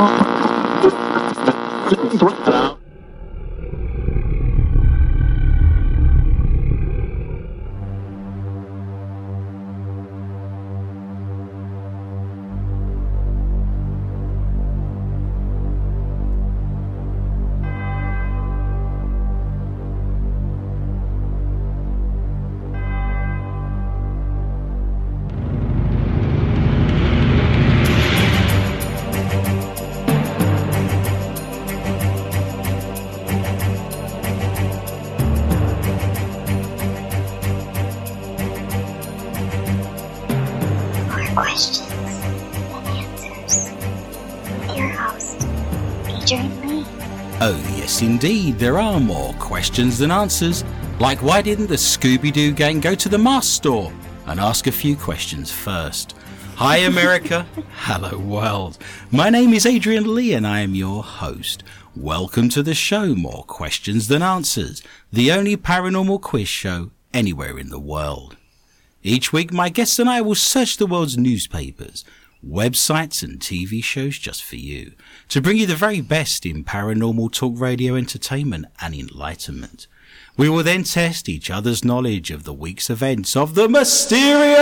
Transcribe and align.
More 0.00 0.30
there 48.60 48.78
are 48.78 49.00
more 49.00 49.32
questions 49.34 49.96
than 49.96 50.10
answers. 50.10 50.64
Like, 51.00 51.22
why 51.22 51.40
didn't 51.40 51.68
the 51.68 51.76
Scooby 51.76 52.30
Doo 52.30 52.52
gang 52.52 52.78
go 52.78 52.94
to 52.94 53.08
the 53.08 53.16
mask 53.16 53.54
store 53.54 53.90
and 54.26 54.38
ask 54.38 54.66
a 54.66 54.72
few 54.72 54.96
questions 54.96 55.50
first? 55.50 56.14
Hi, 56.56 56.76
America. 56.76 57.46
Hello, 57.70 58.18
world. 58.18 58.76
My 59.10 59.30
name 59.30 59.54
is 59.54 59.64
Adrian 59.64 60.14
Lee 60.14 60.34
and 60.34 60.46
I 60.46 60.60
am 60.60 60.74
your 60.74 61.02
host. 61.02 61.62
Welcome 61.96 62.50
to 62.50 62.62
the 62.62 62.74
show, 62.74 63.14
More 63.14 63.44
Questions 63.44 64.08
Than 64.08 64.22
Answers, 64.22 64.82
the 65.10 65.32
only 65.32 65.56
paranormal 65.56 66.20
quiz 66.20 66.46
show 66.46 66.90
anywhere 67.14 67.58
in 67.58 67.70
the 67.70 67.80
world. 67.80 68.36
Each 69.02 69.32
week, 69.32 69.54
my 69.54 69.70
guests 69.70 69.98
and 69.98 70.10
I 70.10 70.20
will 70.20 70.34
search 70.34 70.76
the 70.76 70.86
world's 70.86 71.16
newspapers, 71.16 72.04
websites, 72.46 73.22
and 73.22 73.38
TV 73.38 73.82
shows 73.82 74.18
just 74.18 74.42
for 74.42 74.56
you 74.56 74.92
to 75.28 75.40
bring 75.40 75.56
you 75.56 75.66
the 75.66 75.74
very 75.74 76.00
best 76.00 76.44
in 76.46 76.64
paranormal 76.64 77.32
talk 77.32 77.58
radio 77.58 77.94
entertainment 77.94 78.66
and 78.80 78.94
enlightenment. 78.94 79.86
We 80.36 80.48
will 80.48 80.62
then 80.62 80.84
test 80.84 81.28
each 81.28 81.50
other's 81.50 81.84
knowledge 81.84 82.30
of 82.30 82.44
the 82.44 82.54
week's 82.54 82.88
events 82.88 83.36
of 83.36 83.54
the 83.54 83.68
mysterious, 83.68 84.58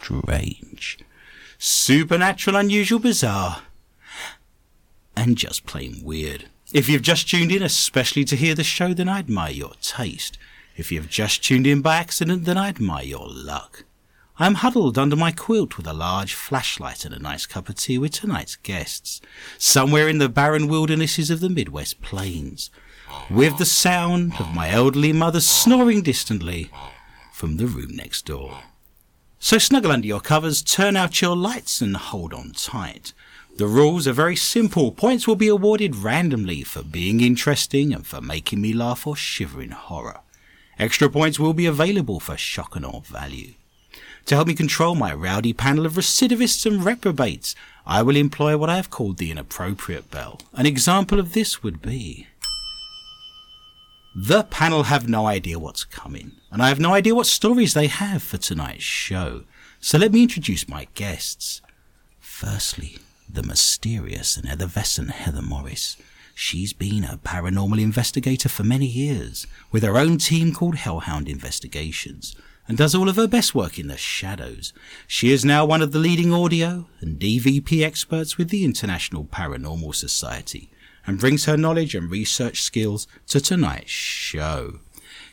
strange, 0.00 0.98
supernatural, 1.58 2.56
unusual, 2.56 2.98
bizarre, 2.98 3.62
and 5.16 5.36
just 5.36 5.66
plain 5.66 6.00
weird. 6.02 6.46
If 6.72 6.88
you've 6.88 7.02
just 7.02 7.28
tuned 7.28 7.52
in 7.52 7.62
especially 7.62 8.24
to 8.26 8.36
hear 8.36 8.54
the 8.54 8.64
show, 8.64 8.94
then 8.94 9.08
I 9.08 9.18
admire 9.18 9.52
your 9.52 9.72
taste. 9.80 10.38
If 10.76 10.92
you've 10.92 11.08
just 11.08 11.42
tuned 11.42 11.66
in 11.66 11.82
by 11.82 11.96
accident, 11.96 12.44
then 12.44 12.56
I 12.56 12.68
admire 12.68 13.04
your 13.04 13.26
luck. 13.28 13.84
I 14.40 14.46
am 14.46 14.54
huddled 14.54 14.96
under 14.96 15.16
my 15.16 15.32
quilt 15.32 15.76
with 15.76 15.86
a 15.88 15.92
large 15.92 16.32
flashlight 16.32 17.04
and 17.04 17.12
a 17.12 17.18
nice 17.18 17.44
cup 17.44 17.68
of 17.68 17.74
tea 17.74 17.98
with 17.98 18.12
tonight's 18.12 18.54
guests, 18.54 19.20
somewhere 19.58 20.08
in 20.08 20.18
the 20.18 20.28
barren 20.28 20.68
wildernesses 20.68 21.28
of 21.28 21.40
the 21.40 21.48
Midwest 21.48 22.00
Plains, 22.02 22.70
with 23.28 23.58
the 23.58 23.64
sound 23.64 24.34
of 24.38 24.54
my 24.54 24.70
elderly 24.70 25.12
mother 25.12 25.40
snoring 25.40 26.02
distantly 26.02 26.70
from 27.32 27.56
the 27.56 27.66
room 27.66 27.96
next 27.96 28.26
door. 28.26 28.60
So 29.40 29.58
snuggle 29.58 29.90
under 29.90 30.06
your 30.06 30.20
covers, 30.20 30.62
turn 30.62 30.96
out 30.96 31.20
your 31.20 31.36
lights, 31.36 31.80
and 31.80 31.96
hold 31.96 32.32
on 32.32 32.52
tight. 32.52 33.12
The 33.56 33.66
rules 33.66 34.06
are 34.06 34.12
very 34.12 34.36
simple. 34.36 34.92
Points 34.92 35.26
will 35.26 35.34
be 35.34 35.48
awarded 35.48 35.96
randomly 35.96 36.62
for 36.62 36.84
being 36.84 37.20
interesting 37.20 37.92
and 37.92 38.06
for 38.06 38.20
making 38.20 38.60
me 38.60 38.72
laugh 38.72 39.04
or 39.04 39.16
shiver 39.16 39.60
in 39.60 39.72
horror. 39.72 40.20
Extra 40.78 41.10
points 41.10 41.40
will 41.40 41.54
be 41.54 41.66
available 41.66 42.20
for 42.20 42.36
shock 42.36 42.76
and 42.76 42.86
awe 42.86 43.00
value. 43.00 43.54
To 44.28 44.34
help 44.34 44.46
me 44.46 44.54
control 44.54 44.94
my 44.94 45.14
rowdy 45.14 45.54
panel 45.54 45.86
of 45.86 45.94
recidivists 45.94 46.66
and 46.66 46.84
reprobates, 46.84 47.54
I 47.86 48.02
will 48.02 48.14
employ 48.14 48.58
what 48.58 48.68
I 48.68 48.76
have 48.76 48.90
called 48.90 49.16
the 49.16 49.30
inappropriate 49.30 50.10
bell. 50.10 50.38
An 50.52 50.66
example 50.66 51.18
of 51.18 51.32
this 51.32 51.62
would 51.62 51.80
be. 51.80 52.26
The 54.14 54.42
panel 54.42 54.82
have 54.82 55.08
no 55.08 55.26
idea 55.26 55.58
what's 55.58 55.84
coming, 55.84 56.32
and 56.50 56.60
I 56.60 56.68
have 56.68 56.78
no 56.78 56.92
idea 56.92 57.14
what 57.14 57.26
stories 57.26 57.72
they 57.72 57.86
have 57.86 58.22
for 58.22 58.36
tonight's 58.36 58.82
show. 58.82 59.44
So 59.80 59.96
let 59.96 60.12
me 60.12 60.24
introduce 60.24 60.68
my 60.68 60.88
guests. 60.94 61.62
Firstly, 62.20 62.98
the 63.32 63.42
mysterious 63.42 64.36
and 64.36 64.46
effervescent 64.46 65.08
Heather 65.08 65.40
Morris. 65.40 65.96
She's 66.34 66.74
been 66.74 67.02
a 67.02 67.16
paranormal 67.16 67.80
investigator 67.80 68.50
for 68.50 68.62
many 68.62 68.86
years, 68.86 69.46
with 69.72 69.84
her 69.84 69.96
own 69.96 70.18
team 70.18 70.52
called 70.52 70.74
Hellhound 70.74 71.30
Investigations, 71.30 72.36
and 72.68 72.76
does 72.78 72.94
all 72.94 73.08
of 73.08 73.16
her 73.16 73.26
best 73.26 73.54
work 73.54 73.78
in 73.78 73.88
the 73.88 73.96
shadows. 73.96 74.72
She 75.06 75.32
is 75.32 75.44
now 75.44 75.64
one 75.64 75.80
of 75.82 75.92
the 75.92 75.98
leading 75.98 76.32
audio 76.32 76.86
and 77.00 77.18
EVP 77.18 77.82
experts 77.82 78.36
with 78.36 78.50
the 78.50 78.64
International 78.64 79.24
Paranormal 79.24 79.94
Society, 79.94 80.70
and 81.06 81.18
brings 81.18 81.46
her 81.46 81.56
knowledge 81.56 81.94
and 81.94 82.10
research 82.10 82.60
skills 82.62 83.08
to 83.28 83.40
tonight's 83.40 83.90
show. 83.90 84.80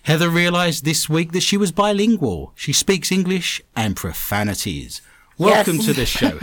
Heather 0.03 0.29
realized 0.29 0.85
this 0.85 1.09
week 1.09 1.31
that 1.33 1.41
she 1.43 1.57
was 1.57 1.71
bilingual. 1.71 2.53
She 2.55 2.71
speaks 2.71 3.11
English 3.11 3.61
and 3.75 3.95
profanities. 3.95 5.01
Welcome 5.37 5.77
Yes. 5.77 5.85
to 5.87 5.93
the 5.93 6.05
show. 6.05 6.37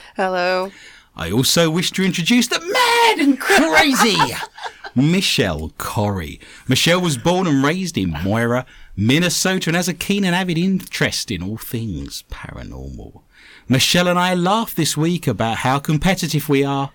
Hello. 0.16 0.70
I 1.16 1.30
also 1.30 1.68
wish 1.68 1.90
to 1.92 2.04
introduce 2.04 2.46
the 2.46 2.60
mad 2.60 3.18
and 3.18 3.38
crazy 3.38 4.16
Michelle 4.94 5.70
Corrie. 5.76 6.40
Michelle 6.68 7.00
was 7.00 7.18
born 7.18 7.46
and 7.46 7.62
raised 7.64 7.98
in 7.98 8.10
Moira, 8.10 8.64
Minnesota, 9.00 9.70
and 9.70 9.76
has 9.76 9.88
a 9.88 9.94
keen 9.94 10.26
and 10.26 10.34
avid 10.34 10.58
interest 10.58 11.30
in 11.30 11.42
all 11.42 11.56
things 11.56 12.22
paranormal. 12.30 13.22
Michelle 13.66 14.08
and 14.08 14.18
I 14.18 14.34
laughed 14.34 14.76
this 14.76 14.94
week 14.94 15.26
about 15.26 15.56
how 15.58 15.78
competitive 15.78 16.50
we 16.50 16.64
are, 16.64 16.92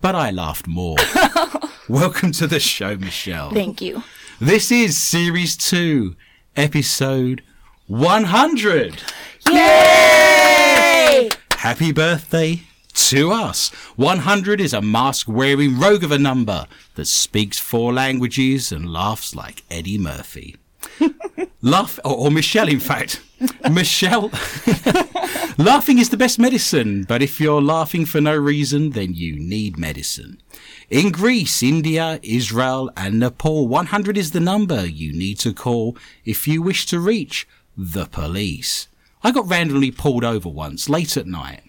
but 0.00 0.16
I 0.16 0.32
laughed 0.32 0.66
more. 0.66 0.96
Welcome 1.88 2.32
to 2.32 2.48
the 2.48 2.58
show, 2.58 2.96
Michelle. 2.96 3.52
Thank 3.52 3.80
you. 3.80 4.02
This 4.40 4.72
is 4.72 4.98
Series 4.98 5.56
2, 5.56 6.16
Episode 6.56 7.42
100. 7.86 9.02
Yay! 9.48 11.28
Happy 11.52 11.92
birthday 11.92 12.62
to 12.92 13.30
us. 13.30 13.68
100 13.94 14.60
is 14.60 14.72
a 14.72 14.82
mask 14.82 15.28
wearing 15.28 15.78
rogue 15.78 16.02
of 16.02 16.10
a 16.10 16.18
number 16.18 16.66
that 16.96 17.06
speaks 17.06 17.60
four 17.60 17.92
languages 17.92 18.72
and 18.72 18.92
laughs 18.92 19.36
like 19.36 19.62
Eddie 19.70 19.96
Murphy. 19.96 20.56
Laugh, 21.62 21.98
or, 22.04 22.16
or 22.16 22.30
Michelle, 22.30 22.68
in 22.68 22.80
fact. 22.80 23.20
Michelle. 23.70 24.30
laughing 25.58 25.98
is 25.98 26.10
the 26.10 26.16
best 26.16 26.38
medicine, 26.38 27.04
but 27.04 27.22
if 27.22 27.40
you're 27.40 27.62
laughing 27.62 28.06
for 28.06 28.20
no 28.20 28.36
reason, 28.36 28.90
then 28.90 29.14
you 29.14 29.38
need 29.38 29.78
medicine. 29.78 30.40
In 30.90 31.10
Greece, 31.10 31.62
India, 31.62 32.20
Israel, 32.22 32.90
and 32.96 33.20
Nepal, 33.20 33.68
100 33.68 34.16
is 34.16 34.30
the 34.30 34.40
number 34.40 34.86
you 34.86 35.12
need 35.12 35.38
to 35.40 35.52
call 35.52 35.96
if 36.24 36.46
you 36.46 36.62
wish 36.62 36.86
to 36.86 37.00
reach 37.00 37.46
the 37.76 38.06
police. 38.06 38.88
I 39.22 39.32
got 39.32 39.48
randomly 39.48 39.90
pulled 39.90 40.24
over 40.24 40.48
once, 40.48 40.88
late 40.88 41.16
at 41.16 41.26
night. 41.26 41.62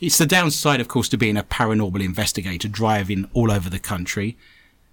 It's 0.00 0.18
the 0.18 0.26
downside, 0.26 0.80
of 0.80 0.88
course, 0.88 1.08
to 1.10 1.18
being 1.18 1.36
a 1.36 1.42
paranormal 1.42 2.02
investigator 2.02 2.68
driving 2.68 3.28
all 3.32 3.50
over 3.50 3.68
the 3.68 3.78
country 3.78 4.36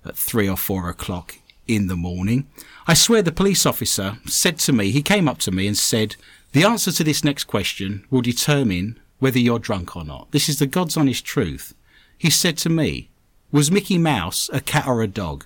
at 0.05 0.17
three 0.17 0.49
or 0.49 0.57
four 0.57 0.89
o'clock 0.89 1.35
in 1.67 1.87
the 1.87 1.95
morning. 1.95 2.47
I 2.89 2.93
swear 2.93 3.21
the 3.21 3.33
police 3.33 3.65
officer 3.65 4.17
said 4.25 4.59
to 4.59 4.71
me, 4.71 4.91
he 4.91 5.01
came 5.01 5.27
up 5.27 5.39
to 5.39 5.51
me 5.51 5.67
and 5.67 5.77
said, 5.77 6.15
the 6.53 6.63
answer 6.63 6.89
to 6.93 7.03
this 7.03 7.21
next 7.21 7.43
question 7.43 8.05
will 8.09 8.21
determine 8.21 8.97
whether 9.19 9.39
you're 9.39 9.59
drunk 9.59 9.97
or 9.97 10.05
not. 10.05 10.31
This 10.31 10.47
is 10.47 10.59
the 10.59 10.67
God's 10.67 10.95
honest 10.95 11.25
truth. 11.25 11.73
He 12.17 12.29
said 12.29 12.57
to 12.59 12.69
me, 12.69 13.09
was 13.51 13.69
Mickey 13.69 13.97
Mouse 13.97 14.49
a 14.53 14.61
cat 14.61 14.87
or 14.87 15.01
a 15.01 15.07
dog? 15.07 15.45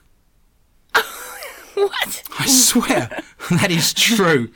What? 1.74 2.24
I 2.38 2.46
swear 2.46 3.24
that 3.50 3.72
is 3.72 3.92
true. 3.94 4.50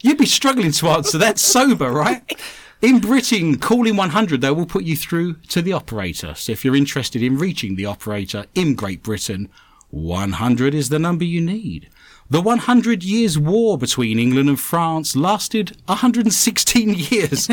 You'd 0.00 0.16
be 0.16 0.24
struggling 0.24 0.70
to 0.72 0.88
answer 0.88 1.18
that 1.18 1.38
sober, 1.38 1.90
right? 1.90 2.22
In 2.82 3.00
Britain, 3.00 3.58
calling 3.58 3.96
100, 3.96 4.40
they 4.40 4.50
will 4.52 4.64
put 4.64 4.84
you 4.84 4.96
through 4.96 5.34
to 5.48 5.60
the 5.60 5.74
operator. 5.74 6.34
So 6.34 6.52
if 6.52 6.64
you're 6.64 6.76
interested 6.76 7.22
in 7.22 7.38
reaching 7.38 7.74
the 7.74 7.86
operator 7.86 8.44
in 8.54 8.74
Great 8.74 9.02
Britain, 9.02 9.48
100 9.90 10.74
is 10.74 10.90
the 10.90 10.98
number 10.98 11.24
you 11.24 11.40
need. 11.40 11.88
The 12.28 12.40
100 12.40 13.04
Years' 13.04 13.38
War 13.38 13.78
between 13.78 14.18
England 14.18 14.48
and 14.48 14.58
France 14.58 15.14
lasted 15.14 15.76
116 15.86 16.94
years. 16.94 17.46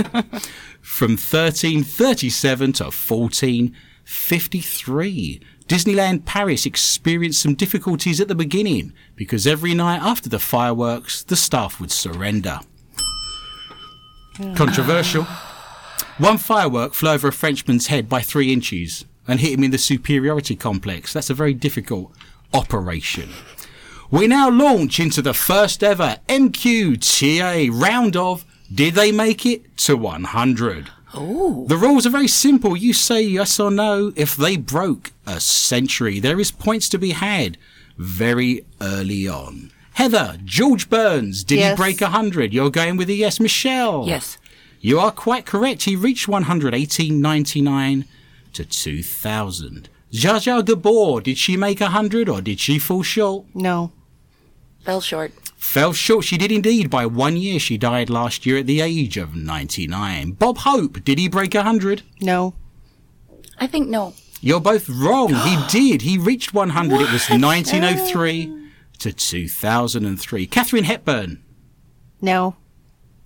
From 0.81 1.11
1337 1.11 2.73
to 2.73 2.85
1453. 2.85 5.41
Disneyland 5.67 6.25
Paris 6.25 6.65
experienced 6.65 7.41
some 7.41 7.53
difficulties 7.53 8.19
at 8.19 8.27
the 8.27 8.35
beginning 8.35 8.93
because 9.15 9.45
every 9.45 9.75
night 9.75 10.01
after 10.01 10.27
the 10.27 10.39
fireworks, 10.39 11.23
the 11.23 11.35
staff 11.35 11.79
would 11.79 11.91
surrender. 11.91 12.59
Controversial. 14.55 15.25
One 16.17 16.39
firework 16.39 16.93
flew 16.93 17.11
over 17.11 17.27
a 17.27 17.33
Frenchman's 17.33 17.87
head 17.87 18.09
by 18.09 18.21
three 18.21 18.51
inches 18.51 19.05
and 19.27 19.39
hit 19.39 19.53
him 19.53 19.63
in 19.63 19.71
the 19.71 19.77
superiority 19.77 20.55
complex. 20.55 21.13
That's 21.13 21.29
a 21.29 21.35
very 21.35 21.53
difficult 21.53 22.11
operation. 22.53 23.29
We 24.13 24.27
now 24.27 24.48
launch 24.48 25.00
into 25.00 25.24
the 25.24 25.33
first 25.33 25.83
ever 25.83 26.19
MQTA 26.30 27.71
round 27.74 28.15
of 28.15 28.45
Did 28.71 28.94
They 28.94 29.12
Make 29.12 29.44
It 29.44 29.75
to 29.77 29.98
100? 29.98 30.92
Oh. 31.15 31.65
The 31.68 31.77
rules 31.77 32.06
are 32.06 32.12
very 32.12 32.27
simple. 32.27 32.77
You 32.77 32.94
say 32.94 33.24
yes 33.24 33.60
or 33.60 33.71
no. 33.71 34.13
If 34.15 34.36
they 34.38 34.56
broke 34.56 35.13
a 35.25 35.39
century, 35.39 36.19
there 36.19 36.39
is 36.39 36.51
points 36.51 36.89
to 36.89 37.00
be 37.00 37.13
had 37.13 37.57
very 37.98 38.63
early 38.80 39.27
on. 39.27 39.71
Heather, 39.94 40.38
George 40.45 40.92
Burns, 40.92 41.44
did 41.44 41.57
Yes. 41.57 41.71
he 41.75 41.83
break 41.83 42.00
100? 42.00 42.54
You're 42.54 42.69
going 42.69 42.98
with 42.98 43.09
a 43.09 43.16
yes. 43.16 43.39
Michelle? 43.39 44.06
Yes. 44.07 44.38
You 44.80 45.00
are 45.00 45.09
quite 45.09 45.48
correct. 45.48 45.86
He 45.86 45.95
reached 45.95 46.27
100, 46.27 46.75
1899 46.75 48.06
to 48.54 48.63
2000. 48.63 49.89
Zsa 50.12 50.36
Zsa 50.36 50.63
Gabor, 50.63 51.19
did 51.21 51.39
she 51.39 51.57
make 51.57 51.80
100 51.80 52.30
or 52.30 52.42
did 52.42 52.59
she 52.59 52.77
fall 52.77 53.01
short? 53.01 53.45
No. 53.56 53.92
Fell 54.83 55.01
short. 55.01 55.31
Fell 55.56 55.94
short. 55.94 56.25
She 56.25 56.38
did 56.38 56.51
indeed 56.51 56.89
by 56.89 57.06
one 57.06 57.38
year. 57.38 57.59
She 57.59 57.77
died 57.77 58.09
last 58.09 58.45
year 58.45 58.57
at 58.57 58.68
the 58.68 58.81
age 58.81 59.18
of 59.18 59.35
99. 59.35 60.31
Bob 60.33 60.59
Hope, 60.59 61.03
did 61.03 61.18
he 61.18 61.30
break 61.30 61.53
100? 61.53 62.01
No. 62.21 62.53
I 63.57 63.68
think 63.68 63.88
no. 63.88 64.13
You're 64.41 64.59
both 64.59 64.89
wrong. 64.89 65.33
He 65.33 65.57
did. 65.69 66.01
He 66.01 66.18
reached 66.18 66.53
100. 66.53 66.95
It 66.95 67.12
was 67.12 67.30
1903 67.30 68.69
to 69.00 69.13
2003. 69.13 70.47
Katharine 70.47 70.83
Hepburn. 70.83 71.41
No. 72.19 72.57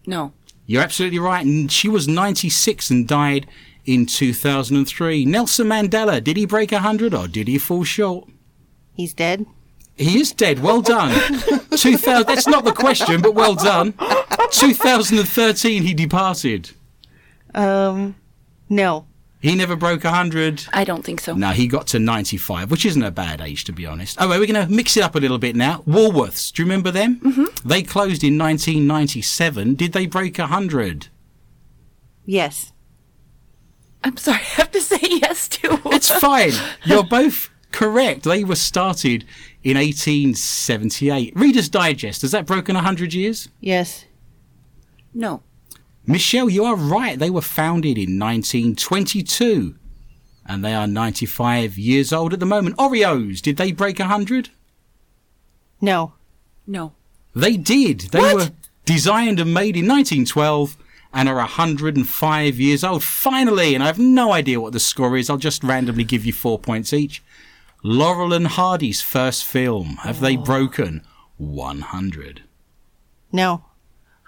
No. 0.06 0.33
You're 0.68 0.83
absolutely 0.83 1.19
right. 1.19 1.45
And 1.45 1.71
she 1.71 1.89
was 1.89 2.07
96 2.07 2.92
and 2.92 3.07
died 3.07 3.48
in 3.83 4.06
2003. 4.06 5.25
Nelson 5.25 5.68
Mandela. 5.68 6.24
Did 6.24 6.38
he 6.38 6.45
break 6.45 6.71
100 6.71 7.15
or 7.15 7.27
did 7.27 7.48
he 7.48 7.57
fall 7.57 7.83
short? 7.83 8.30
He's 8.94 9.13
dead. 9.13 9.45
He 9.97 10.19
is 10.19 10.31
dead. 10.31 10.59
Well 10.59 10.81
done. 10.81 11.11
2000, 11.71 12.27
that's 12.27 12.47
not 12.47 12.63
the 12.63 12.71
question, 12.73 13.21
but 13.21 13.33
well 13.33 13.55
done. 13.55 13.94
2013, 14.51 15.83
he 15.83 15.94
departed. 15.94 16.71
Um, 17.55 18.15
no. 18.69 19.07
He 19.39 19.55
never 19.55 19.75
broke 19.75 20.03
100. 20.03 20.65
I 20.73 20.83
don't 20.83 21.03
think 21.03 21.21
so. 21.21 21.33
No, 21.33 21.49
he 21.49 21.67
got 21.67 21.88
to 21.88 21.99
95, 21.99 22.69
which 22.71 22.85
isn't 22.85 23.01
a 23.01 23.11
bad 23.11 23.41
age, 23.41 23.63
to 23.65 23.71
be 23.71 23.85
honest. 23.85 24.17
Oh, 24.19 24.27
well, 24.27 24.39
we're 24.39 24.51
going 24.51 24.67
to 24.67 24.73
mix 24.73 24.97
it 24.97 25.03
up 25.03 25.15
a 25.15 25.19
little 25.19 25.38
bit 25.38 25.55
now. 25.55 25.83
Woolworths, 25.88 26.51
do 26.51 26.61
you 26.61 26.65
remember 26.65 26.91
them? 26.91 27.19
Mm-hmm. 27.19 27.67
They 27.67 27.83
closed 27.83 28.23
in 28.23 28.38
1997. 28.38 29.75
Did 29.75 29.94
they 29.94 30.05
break 30.05 30.38
100? 30.38 31.07
Yes. 32.25 32.73
I'm 34.03 34.17
sorry. 34.17 34.38
I 34.38 34.41
have 34.41 34.71
to 34.71 34.81
say 34.81 34.99
yes 35.01 35.47
to. 35.49 35.79
It's 35.85 36.09
fine. 36.09 36.51
You're 36.85 37.03
both 37.03 37.49
correct. 37.71 38.23
They 38.23 38.44
were 38.44 38.55
started 38.55 39.25
in 39.69 39.75
1878. 39.75 41.34
Reader's 41.36 41.68
Digest, 41.68 42.22
has 42.22 42.31
that 42.31 42.46
broken 42.46 42.75
100 42.75 43.14
years? 43.14 43.50
Yes. 43.60 44.06
no. 45.14 45.44
Michelle, 46.10 46.50
you 46.50 46.64
are 46.64 46.78
right. 46.78 47.19
They 47.19 47.30
were 47.30 47.42
founded 47.42 47.98
in 47.98 48.18
1922. 48.18 49.75
And 50.46 50.64
they 50.64 50.74
are 50.74 50.88
95 50.88 51.78
years 51.78 52.14
old 52.14 52.31
at 52.34 52.40
the 52.40 52.46
moment. 52.46 52.78
Oreos, 52.78 53.42
did 53.42 53.58
they 53.58 53.74
break 53.74 54.00
100? 54.00 54.50
No. 55.81 56.14
No. 56.66 56.94
They 57.36 57.58
did. 57.58 58.00
They 58.14 58.19
What? 58.22 58.36
were 58.36 58.50
designed 58.86 59.42
and 59.42 59.54
made 59.54 59.75
in 59.75 59.86
1912 59.86 60.78
and 61.14 61.28
are 61.28 61.36
105 61.36 62.58
years 62.58 62.86
old. 62.86 63.04
Finally, 63.04 63.75
and 63.75 63.84
I 63.84 63.88
have 63.88 64.00
no 64.00 64.31
idea 64.31 64.62
what 64.62 64.72
the 64.72 64.80
score 64.80 65.18
is. 65.18 65.30
I'll 65.30 65.36
just 65.36 65.62
randomly 65.62 66.06
give 66.06 66.25
you 66.25 66.31
four 66.31 66.58
points 66.58 66.94
each. 66.94 67.22
Laurel 67.88 68.34
and 68.34 68.48
Hardy's 68.48 69.00
first 69.00 69.45
film. 69.45 70.00
Have 70.04 70.19
they 70.19 70.36
broken 70.36 71.07
100? 71.38 72.42
No. 73.31 73.63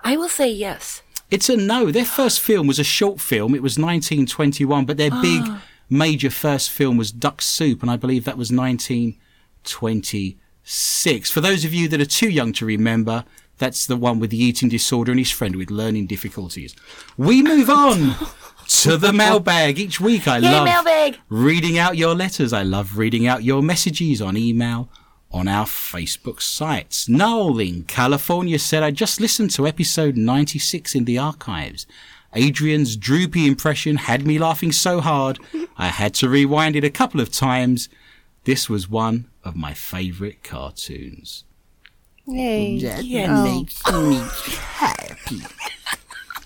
I 0.02 0.16
will 0.16 0.30
say 0.30 0.50
yes. 0.50 1.02
It's 1.30 1.50
a 1.50 1.58
no. 1.58 1.92
Their 1.92 2.06
first 2.06 2.40
film 2.40 2.68
was 2.68 2.80
a 2.80 2.86
short 2.86 3.20
film. 3.20 3.54
It 3.54 3.62
was 3.62 3.78
1921, 3.78 4.86
but 4.86 4.96
their 4.96 5.12
big 5.12 5.44
major 5.90 6.30
first 6.30 6.72
film 6.72 6.96
was 6.96 7.12
Duck 7.12 7.42
Soup, 7.42 7.82
and 7.82 7.92
I 7.92 7.98
believe 7.98 8.24
that 8.24 8.38
was 8.38 8.50
1926. 8.50 11.30
For 11.30 11.42
those 11.42 11.66
of 11.66 11.74
you 11.74 11.90
that 11.90 12.00
are 12.00 12.06
too 12.06 12.30
young 12.30 12.54
to 12.54 12.66
remember, 12.66 13.26
that's 13.58 13.86
the 13.86 13.98
one 13.98 14.20
with 14.20 14.30
the 14.30 14.42
eating 14.42 14.70
disorder 14.70 15.12
and 15.12 15.20
his 15.20 15.32
friend 15.32 15.58
with 15.58 15.70
learning 15.70 16.08
difficulties. 16.08 16.78
We 17.18 17.44
move 17.44 17.70
on 17.70 18.16
to 18.70 18.98
the 18.98 19.12
mailbag. 19.24 19.78
Each 19.80 20.00
week 20.00 20.28
I 20.28 20.38
Yay, 20.38 20.52
love 20.52 20.66
mailbag. 20.66 21.18
reading 21.30 21.78
out 21.78 21.98
your 21.98 22.16
letters. 22.16 22.54
I 22.54 22.64
love 22.64 22.98
reading 22.98 23.28
out 23.28 23.44
your 23.44 23.62
messages 23.62 24.22
on 24.22 24.38
email 24.38 24.90
on 25.32 25.48
our 25.48 25.66
Facebook 25.66 26.42
sites. 26.42 27.08
Noel 27.08 27.60
in 27.60 27.84
California 27.84 28.58
said, 28.58 28.82
I 28.82 28.92
just 28.92 29.20
listened 29.22 29.52
to 29.52 29.68
episode 29.68 30.18
96 30.18 30.96
in 30.96 31.06
the 31.06 31.18
archives. 31.20 31.86
Adrian's 32.36 32.96
droopy 32.96 33.48
impression 33.48 33.98
had 33.98 34.26
me 34.26 34.38
laughing 34.38 34.72
so 34.72 35.02
hard, 35.02 35.40
I 35.78 35.88
had 35.88 36.14
to 36.16 36.30
rewind 36.30 36.76
it 36.76 36.84
a 36.84 36.90
couple 36.92 37.22
of 37.22 37.32
times. 37.32 37.90
This 38.44 38.70
was 38.70 38.88
one 38.90 39.30
of 39.44 39.56
my 39.56 39.74
favourite 39.74 40.44
cartoons. 40.44 41.44
Yay. 42.26 42.74
Yeah. 42.74 43.02
Oh. 43.88 44.10
me 44.10 44.20
happy. 44.76 45.42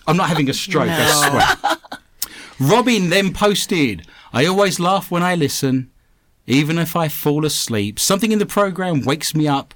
I'm 0.07 0.15
not 0.17 0.29
having 0.29 0.49
a 0.49 0.53
stroke, 0.53 0.89
I 0.89 1.57
swear. 1.59 1.77
Robin 2.59 3.09
then 3.09 3.33
posted, 3.33 4.07
I 4.31 4.45
always 4.45 4.79
laugh 4.79 5.11
when 5.11 5.23
I 5.23 5.35
listen, 5.35 5.91
even 6.47 6.77
if 6.77 6.95
I 6.95 7.07
fall 7.07 7.45
asleep. 7.45 7.99
Something 7.99 8.31
in 8.31 8.39
the 8.39 8.45
program 8.45 9.01
wakes 9.01 9.35
me 9.35 9.47
up 9.47 9.73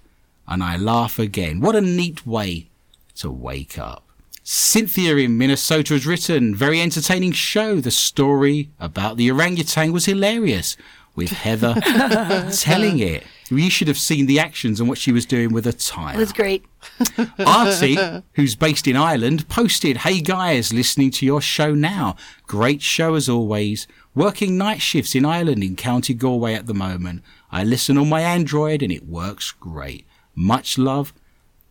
and 0.47 0.63
I 0.63 0.77
laugh 0.77 1.19
again. 1.19 1.59
What 1.59 1.75
a 1.75 1.81
neat 1.81 2.25
way 2.25 2.69
to 3.15 3.29
wake 3.29 3.77
up. 3.77 4.03
Cynthia 4.43 5.17
in 5.17 5.37
Minnesota 5.37 5.93
has 5.93 6.07
written, 6.07 6.55
very 6.55 6.79
entertaining 6.79 7.33
show. 7.33 7.81
The 7.81 7.91
story 7.91 8.69
about 8.79 9.17
the 9.17 9.29
orangutan 9.29 9.91
was 9.91 10.05
hilarious 10.05 10.77
with 11.15 11.31
Heather 11.31 11.75
telling 12.53 12.99
it. 12.99 13.25
You 13.49 13.69
should 13.69 13.87
have 13.87 13.97
seen 13.97 14.25
the 14.25 14.39
actions 14.39 14.79
and 14.79 14.89
what 14.89 14.97
she 14.97 15.11
was 15.11 15.25
doing 15.25 15.53
with 15.53 15.65
a 15.65 15.73
tire. 15.73 16.15
It 16.15 16.19
was 16.19 16.33
great. 16.33 16.65
Artie, 17.45 17.97
who's 18.33 18.55
based 18.55 18.87
in 18.87 18.95
Ireland, 18.95 19.47
posted, 19.47 19.97
Hey 19.97 20.19
guys, 20.19 20.73
listening 20.73 21.11
to 21.11 21.25
your 21.25 21.41
show 21.41 21.73
now. 21.73 22.15
Great 22.45 22.81
show 22.81 23.15
as 23.15 23.29
always. 23.29 23.87
Working 24.15 24.57
night 24.57 24.81
shifts 24.81 25.15
in 25.15 25.25
Ireland 25.25 25.63
in 25.63 25.75
County 25.75 26.13
Galway 26.13 26.53
at 26.53 26.65
the 26.65 26.73
moment. 26.73 27.23
I 27.51 27.63
listen 27.63 27.97
on 27.97 28.09
my 28.09 28.21
Android 28.21 28.81
and 28.81 28.91
it 28.91 29.07
works 29.07 29.51
great. 29.51 30.05
Much 30.35 30.77
love 30.77 31.13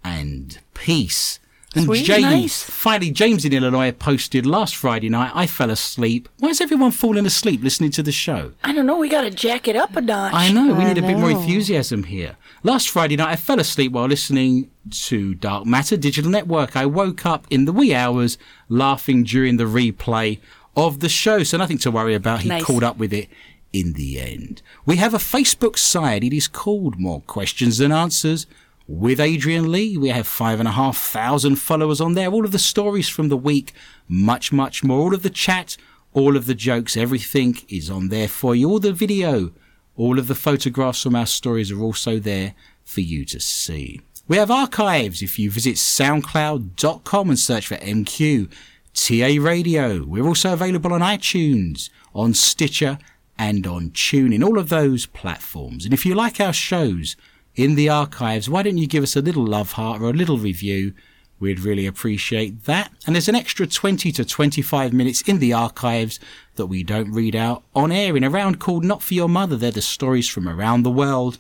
and 0.05 0.59
peace. 0.75 1.41
And 1.77 1.85
Sweet, 1.85 2.05
James, 2.05 2.23
nice. 2.25 2.63
finally, 2.63 3.11
James 3.11 3.45
in 3.45 3.53
Illinois 3.53 3.93
posted 3.93 4.47
last 4.47 4.75
Friday 4.77 5.09
night, 5.09 5.31
I 5.35 5.47
fell 5.47 5.71
asleep. 5.71 6.29
Why 6.39 6.49
is 6.49 6.61
everyone 6.61 6.91
falling 6.91 7.27
asleep 7.27 7.63
listening 7.63 7.91
to 7.93 8.03
the 8.03 8.13
show? 8.13 8.53
I 8.65 8.73
don't 8.73 8.87
know. 8.87 8.97
We 8.97 9.09
got 9.09 9.23
to 9.23 9.31
jack 9.31 9.69
it 9.69 9.77
up 9.77 9.95
a 9.95 10.01
notch. 10.01 10.33
I 10.35 10.51
know, 10.51 10.73
we 10.75 10.85
I 10.85 10.89
need 10.95 10.99
a 10.99 11.07
bit 11.07 11.19
more 11.19 11.31
enthusiasm 11.31 12.05
here. 12.05 12.37
Last 12.63 12.89
Friday 12.89 13.17
night, 13.17 13.29
I 13.33 13.37
fell 13.37 13.61
asleep 13.61 13.93
while 13.93 14.07
listening 14.07 14.71
to 14.91 15.35
Dark 15.35 15.67
Matter 15.67 15.97
Digital 15.97 16.31
Network. 16.31 16.77
I 16.77 16.87
woke 16.87 17.27
up 17.27 17.47
in 17.51 17.65
the 17.67 17.73
wee 17.73 17.95
hours 17.95 18.39
laughing 18.69 19.23
during 19.25 19.57
the 19.59 19.65
replay 19.65 20.39
of 20.75 21.01
the 21.01 21.09
show, 21.09 21.43
so 21.43 21.59
nothing 21.59 21.79
to 21.79 21.91
worry 21.91 22.15
about. 22.15 22.41
He 22.41 22.49
Nice. 22.49 22.65
caught 22.65 22.83
up 22.83 22.97
with 22.99 23.13
it 23.13 23.29
in 23.73 23.93
the 23.93 24.19
end. 24.19 24.63
We 24.87 24.97
have 24.97 25.13
a 25.15 25.19
Facebook 25.19 25.77
site. 25.79 26.25
It 26.25 26.33
is 26.35 26.49
called 26.49 26.99
More 26.99 27.21
Questions 27.23 27.79
Than 27.79 27.93
Answers 27.93 28.47
with 28.89 29.21
Adrian 29.21 29.71
Lee. 29.71 29.97
We 29.97 30.09
have 30.09 30.27
five 30.27 30.59
and 30.59 30.69
a 30.69 30.73
half 30.73 30.97
thousand 30.97 31.57
followers 31.57 32.01
on 32.01 32.15
there. 32.15 32.31
All 32.31 32.45
of 32.45 32.53
the 32.53 32.59
stories 32.59 33.09
from 33.09 33.29
the 33.29 33.37
week, 33.37 33.73
much, 34.09 34.53
much 34.53 34.85
more. 34.85 35.01
All 35.01 35.15
of 35.15 35.23
the 35.23 35.31
chat, 35.31 35.77
all 36.13 36.37
of 36.37 36.47
the 36.47 36.55
jokes, 36.55 36.97
everything 36.97 37.59
is 37.69 37.91
on 37.91 38.09
there 38.09 38.29
for 38.29 38.55
you. 38.55 38.71
All 38.71 38.79
the 38.79 38.93
video, 38.93 39.53
all 39.97 40.19
of 40.19 40.29
the 40.29 40.35
photographs 40.35 41.03
from 41.03 41.17
our 41.17 41.27
stories 41.27 41.71
are 41.71 41.81
also 41.81 42.19
there 42.19 42.55
for 42.85 43.01
you 43.01 43.25
to 43.27 43.41
see. 43.41 44.01
We 44.29 44.37
have 44.39 44.51
archives 44.51 45.23
if 45.23 45.39
you 45.39 45.51
visit 45.51 45.77
soundcloud.com 45.77 47.31
and 47.31 47.39
search 47.39 47.69
for 47.69 47.77
MQ 47.77 48.51
TA 48.93 49.41
Radio. 49.41 50.05
We're 50.05 50.27
also 50.27 50.53
available 50.53 50.93
on 50.93 51.01
iTunes, 51.01 51.91
on 52.15 52.35
Stitcher, 52.35 52.99
and 53.39 53.67
on 53.67 53.91
TuneIn, 53.91 54.45
all 54.45 54.59
of 54.59 54.69
those 54.69 55.07
platforms. 55.07 55.85
And 55.85 55.93
if 55.93 56.07
you 56.07 56.15
like 56.15 56.41
our 56.41 56.53
shows 56.53 57.15
in 57.57 57.75
the 57.75 57.89
archives, 57.89 58.49
why 58.49 58.63
don't 58.63 58.79
you 58.79 58.87
give 58.87 59.03
us 59.03 59.17
a 59.17 59.23
little 59.23 59.45
love 59.45 59.73
heart 59.73 60.01
or 60.01 60.11
a 60.11 60.13
little 60.13 60.39
review? 60.39 60.93
We'd 61.39 61.61
really 61.61 61.87
appreciate 61.87 62.65
that. 62.65 62.93
And 63.07 63.15
there's 63.15 63.29
an 63.29 63.35
extra 63.35 63.67
20 63.67 64.13
to 64.13 64.25
25 64.25 64.93
minutes 64.93 65.23
in 65.23 65.39
the 65.39 65.53
archives 65.53 66.21
that 66.55 66.67
we 66.67 66.83
don't 66.83 67.13
read 67.13 67.35
out 67.35 67.63
on 67.75 67.93
air 67.93 68.17
in 68.17 68.25
a 68.25 68.31
round 68.31 68.59
called 68.59 68.85
Not 68.85 69.03
For 69.03 69.15
Your 69.15 69.29
Mother. 69.29 69.57
They're 69.57 69.71
the 69.71 69.83
stories 69.83 70.29
from 70.29 70.49
around 70.49 70.83
the 70.83 70.91
world 70.91 71.39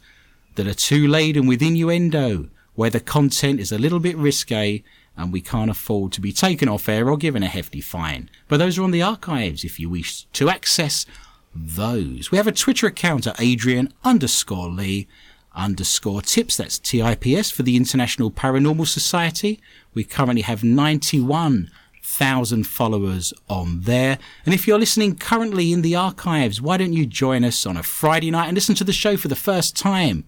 that 0.56 0.66
are 0.66 0.74
too 0.74 1.06
laden 1.06 1.46
with 1.46 1.62
innuendo, 1.62 2.48
where 2.74 2.90
the 2.90 3.00
content 3.00 3.60
is 3.60 3.72
a 3.72 3.78
little 3.78 4.00
bit 4.00 4.16
risque 4.16 4.82
and 5.16 5.32
we 5.32 5.40
can't 5.40 5.70
afford 5.70 6.12
to 6.12 6.20
be 6.20 6.32
taken 6.32 6.68
off 6.68 6.88
air 6.88 7.08
or 7.08 7.16
given 7.16 7.42
a 7.42 7.48
hefty 7.48 7.80
fine. 7.80 8.28
But 8.48 8.58
those 8.58 8.76
are 8.76 8.82
on 8.82 8.90
the 8.90 9.02
archives 9.02 9.64
if 9.64 9.80
you 9.80 9.88
wish 9.88 10.24
to 10.24 10.50
access 10.50 11.06
those. 11.54 12.30
We 12.30 12.36
have 12.36 12.46
a 12.46 12.52
Twitter 12.52 12.86
account 12.86 13.26
at 13.26 13.40
Adrian 13.40 13.94
underscore 14.04 14.68
Lee 14.68 15.08
underscore 15.56 16.22
tips. 16.22 16.56
That's 16.56 16.78
TIPS 16.78 17.50
for 17.50 17.62
the 17.62 17.76
International 17.76 18.30
Paranormal 18.30 18.86
Society. 18.86 19.60
We 19.94 20.04
currently 20.04 20.42
have 20.42 20.62
91,000 20.62 22.66
followers 22.66 23.32
on 23.48 23.80
there. 23.82 24.18
And 24.44 24.54
if 24.54 24.66
you're 24.66 24.78
listening 24.78 25.16
currently 25.16 25.72
in 25.72 25.82
the 25.82 25.96
archives, 25.96 26.60
why 26.60 26.76
don't 26.76 26.92
you 26.92 27.06
join 27.06 27.44
us 27.44 27.66
on 27.66 27.76
a 27.76 27.82
Friday 27.82 28.30
night 28.30 28.48
and 28.48 28.54
listen 28.54 28.74
to 28.76 28.84
the 28.84 28.92
show 28.92 29.16
for 29.16 29.28
the 29.28 29.34
first 29.34 29.76
time 29.76 30.24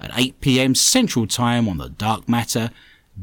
at 0.00 0.10
8 0.14 0.40
p.m. 0.40 0.74
Central 0.74 1.26
Time 1.26 1.68
on 1.68 1.78
the 1.78 1.88
Dark 1.88 2.28
Matter 2.28 2.70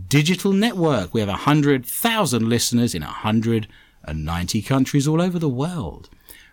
Digital 0.08 0.54
Network. 0.54 1.13
We 1.13 1.20
have 1.20 1.30
100,000 1.30 2.50
listeners 2.50 2.96
in 2.96 3.01
190 3.01 4.62
countries 4.62 5.08
all 5.08 5.22
over 5.22 5.38
the 5.38 5.50
world. 5.50 6.10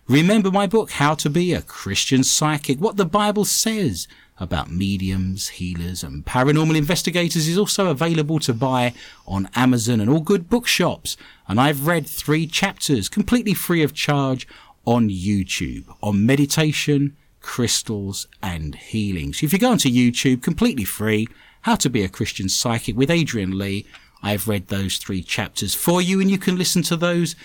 Remember 0.09 0.51
my 0.51 0.67
book, 0.67 0.91
How 0.91 1.15
to 1.15 1.29
Be 1.29 1.51
a 1.53 1.61
Christian 1.61 2.23
Psychic, 2.23 2.79
what 2.79 2.95
the 2.95 3.03
Bible 3.03 3.43
says 3.43 4.07
about 4.39 4.71
mediums, 4.71 5.49
healers, 5.49 6.01
and 6.01 6.25
paranormal 6.25 6.77
investigators 6.77 7.45
is 7.45 7.57
also 7.57 7.87
available 7.87 8.39
to 8.39 8.53
buy 8.53 8.93
on 9.27 9.49
Amazon 9.53 9.99
and 9.99 10.09
all 10.09 10.21
good 10.21 10.49
bookshops. 10.49 11.17
And 11.49 11.59
I've 11.59 11.87
read 11.87 12.07
three 12.07 12.47
chapters 12.47 13.09
completely 13.09 13.53
free 13.53 13.83
of 13.83 13.93
charge 13.93 14.47
on 14.85 15.09
YouTube 15.09 15.93
on 16.01 16.25
meditation, 16.25 17.17
crystals, 17.41 18.27
and 18.41 18.75
healing. 18.75 19.33
So 19.33 19.45
if 19.45 19.51
you 19.51 19.59
go 19.59 19.71
onto 19.71 19.89
YouTube, 19.89 20.41
completely 20.41 20.85
free, 20.85 21.27
How 21.63 21.75
to 21.75 21.89
Be 21.89 22.05
a 22.05 22.09
Christian 22.09 22.47
Psychic 22.47 22.95
with 22.95 23.11
Adrian 23.11 23.57
Lee, 23.57 23.85
I've 24.23 24.47
read 24.47 24.69
those 24.69 24.99
three 24.99 25.21
chapters 25.21 25.75
for 25.75 26.01
you, 26.01 26.21
and 26.21 26.31
you 26.31 26.37
can 26.37 26.57
listen 26.57 26.81
to 26.83 26.95
those 26.95 27.35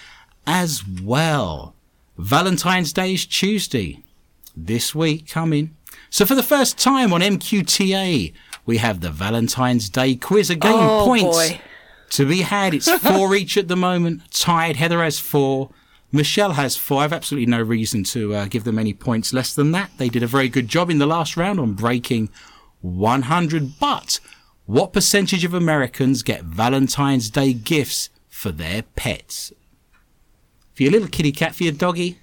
as 0.46 0.84
well. 0.86 1.74
Valentine's 2.18 2.92
Day 2.92 3.14
is 3.14 3.26
Tuesday. 3.26 4.02
This 4.54 4.94
week 4.94 5.28
coming. 5.28 5.76
So 6.10 6.26
for 6.26 6.34
the 6.34 6.42
first 6.42 6.76
time 6.78 7.12
on 7.12 7.22
MQTA, 7.22 8.32
we 8.66 8.76
have 8.78 9.00
the 9.00 9.10
Valentine's 9.10 9.88
Day 9.88 10.14
quiz. 10.14 10.50
Again, 10.50 10.72
Oh, 10.74 11.04
points 11.06 11.24
boy. 11.36 11.60
to 12.10 12.26
be 12.28 12.42
had. 12.42 12.74
It's 12.74 12.90
four 13.00 13.34
each 13.34 13.56
at 13.56 13.68
the 13.68 13.76
moment. 13.76 14.30
Tied. 14.30 14.76
Heather 14.76 15.02
has 15.02 15.18
four. 15.18 15.70
Michelle 16.12 16.52
has 16.52 16.76
four. 16.76 17.00
I've 17.02 17.14
absolutely 17.14 17.46
no 17.50 17.62
reason 17.62 18.04
to 18.04 18.34
uh, 18.34 18.44
give 18.44 18.64
them 18.64 18.78
any 18.78 18.92
points 18.92 19.32
less 19.32 19.54
than 19.54 19.72
that. 19.72 19.90
They 19.96 20.10
did 20.10 20.22
a 20.22 20.26
very 20.26 20.50
good 20.50 20.68
job 20.68 20.90
in 20.90 20.98
the 20.98 21.06
last 21.06 21.38
round 21.38 21.58
on 21.58 21.72
breaking 21.72 22.28
100. 22.82 23.78
But 23.80 24.20
what 24.66 24.92
percentage 24.92 25.44
of 25.44 25.54
Americans 25.54 26.22
get 26.22 26.42
Valentine's 26.44 27.30
Day 27.30 27.54
gifts 27.54 28.10
for 28.28 28.52
their 28.52 28.82
pets? 28.82 29.50
For 30.74 30.82
your 30.84 30.92
little 30.92 31.08
kitty 31.08 31.32
cat, 31.32 31.54
for 31.54 31.64
your 31.64 31.72
doggy, 31.72 32.18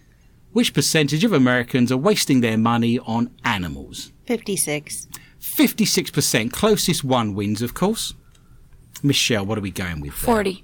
which 0.52 0.74
percentage 0.74 1.24
of 1.24 1.34
Americans 1.34 1.92
are 1.92 1.98
wasting 1.98 2.42
their 2.42 2.58
money 2.58 2.98
on 3.00 3.32
animals? 3.44 4.12
56. 4.26 5.08
56%. 5.40 6.52
Closest 6.52 7.04
one 7.04 7.36
wins, 7.36 7.62
of 7.62 7.74
course. 7.74 8.14
Michelle, 9.04 9.46
what 9.46 9.58
are 9.58 9.62
we 9.62 9.72
going 9.72 10.02
with? 10.02 10.12
there? 10.12 10.26
40. 10.36 10.64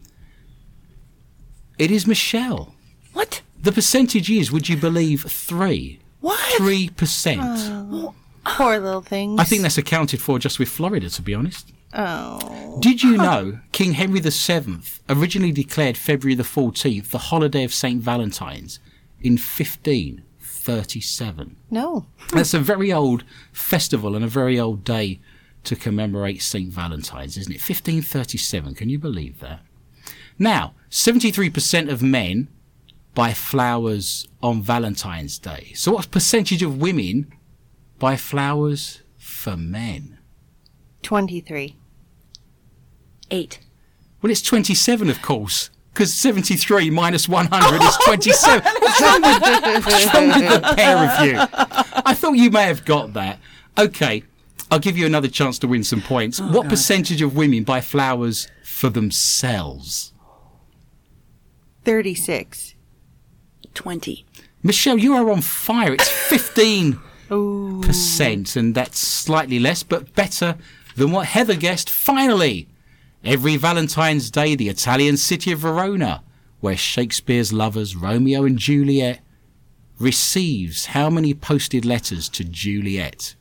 It 1.78 1.92
is 1.92 2.08
Michelle. 2.08 2.76
What? 3.14 3.42
The 3.62 3.72
percentage 3.72 4.30
is, 4.30 4.52
would 4.52 4.68
you 4.70 4.78
believe, 4.78 5.24
three. 5.24 6.00
What? 6.22 6.40
Three 6.58 6.90
percent. 6.90 7.42
Oh, 7.44 8.14
poor 8.46 8.80
little 8.80 9.02
things. 9.02 9.40
I 9.40 9.44
think 9.44 9.62
that's 9.62 9.78
accounted 9.78 10.22
for 10.22 10.40
just 10.40 10.60
with 10.60 10.70
Florida, 10.70 11.10
to 11.10 11.22
be 11.22 11.34
honest. 11.36 11.72
Oh. 11.96 12.78
Did 12.82 13.04
you 13.04 13.18
know 13.26 13.60
King 13.72 13.94
Henry 13.94 14.20
VII 14.20 14.80
originally 15.10 15.54
declared 15.54 15.98
February 15.98 16.36
the 16.36 16.44
14th 16.44 17.10
the 17.10 17.18
holiday 17.18 17.64
of 17.64 17.74
St. 17.74 18.02
Valentine's 18.02 18.80
in 19.22 19.34
1537? 19.34 21.56
No. 21.72 22.06
That's 22.34 22.54
a 22.54 22.60
very 22.60 22.92
old 22.92 23.24
festival 23.52 24.16
and 24.16 24.26
a 24.26 24.30
very 24.30 24.60
old 24.60 24.84
day 24.84 25.20
to 25.64 25.76
commemorate 25.76 26.42
St. 26.42 26.72
Valentine's, 26.72 27.38
isn't 27.38 27.54
it? 27.54 27.62
1537. 27.62 28.76
Can 28.76 28.90
you 28.90 29.00
believe 29.00 29.40
that? 29.40 29.62
Now, 30.38 30.74
73% 30.92 31.90
of 31.90 32.04
men 32.04 32.50
buy 33.14 33.32
flowers 33.34 34.28
on 34.44 34.62
Valentine's 34.62 35.40
Day. 35.40 35.72
So, 35.76 35.94
what 35.94 36.12
percentage 36.12 36.62
of 36.62 36.82
women 36.82 37.32
buy 37.98 38.18
flowers 38.18 39.02
for 39.18 39.56
men? 39.56 40.18
23. 41.02 41.78
8. 43.32 43.60
Well, 44.22 44.32
it's 44.32 44.42
27, 44.42 45.10
of 45.10 45.22
course, 45.22 45.70
because 45.94 46.14
73 46.14 46.90
minus 46.90 47.28
100 47.30 47.82
is 47.84 47.98
27. 48.06 48.62
What's 48.64 49.02
wrong 49.02 49.22
with, 49.22 49.42
what's 49.86 50.14
wrong 50.14 50.28
with 50.28 50.50
the 50.62 50.74
pair 50.76 50.98
of 50.98 51.26
you? 51.26 51.38
I 52.06 52.14
thought 52.14 52.34
you 52.34 52.50
may 52.52 52.64
have 52.64 52.86
got 52.86 53.14
that. 53.14 53.40
Okay, 53.78 54.24
I'll 54.72 54.80
give 54.80 54.98
you 54.98 55.06
another 55.06 55.28
chance 55.28 55.60
to 55.60 55.68
win 55.68 55.84
some 55.84 56.02
points. 56.02 56.40
Oh, 56.40 56.48
what 56.52 56.68
percentage 56.70 57.22
of 57.22 57.36
women 57.36 57.64
buy 57.64 57.82
flowers 57.82 58.48
for 58.64 58.90
themselves? 58.90 60.12
36. 61.84 62.74
20. 63.74 64.26
Michelle, 64.64 64.98
you 64.98 65.14
are 65.14 65.30
on 65.30 65.42
fire. 65.42 65.94
It's 65.94 66.10
15%, 67.30 68.56
and 68.56 68.74
that's 68.74 68.98
slightly 69.00 69.60
less, 69.60 69.84
but 69.84 70.16
better 70.16 70.56
than 70.96 71.12
what 71.12 71.28
Heather 71.28 71.56
guessed. 71.56 71.90
Finally, 71.90 72.68
every 73.26 73.58
Valentine's 73.58 74.30
Day, 74.30 74.56
the 74.56 74.70
Italian 74.70 75.18
city 75.18 75.52
of 75.52 75.60
Verona, 75.60 76.24
where 76.60 76.78
Shakespeare's 76.78 77.52
lovers 77.52 77.96
Romeo 77.96 78.46
and 78.46 78.58
Juliet 78.58 79.20
receives 80.00 80.88
how 80.88 81.10
many 81.10 81.34
posted 81.34 81.86
letters 81.86 82.28
to 82.30 82.44
Juliet? 82.44 83.36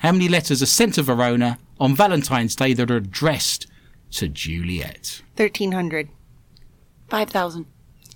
How 0.00 0.12
many 0.12 0.28
letters 0.28 0.62
are 0.62 0.66
sent 0.66 0.94
to 0.94 1.02
Verona 1.02 1.58
on 1.80 1.96
Valentine's 1.96 2.54
Day 2.54 2.74
that 2.74 2.90
are 2.90 2.96
addressed 2.96 3.66
to 4.12 4.28
Juliet? 4.28 5.22
1300. 5.36 6.08
5,000. 7.08 7.66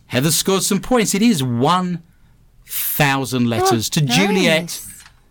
Heather 0.07 0.31
scored 0.31 0.63
some 0.63 0.81
points. 0.81 1.15
It 1.15 1.23
is 1.23 1.43
1,000 1.43 3.49
letters 3.49 3.89
to 3.91 4.01
Juliet 4.03 4.81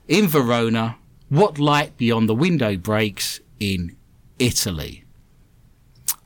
in 0.07 0.27
Verona. 0.27 0.97
What 1.29 1.59
light 1.59 1.95
beyond 1.97 2.27
the 2.27 2.35
window 2.35 2.75
breaks 2.75 3.39
in 3.59 3.95
Italy? 4.39 5.05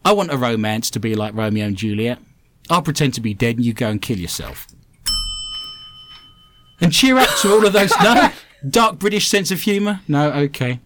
I 0.06 0.14
want 0.14 0.32
a 0.32 0.38
romance 0.38 0.92
to 0.92 1.00
be 1.00 1.16
like 1.16 1.34
Romeo 1.34 1.66
and 1.66 1.76
Juliet. 1.76 2.20
I'll 2.70 2.84
pretend 2.84 3.16
to 3.16 3.22
be 3.22 3.34
dead 3.34 3.56
and 3.56 3.66
you 3.66 3.74
go 3.74 3.90
and 3.90 4.00
kill 4.00 4.20
yourself. 4.20 4.68
And 6.80 6.94
cheer 6.94 7.18
up 7.18 7.30
to 7.40 7.52
all 7.52 7.66
of 7.66 7.74
those. 7.74 7.92
No? 8.04 8.32
Dark 8.70 9.00
British 9.00 9.28
sense 9.28 9.50
of 9.50 9.62
humour? 9.62 10.02
No? 10.08 10.32
Okay. 10.32 10.80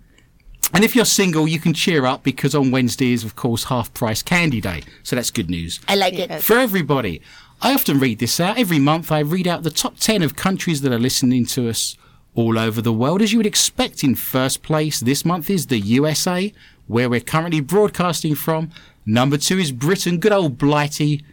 And 0.74 0.86
if 0.86 0.96
you're 0.96 1.04
single, 1.06 1.48
you 1.48 1.60
can 1.60 1.74
cheer 1.74 2.06
up 2.06 2.24
because 2.24 2.56
on 2.56 2.72
Wednesday 2.72 3.12
is, 3.12 3.26
of 3.26 3.36
course, 3.36 3.66
half 3.66 3.94
price 3.94 4.24
candy 4.24 4.62
day. 4.62 4.84
So 5.04 5.18
that's 5.18 5.32
good 5.32 5.50
news 5.50 5.82
I 5.88 5.96
like 5.96 6.14
it. 6.14 6.42
For 6.42 6.58
everybody. 6.58 7.22
I 7.62 7.74
often 7.74 8.00
read 8.00 8.20
this 8.20 8.40
out. 8.40 8.58
Every 8.58 8.80
month 8.80 9.12
I 9.12 9.20
read 9.20 9.48
out 9.48 9.64
the 9.64 9.70
top 9.70 9.98
10 9.98 10.22
of 10.22 10.38
countries 10.38 10.80
that 10.82 10.94
are 10.94 11.00
listening 11.00 11.46
to 11.48 11.68
us 11.68 11.98
all 12.36 12.58
over 12.58 12.82
the 12.82 12.94
world. 12.94 13.22
As 13.22 13.34
you 13.34 13.40
would 13.40 13.46
expect, 13.46 14.02
in 14.02 14.16
first 14.16 14.62
place 14.62 15.02
this 15.02 15.26
month 15.26 15.50
is 15.50 15.68
the 15.68 15.80
USA, 15.80 16.54
where 16.88 17.10
we're 17.10 17.20
currently 17.20 17.60
broadcasting 17.60 18.34
from. 18.34 18.72
Number 19.10 19.38
two 19.38 19.58
is 19.58 19.72
Britain, 19.72 20.20
good 20.20 20.32
old 20.32 20.60
Blighty, 20.60 21.26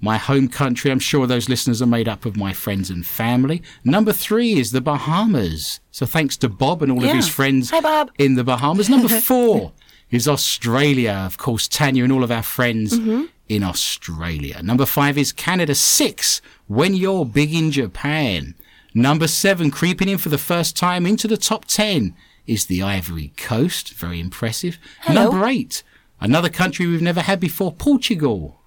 my 0.00 0.16
home 0.16 0.48
country. 0.48 0.90
I'm 0.90 0.98
sure 0.98 1.26
those 1.26 1.46
listeners 1.46 1.82
are 1.82 1.86
made 1.86 2.08
up 2.08 2.24
of 2.24 2.38
my 2.38 2.54
friends 2.54 2.88
and 2.88 3.04
family. 3.04 3.62
Number 3.84 4.14
three 4.14 4.54
is 4.54 4.70
the 4.70 4.80
Bahamas. 4.80 5.80
So 5.90 6.06
thanks 6.06 6.38
to 6.38 6.48
Bob 6.48 6.82
and 6.82 6.90
all 6.90 7.04
of 7.04 7.12
his 7.12 7.28
friends 7.28 7.68
Hi, 7.68 8.06
in 8.16 8.36
the 8.36 8.44
Bahamas. 8.44 8.88
Number 8.88 9.08
four 9.20 9.72
is 10.10 10.26
Australia. 10.26 11.22
Of 11.26 11.36
course, 11.36 11.68
Tanya 11.68 12.02
and 12.02 12.14
all 12.14 12.24
of 12.24 12.30
our 12.30 12.42
friends 12.42 12.98
mm-hmm. 12.98 13.24
in 13.46 13.62
Australia. 13.62 14.62
Number 14.62 14.86
five 14.86 15.18
is 15.18 15.30
Canada. 15.30 15.74
Six, 15.74 16.40
when 16.66 16.94
you're 16.94 17.26
big 17.26 17.52
in 17.52 17.70
Japan. 17.70 18.54
Number 18.94 19.28
seven, 19.28 19.70
creeping 19.70 20.08
in 20.08 20.16
for 20.16 20.30
the 20.30 20.38
first 20.38 20.78
time 20.78 21.04
into 21.04 21.28
the 21.28 21.36
top 21.36 21.66
ten, 21.66 22.16
is 22.46 22.64
the 22.66 22.80
Ivory 22.80 23.34
Coast. 23.36 23.92
Very 23.92 24.18
impressive. 24.18 24.78
Hello. 25.02 25.24
Number 25.24 25.46
eight, 25.46 25.82
another 26.20 26.48
country 26.48 26.86
we've 26.86 27.02
never 27.02 27.22
had 27.22 27.40
before, 27.40 27.72
Portugal 27.72 28.60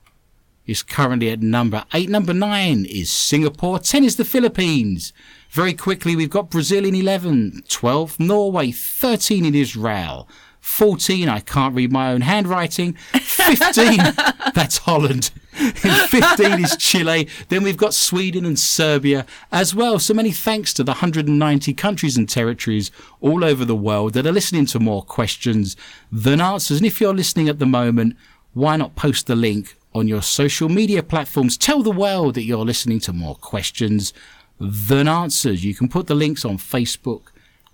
is 0.66 0.84
currently 0.84 1.30
at 1.30 1.42
number 1.42 1.86
eight. 1.94 2.10
Number 2.10 2.34
nine 2.34 2.86
is 2.86 3.12
Singapore. 3.12 3.80
Ten 3.80 4.04
is 4.04 4.16
the 4.16 4.26
Philippines. 4.26 5.12
Very 5.50 5.74
quickly, 5.74 6.16
we've 6.16 6.30
got 6.30 6.50
Brazil 6.50 6.86
in 6.86 6.96
11, 6.96 7.64
12, 7.68 8.20
Norway, 8.20 8.72
13 8.72 9.44
in 9.44 9.56
Israel, 9.56 10.28
14, 10.62 11.28
I 11.28 11.40
can't 11.40 11.76
read 11.76 11.92
my 11.92 12.12
own 12.12 12.22
handwriting, 12.22 12.94
15, 12.94 13.98
that's 14.54 14.78
Holland, 14.78 15.32
15 15.52 16.64
is 16.64 16.78
Chile, 16.78 17.28
then 17.50 17.64
we've 17.64 17.78
got 17.78 17.94
Sweden 17.94 18.46
and 18.46 18.58
Serbia 18.58 19.26
as 19.52 19.76
well. 19.76 20.00
So 20.00 20.14
many 20.14 20.32
thanks 20.32 20.74
to 20.76 20.84
the 20.84 20.92
190 20.92 21.74
countries 21.74 22.16
and 22.16 22.30
territories 22.30 22.92
all 23.20 23.44
over 23.44 23.66
the 23.66 23.76
world 23.76 24.14
that 24.14 24.26
are 24.26 24.32
listening 24.32 24.66
to 24.68 24.80
more 24.80 25.04
questions 25.04 25.76
than 26.12 26.40
answers. 26.40 26.78
And 26.78 26.86
if 26.86 27.02
you're 27.02 27.14
listening 27.14 27.50
at 27.50 27.60
the 27.60 27.66
moment, 27.66 28.16
why 28.54 28.78
not 28.78 28.96
post 28.96 29.28
the 29.28 29.36
link 29.36 29.76
on 29.94 30.08
your 30.08 30.22
social 30.22 30.70
media 30.70 31.04
platforms? 31.04 31.58
Tell 31.58 31.82
the 31.82 31.92
world 31.92 32.36
that 32.36 32.44
you're 32.44 32.66
listening 32.66 33.00
to 33.02 33.14
more 33.14 33.36
questions 33.36 34.14
than 34.60 35.08
answers. 35.08 35.66
You 35.66 35.74
can 35.74 35.90
put 35.90 36.08
the 36.08 36.16
links 36.16 36.46
on 36.46 36.58
Facebook 36.58 37.24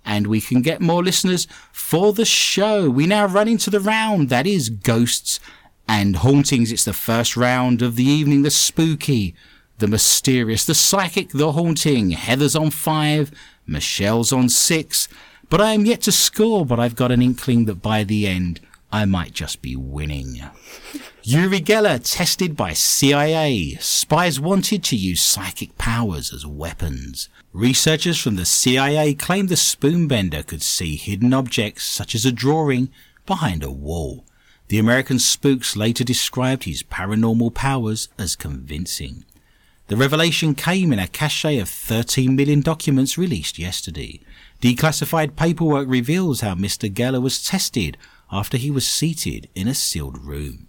and 0.04 0.26
we 0.26 0.40
can 0.40 0.62
get 0.62 0.80
more 0.80 1.02
listeners 1.02 1.46
for 1.72 2.12
the 2.12 2.24
show. 2.24 2.88
We 2.88 3.06
now 3.06 3.26
run 3.26 3.48
into 3.48 3.70
the 3.70 3.80
round 3.80 4.28
that 4.28 4.46
is 4.46 4.70
ghosts 4.70 5.40
and 5.88 6.16
hauntings. 6.16 6.72
It's 6.72 6.84
the 6.84 6.92
first 6.92 7.36
round 7.36 7.82
of 7.82 7.96
the 7.96 8.04
evening, 8.04 8.42
the 8.42 8.50
spooky, 8.50 9.34
the 9.78 9.88
mysterious, 9.88 10.64
the 10.64 10.74
psychic, 10.74 11.30
the 11.30 11.52
haunting. 11.52 12.10
Heather's 12.10 12.56
on 12.56 12.70
five, 12.70 13.30
Michelle's 13.66 14.32
on 14.32 14.48
six, 14.48 15.08
but 15.48 15.60
I 15.60 15.72
am 15.72 15.86
yet 15.86 16.02
to 16.02 16.12
score, 16.12 16.66
but 16.66 16.80
I've 16.80 16.96
got 16.96 17.12
an 17.12 17.22
inkling 17.22 17.64
that 17.66 17.82
by 17.82 18.04
the 18.04 18.26
end, 18.26 18.60
I 18.90 19.04
might 19.04 19.32
just 19.32 19.62
be 19.62 19.76
winning. 19.76 20.42
Uri 21.30 21.60
Geller 21.60 22.00
tested 22.02 22.56
by 22.56 22.72
CIA. 22.72 23.76
Spies 23.80 24.40
wanted 24.40 24.82
to 24.84 24.96
use 24.96 25.20
psychic 25.20 25.76
powers 25.76 26.32
as 26.32 26.46
weapons. 26.46 27.28
Researchers 27.52 28.18
from 28.18 28.36
the 28.36 28.46
CIA 28.46 29.12
claimed 29.12 29.50
the 29.50 29.54
spoonbender 29.54 30.46
could 30.46 30.62
see 30.62 30.96
hidden 30.96 31.34
objects 31.34 31.84
such 31.84 32.14
as 32.14 32.24
a 32.24 32.32
drawing 32.32 32.88
behind 33.26 33.62
a 33.62 33.70
wall. 33.70 34.24
The 34.68 34.78
American 34.78 35.18
spooks 35.18 35.76
later 35.76 36.02
described 36.02 36.64
his 36.64 36.82
paranormal 36.82 37.52
powers 37.52 38.08
as 38.18 38.34
convincing. 38.34 39.26
The 39.88 39.98
revelation 39.98 40.54
came 40.54 40.94
in 40.94 40.98
a 40.98 41.08
cache 41.08 41.44
of 41.60 41.68
13 41.68 42.36
million 42.36 42.62
documents 42.62 43.18
released 43.18 43.58
yesterday. 43.58 44.20
Declassified 44.62 45.36
paperwork 45.36 45.88
reveals 45.90 46.40
how 46.40 46.54
Mr. 46.54 46.90
Geller 46.90 47.20
was 47.20 47.44
tested 47.44 47.98
after 48.32 48.56
he 48.56 48.70
was 48.70 48.88
seated 48.88 49.50
in 49.54 49.68
a 49.68 49.74
sealed 49.74 50.16
room. 50.24 50.67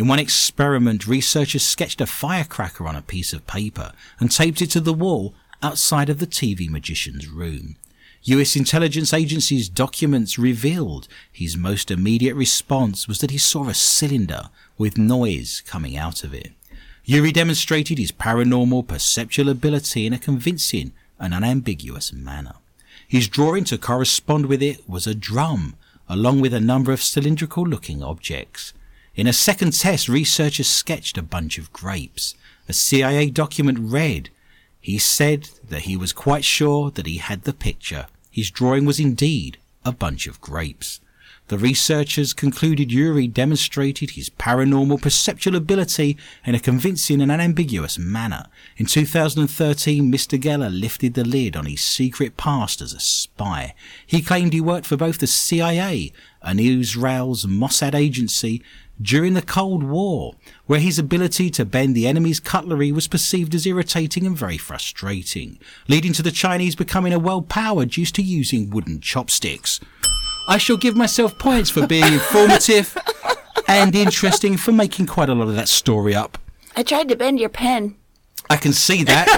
In 0.00 0.08
one 0.08 0.18
experiment, 0.18 1.06
researchers 1.06 1.62
sketched 1.62 2.00
a 2.00 2.06
firecracker 2.06 2.86
on 2.86 2.96
a 2.96 3.02
piece 3.02 3.34
of 3.34 3.46
paper 3.46 3.92
and 4.18 4.30
taped 4.30 4.62
it 4.62 4.70
to 4.70 4.80
the 4.80 4.94
wall 4.94 5.34
outside 5.62 6.08
of 6.08 6.20
the 6.20 6.26
TV 6.26 6.70
magician's 6.70 7.28
room. 7.28 7.76
US 8.22 8.56
intelligence 8.56 9.12
agency's 9.12 9.68
documents 9.68 10.38
revealed 10.38 11.06
his 11.30 11.54
most 11.54 11.90
immediate 11.90 12.34
response 12.34 13.06
was 13.06 13.18
that 13.18 13.30
he 13.30 13.36
saw 13.36 13.68
a 13.68 13.74
cylinder 13.74 14.48
with 14.78 14.96
noise 14.96 15.62
coming 15.66 15.98
out 15.98 16.24
of 16.24 16.32
it. 16.32 16.52
Uri 17.04 17.30
demonstrated 17.30 17.98
his 17.98 18.10
paranormal 18.10 18.86
perceptual 18.86 19.50
ability 19.50 20.06
in 20.06 20.14
a 20.14 20.18
convincing 20.18 20.94
and 21.18 21.34
unambiguous 21.34 22.10
manner. 22.10 22.54
His 23.06 23.28
drawing 23.28 23.64
to 23.64 23.76
correspond 23.76 24.46
with 24.46 24.62
it 24.62 24.88
was 24.88 25.06
a 25.06 25.14
drum, 25.14 25.74
along 26.08 26.40
with 26.40 26.54
a 26.54 26.58
number 26.58 26.90
of 26.90 27.02
cylindrical 27.02 27.64
looking 27.64 28.02
objects. 28.02 28.72
In 29.20 29.26
a 29.26 29.34
second 29.34 29.74
test, 29.74 30.08
researchers 30.08 30.66
sketched 30.66 31.18
a 31.18 31.22
bunch 31.22 31.58
of 31.58 31.70
grapes. 31.74 32.34
A 32.70 32.72
CIA 32.72 33.28
document 33.28 33.78
read, 33.78 34.30
he 34.80 34.96
said 34.96 35.50
that 35.68 35.82
he 35.82 35.94
was 35.94 36.14
quite 36.14 36.42
sure 36.42 36.90
that 36.92 37.04
he 37.04 37.18
had 37.18 37.42
the 37.42 37.52
picture. 37.52 38.06
His 38.30 38.50
drawing 38.50 38.86
was 38.86 38.98
indeed 38.98 39.58
a 39.84 39.92
bunch 39.92 40.26
of 40.26 40.40
grapes. 40.40 41.00
The 41.48 41.58
researchers 41.58 42.32
concluded 42.32 42.92
Uri 42.92 43.26
demonstrated 43.26 44.12
his 44.12 44.30
paranormal 44.30 45.02
perceptual 45.02 45.54
ability 45.54 46.16
in 46.46 46.54
a 46.54 46.60
convincing 46.60 47.20
and 47.20 47.30
unambiguous 47.30 47.98
manner. 47.98 48.46
In 48.78 48.86
2013, 48.86 50.10
Mr. 50.10 50.40
Geller 50.40 50.70
lifted 50.70 51.12
the 51.12 51.24
lid 51.24 51.56
on 51.56 51.66
his 51.66 51.82
secret 51.82 52.38
past 52.38 52.80
as 52.80 52.94
a 52.94 53.00
spy. 53.00 53.74
He 54.06 54.22
claimed 54.22 54.54
he 54.54 54.62
worked 54.62 54.86
for 54.86 54.96
both 54.96 55.18
the 55.18 55.26
CIA 55.26 56.12
and 56.40 56.58
Israel's 56.58 57.44
Mossad 57.44 57.94
agency 57.94 58.62
during 59.00 59.34
the 59.34 59.42
Cold 59.42 59.82
War, 59.82 60.34
where 60.66 60.80
his 60.80 60.98
ability 60.98 61.50
to 61.50 61.64
bend 61.64 61.94
the 61.94 62.06
enemy's 62.06 62.40
cutlery 62.40 62.92
was 62.92 63.08
perceived 63.08 63.54
as 63.54 63.66
irritating 63.66 64.26
and 64.26 64.36
very 64.36 64.58
frustrating, 64.58 65.58
leading 65.88 66.12
to 66.12 66.22
the 66.22 66.30
Chinese 66.30 66.74
becoming 66.74 67.12
a 67.12 67.18
world 67.18 67.48
power 67.48 67.86
due 67.86 68.06
to 68.06 68.22
using 68.22 68.70
wooden 68.70 69.00
chopsticks. 69.00 69.80
I 70.48 70.58
shall 70.58 70.76
give 70.76 70.96
myself 70.96 71.38
points 71.38 71.70
for 71.70 71.86
being 71.86 72.12
informative 72.12 72.96
and 73.68 73.94
interesting 73.94 74.56
for 74.56 74.72
making 74.72 75.06
quite 75.06 75.28
a 75.28 75.34
lot 75.34 75.48
of 75.48 75.56
that 75.56 75.68
story 75.68 76.14
up. 76.14 76.38
I 76.76 76.82
tried 76.82 77.08
to 77.08 77.16
bend 77.16 77.40
your 77.40 77.48
pen. 77.48 77.96
I 78.48 78.56
can 78.56 78.72
see 78.72 79.04
that. 79.04 79.28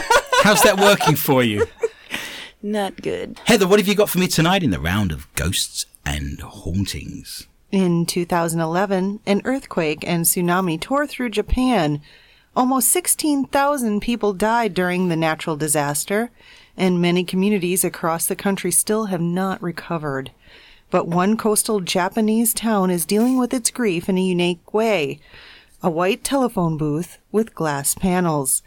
How's 0.42 0.62
that 0.62 0.78
working 0.78 1.16
for 1.16 1.42
you? 1.42 1.66
Not 2.62 3.02
good. 3.02 3.40
Heather, 3.44 3.66
what 3.66 3.78
have 3.78 3.88
you 3.88 3.94
got 3.94 4.08
for 4.08 4.18
me 4.18 4.28
tonight 4.28 4.62
in 4.62 4.70
the 4.70 4.80
round 4.80 5.12
of 5.12 5.32
ghosts 5.34 5.86
and 6.06 6.40
hauntings? 6.40 7.46
In 7.72 8.04
2011, 8.04 9.20
an 9.24 9.40
earthquake 9.46 10.04
and 10.06 10.26
tsunami 10.26 10.78
tore 10.78 11.06
through 11.06 11.30
Japan. 11.30 12.02
Almost 12.54 12.90
16,000 12.90 14.00
people 14.00 14.34
died 14.34 14.74
during 14.74 15.08
the 15.08 15.16
natural 15.16 15.56
disaster, 15.56 16.30
and 16.76 17.00
many 17.00 17.24
communities 17.24 17.82
across 17.82 18.26
the 18.26 18.36
country 18.36 18.70
still 18.70 19.06
have 19.06 19.22
not 19.22 19.62
recovered. 19.62 20.32
But 20.90 21.08
one 21.08 21.38
coastal 21.38 21.80
Japanese 21.80 22.52
town 22.52 22.90
is 22.90 23.06
dealing 23.06 23.38
with 23.38 23.54
its 23.54 23.70
grief 23.70 24.06
in 24.06 24.18
a 24.18 24.22
unique 24.22 24.74
way 24.74 25.18
a 25.82 25.90
white 25.90 26.22
telephone 26.22 26.76
booth 26.76 27.18
with 27.32 27.54
glass 27.54 27.94
panels. 27.94 28.62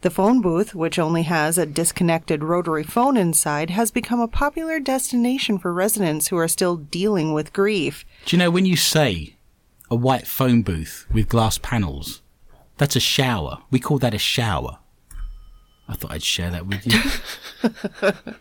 The 0.00 0.10
phone 0.10 0.40
booth, 0.40 0.76
which 0.76 0.98
only 0.98 1.24
has 1.24 1.58
a 1.58 1.66
disconnected 1.66 2.44
rotary 2.44 2.84
phone 2.84 3.16
inside, 3.16 3.70
has 3.70 3.90
become 3.90 4.20
a 4.20 4.28
popular 4.28 4.78
destination 4.78 5.58
for 5.58 5.72
residents 5.72 6.28
who 6.28 6.36
are 6.36 6.46
still 6.46 6.76
dealing 6.76 7.32
with 7.32 7.52
grief. 7.52 8.04
Do 8.24 8.36
you 8.36 8.38
know 8.38 8.50
when 8.50 8.64
you 8.64 8.76
say 8.76 9.36
a 9.90 9.96
white 9.96 10.26
phone 10.26 10.62
booth 10.62 11.06
with 11.12 11.28
glass 11.28 11.58
panels, 11.58 12.22
that's 12.76 12.94
a 12.94 13.00
shower. 13.00 13.58
We 13.70 13.80
call 13.80 13.98
that 13.98 14.14
a 14.14 14.18
shower. 14.18 14.78
I 15.88 15.94
thought 15.94 16.12
I'd 16.12 16.22
share 16.22 16.50
that 16.50 16.66
with 16.66 16.86
you. 16.86 17.00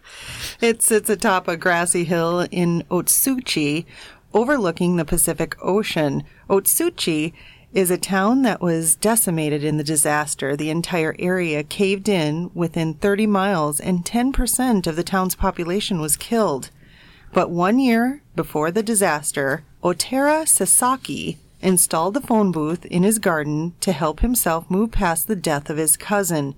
It 0.60 0.82
sits 0.82 1.10
atop 1.10 1.48
a 1.48 1.56
grassy 1.56 2.04
hill 2.04 2.48
in 2.52 2.84
Otsuchi, 2.90 3.86
overlooking 4.34 4.96
the 4.96 5.06
Pacific 5.06 5.56
Ocean. 5.62 6.24
Otsuchi 6.50 7.34
is 7.74 7.92
a 7.92 7.98
town 7.98 8.42
that 8.44 8.62
was 8.62 8.96
decimated 8.96 9.64
in 9.64 9.78
the 9.78 9.84
disaster. 9.84 10.56
The 10.56 10.70
entire 10.70 11.16
area 11.20 11.64
caved 11.64 12.08
in 12.08 12.50
within 12.54 12.94
30 12.96 13.28
miles, 13.28 13.80
and 13.80 14.06
10% 14.06 14.88
of 14.88 14.96
the 14.96 15.04
town's 15.04 15.36
population 15.36 16.00
was 16.00 16.18
killed. 16.18 16.70
But 17.34 17.52
one 17.52 17.80
year 17.80 18.22
before 18.36 18.72
the 18.72 18.84
disaster, 18.84 19.64
Itaru 19.84 20.48
Sasaki 20.48 21.38
installed 21.62 22.14
the 22.14 22.22
phone 22.22 22.52
booth 22.52 22.86
in 22.86 23.04
his 23.04 23.20
garden 23.20 23.74
to 23.82 23.92
help 23.92 24.22
himself 24.22 24.70
move 24.70 24.92
past 24.92 25.28
the 25.28 25.36
death 25.36 25.70
of 25.70 25.78
his 25.78 25.98
cousin. 25.98 26.56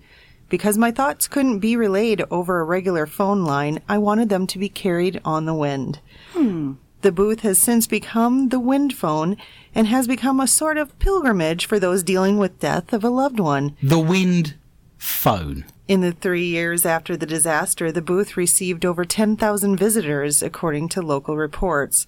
Because 0.48 0.78
my 0.78 0.92
thoughts 0.92 1.28
couldn't 1.28 1.60
be 1.60 1.76
relayed 1.76 2.24
over 2.32 2.60
a 2.60 2.64
regular 2.64 3.06
phone 3.06 3.44
line, 3.44 3.82
I 3.88 3.98
wanted 3.98 4.30
them 4.30 4.48
to 4.48 4.60
be 4.60 4.70
carried 4.70 5.22
on 5.24 5.46
the 5.46 5.54
wind. 5.54 6.00
Hmm. 6.34 6.74
The 7.02 7.12
booth 7.12 7.42
has 7.42 7.58
since 7.58 7.88
become 7.88 8.50
the 8.50 8.60
wind 8.60 8.94
phone 8.94 9.38
and 9.74 9.88
has 9.88 10.08
become 10.08 10.40
a 10.40 10.48
sort 10.48 10.78
of 10.78 10.98
pilgrimage 11.00 11.66
for 11.66 11.80
those 11.80 12.04
dealing 12.04 12.38
with 12.38 12.60
death 12.60 12.92
of 12.92 13.04
a 13.04 13.10
loved 13.10 13.40
one. 13.40 13.78
the 13.82 14.00
wind 14.00 14.56
phone. 14.98 15.66
In 15.88 16.02
the 16.02 16.12
three 16.12 16.46
years 16.46 16.86
after 16.86 17.16
the 17.16 17.26
disaster, 17.26 17.92
the 17.92 18.02
booth 18.02 18.36
received 18.36 18.86
over 18.86 19.06
10,000 19.06 19.78
visitors, 19.78 20.44
according 20.44 20.90
to 20.90 21.02
local 21.02 21.38
reports. 21.38 22.06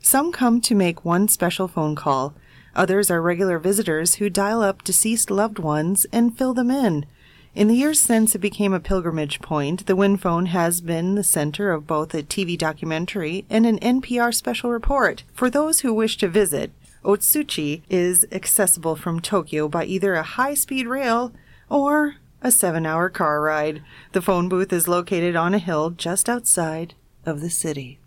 Some 0.00 0.32
come 0.32 0.60
to 0.62 0.74
make 0.74 1.04
one 1.04 1.28
special 1.28 1.68
phone 1.68 1.94
call. 1.94 2.34
Others 2.74 3.10
are 3.10 3.20
regular 3.20 3.58
visitors 3.58 4.14
who 4.14 4.30
dial 4.30 4.62
up 4.62 4.82
deceased 4.82 5.30
loved 5.30 5.58
ones 5.58 6.06
and 6.10 6.36
fill 6.36 6.54
them 6.54 6.70
in. 6.70 7.04
In 7.54 7.68
the 7.68 7.74
years 7.74 8.00
since 8.00 8.34
it 8.34 8.38
became 8.38 8.72
a 8.72 8.80
pilgrimage 8.80 9.42
point, 9.42 9.84
the 9.86 9.94
Wind 9.94 10.22
Phone 10.22 10.46
has 10.46 10.80
been 10.80 11.16
the 11.16 11.24
center 11.24 11.70
of 11.70 11.86
both 11.86 12.14
a 12.14 12.22
TV 12.22 12.56
documentary 12.56 13.44
and 13.50 13.66
an 13.66 13.78
NPR 13.80 14.34
special 14.34 14.70
report. 14.70 15.24
For 15.34 15.50
those 15.50 15.80
who 15.80 15.92
wish 15.92 16.16
to 16.18 16.28
visit, 16.28 16.72
Otsuchi 17.04 17.82
is 17.90 18.26
accessible 18.32 18.96
from 18.96 19.20
Tokyo 19.20 19.68
by 19.68 19.84
either 19.84 20.14
a 20.14 20.22
high 20.22 20.54
speed 20.54 20.86
rail 20.86 21.34
or 21.68 22.16
a 22.40 22.50
seven 22.50 22.86
hour 22.86 23.10
car 23.10 23.42
ride. 23.42 23.82
The 24.12 24.22
phone 24.22 24.48
booth 24.48 24.72
is 24.72 24.88
located 24.88 25.36
on 25.36 25.52
a 25.52 25.58
hill 25.58 25.90
just 25.90 26.30
outside 26.30 26.94
of 27.26 27.42
the 27.42 27.50
city. 27.50 27.98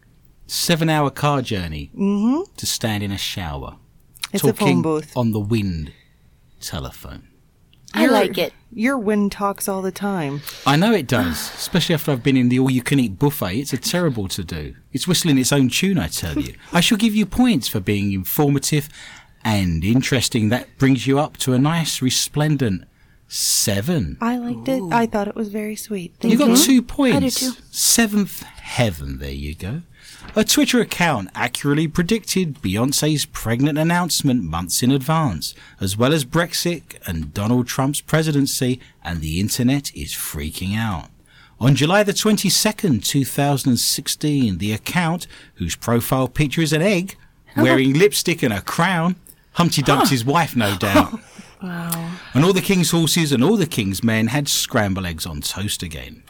Seven 0.48 0.90
hour 0.90 1.12
car 1.12 1.44
journey 1.44 1.92
mm-hmm. 1.96 2.52
to 2.58 2.66
stand 2.66 3.04
in 3.04 3.12
a 3.12 3.18
shower. 3.18 3.76
It's 4.34 4.44
a 4.44 4.48
phone 4.48 4.56
talking 4.56 4.82
booth. 4.82 5.16
on 5.16 5.34
the 5.34 5.40
wind 5.40 5.94
telephone. 6.60 7.28
I 7.96 8.08
like 8.08 8.38
it. 8.38 8.54
Your 8.74 8.98
wind 8.98 9.32
talks 9.32 9.70
all 9.70 9.82
the 9.82 9.92
time. 9.92 10.42
I 10.66 10.76
know 10.76 10.92
it 10.92 11.08
does, 11.08 11.54
especially 11.56 11.96
after 11.96 12.12
I've 12.12 12.24
been 12.24 12.36
in 12.36 12.50
the 12.50 12.60
all 12.60 12.70
you 12.70 12.84
can 12.84 13.00
eat 13.00 13.18
buffet. 13.18 13.58
It's 13.60 13.74
a 13.74 13.78
terrible 13.78 14.28
to 14.30 14.44
do. 14.44 14.76
It's 14.92 15.08
whistling 15.08 15.38
its 15.38 15.54
own 15.54 15.70
tune, 15.70 15.98
I 15.98 16.08
tell 16.08 16.38
you. 16.38 16.56
I 16.74 16.82
shall 16.82 16.98
give 16.98 17.16
you 17.16 17.26
points 17.26 17.68
for 17.70 17.80
being 17.80 18.12
informative 18.12 18.90
and 19.46 19.84
interesting. 19.84 20.50
That 20.50 20.78
brings 20.78 21.08
you 21.08 21.20
up 21.20 21.38
to 21.38 21.54
a 21.54 21.60
nice, 21.60 22.02
resplendent 22.02 22.84
seven. 23.28 24.18
I 24.22 24.38
liked 24.38 24.68
it. 24.68 24.82
I 24.92 25.06
thought 25.06 25.28
it 25.28 25.36
was 25.36 25.50
very 25.50 25.76
sweet. 25.76 26.16
Thank 26.20 26.34
You 26.34 26.38
got 26.38 26.58
two 26.58 26.82
points. 26.82 27.18
I 27.18 27.20
do 27.20 27.30
too. 27.30 27.62
Seventh 27.72 28.44
heaven, 28.44 29.20
there 29.20 29.32
you 29.32 29.56
go. 29.56 29.82
A 30.38 30.44
Twitter 30.44 30.82
account 30.82 31.30
accurately 31.34 31.88
predicted 31.88 32.62
Beyonce's 32.62 33.26
pregnant 33.26 33.78
announcement 33.78 34.44
months 34.44 34.84
in 34.84 34.92
advance, 34.92 35.56
as 35.80 35.96
well 35.96 36.12
as 36.12 36.26
Brexit 36.26 36.82
and 37.08 37.34
Donald 37.34 37.68
Trump's 37.68 38.02
presidency, 38.02 38.82
and 39.02 39.22
the 39.22 39.40
internet 39.40 39.96
is 39.96 40.12
freaking 40.12 40.76
out. 40.76 41.08
On 41.58 41.74
July 41.74 42.04
the 42.04 42.12
22nd, 42.12 43.02
2016, 43.06 44.58
the 44.58 44.74
account, 44.74 45.26
whose 45.54 45.78
profile 45.78 46.28
picture 46.28 46.62
is 46.62 46.74
an 46.74 46.82
egg, 46.82 47.16
wearing 47.56 47.94
lipstick 47.94 48.44
and 48.44 48.54
a 48.54 48.60
crown, 48.60 49.16
Humpty 49.54 49.82
Dumpty's 49.82 50.26
wife, 50.26 50.54
no 50.54 50.76
doubt. 50.80 51.18
And 51.62 52.44
all 52.44 52.52
the 52.52 52.60
king's 52.60 52.92
horses 52.92 53.32
and 53.32 53.42
all 53.42 53.56
the 53.56 53.66
king's 53.66 54.04
men 54.04 54.28
had 54.28 54.50
scramble 54.50 55.06
eggs 55.06 55.26
on 55.26 55.40
toast 55.40 55.82
again. 55.82 56.24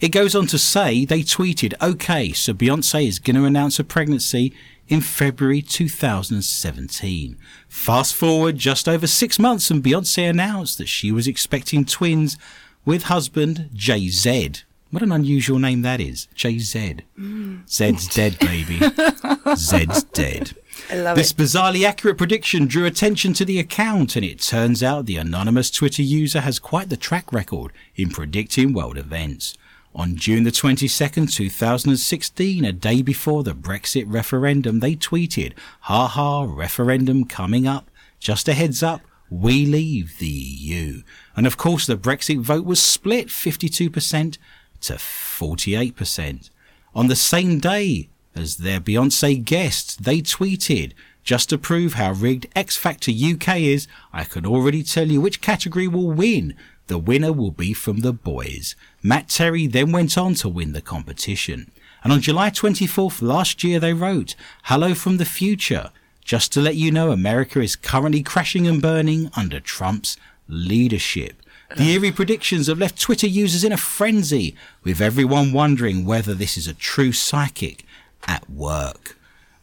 It 0.00 0.08
goes 0.10 0.34
on 0.34 0.46
to 0.48 0.58
say 0.58 1.04
they 1.04 1.20
tweeted, 1.20 1.74
okay, 1.80 2.32
so 2.32 2.52
Beyonce 2.52 3.06
is 3.06 3.18
going 3.18 3.36
to 3.36 3.44
announce 3.44 3.78
a 3.78 3.84
pregnancy 3.84 4.52
in 4.88 5.00
February 5.00 5.62
2017. 5.62 7.38
Fast 7.68 8.14
forward 8.14 8.58
just 8.58 8.88
over 8.88 9.06
six 9.06 9.38
months 9.38 9.70
and 9.70 9.82
Beyonce 9.82 10.28
announced 10.28 10.78
that 10.78 10.88
she 10.88 11.10
was 11.12 11.26
expecting 11.26 11.84
twins 11.84 12.36
with 12.84 13.04
husband 13.04 13.70
Jay 13.72 14.08
Z. 14.08 14.52
What 14.90 15.02
an 15.02 15.10
unusual 15.12 15.58
name 15.58 15.82
that 15.82 16.00
is. 16.00 16.26
Jay 16.34 16.58
Z. 16.58 16.98
Mm. 17.18 17.68
Zed's 17.68 18.06
dead, 18.08 18.38
baby. 18.38 18.78
Zed's 19.56 20.04
dead. 20.04 20.54
I 20.90 20.96
love 20.96 21.16
This 21.16 21.32
it. 21.32 21.36
bizarrely 21.36 21.84
accurate 21.84 22.18
prediction 22.18 22.66
drew 22.66 22.84
attention 22.84 23.32
to 23.34 23.44
the 23.44 23.58
account, 23.58 24.14
and 24.14 24.24
it 24.24 24.40
turns 24.40 24.82
out 24.82 25.06
the 25.06 25.16
anonymous 25.16 25.70
Twitter 25.70 26.02
user 26.02 26.42
has 26.42 26.58
quite 26.60 26.90
the 26.90 26.96
track 26.96 27.32
record 27.32 27.72
in 27.96 28.10
predicting 28.10 28.72
world 28.72 28.96
events. 28.98 29.56
On 29.96 30.16
June 30.16 30.42
the 30.42 30.50
22nd, 30.50 31.32
2016, 31.32 32.64
a 32.64 32.72
day 32.72 33.00
before 33.00 33.44
the 33.44 33.54
Brexit 33.54 34.06
referendum, 34.08 34.80
they 34.80 34.96
tweeted, 34.96 35.52
Ha 35.82 36.08
ha, 36.08 36.42
referendum 36.42 37.24
coming 37.26 37.68
up. 37.68 37.88
Just 38.18 38.48
a 38.48 38.54
heads 38.54 38.82
up, 38.82 39.02
we 39.30 39.64
leave 39.64 40.18
the 40.18 40.26
EU. 40.26 41.02
And 41.36 41.46
of 41.46 41.56
course, 41.56 41.86
the 41.86 41.96
Brexit 41.96 42.40
vote 42.40 42.64
was 42.64 42.82
split 42.82 43.28
52% 43.28 44.38
to 44.80 44.92
48%. 44.94 46.50
On 46.92 47.06
the 47.06 47.16
same 47.16 47.60
day 47.60 48.08
as 48.34 48.56
their 48.56 48.80
Beyonce 48.80 49.44
guest, 49.44 50.02
they 50.02 50.20
tweeted, 50.20 50.92
just 51.22 51.48
to 51.50 51.58
prove 51.58 51.94
how 51.94 52.12
rigged 52.12 52.48
X 52.56 52.76
Factor 52.76 53.10
UK 53.10 53.58
is, 53.60 53.86
I 54.12 54.24
can 54.24 54.44
already 54.44 54.82
tell 54.82 55.08
you 55.08 55.20
which 55.20 55.40
category 55.40 55.86
will 55.86 56.10
win. 56.10 56.56
The 56.86 56.98
winner 56.98 57.32
will 57.32 57.50
be 57.50 57.72
from 57.72 58.00
the 58.00 58.12
boys. 58.12 58.76
Matt 59.02 59.28
Terry 59.28 59.66
then 59.66 59.92
went 59.92 60.18
on 60.18 60.34
to 60.34 60.48
win 60.48 60.72
the 60.72 60.82
competition. 60.82 61.70
And 62.02 62.12
on 62.12 62.20
July 62.20 62.50
24th 62.50 63.22
last 63.22 63.64
year, 63.64 63.80
they 63.80 63.94
wrote, 63.94 64.34
Hello 64.64 64.94
from 64.94 65.16
the 65.16 65.24
future. 65.24 65.90
Just 66.24 66.52
to 66.52 66.60
let 66.60 66.76
you 66.76 66.90
know, 66.90 67.10
America 67.10 67.60
is 67.60 67.76
currently 67.76 68.22
crashing 68.22 68.66
and 68.66 68.80
burning 68.80 69.30
under 69.34 69.60
Trump's 69.60 70.16
leadership. 70.48 71.40
The 71.76 71.90
eerie 71.92 72.12
predictions 72.12 72.66
have 72.66 72.78
left 72.78 73.00
Twitter 73.00 73.26
users 73.26 73.64
in 73.64 73.72
a 73.72 73.76
frenzy, 73.76 74.54
with 74.82 75.00
everyone 75.00 75.52
wondering 75.52 76.04
whether 76.04 76.34
this 76.34 76.56
is 76.56 76.66
a 76.66 76.74
true 76.74 77.12
psychic 77.12 77.84
at 78.28 78.48
work. 78.50 79.16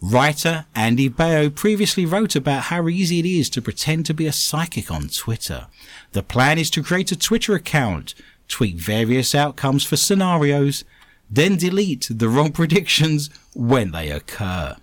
Writer 0.04 0.66
Andy 0.74 1.12
Baio 1.12 1.54
previously 1.54 2.08
wrote 2.08 2.36
about 2.36 2.64
how 2.64 2.88
easy 2.88 3.20
it 3.20 3.26
is 3.26 3.52
to 3.52 3.62
pretend 3.62 4.04
to 4.08 4.16
be 4.16 4.26
a 4.26 4.32
psychic 4.32 4.90
on 4.90 5.10
Twitter. 5.10 5.68
The 6.14 6.24
plan 6.24 6.58
is 6.58 6.72
to 6.72 6.82
create 6.82 7.12
a 7.12 7.16
Twitter 7.16 7.54
account, 7.54 8.16
tweak 8.48 8.78
various 8.78 9.36
outcomes 9.36 9.84
for 9.84 9.98
scenarios, 9.98 10.84
then 11.30 11.56
delete 11.56 12.08
the 12.10 12.30
wrong 12.30 12.52
predictions 12.60 13.30
when 13.54 13.92
they 13.92 14.10
occur. 14.10 14.76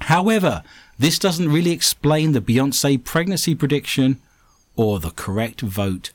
However, 0.00 0.64
this 0.98 1.20
doesn't 1.20 1.52
really 1.52 1.70
explain 1.70 2.32
the 2.32 2.40
Beyonce 2.40 3.02
pregnancy 3.02 3.54
prediction 3.54 4.20
or 4.74 4.98
the 4.98 5.10
correct 5.10 5.60
vote 5.60 6.10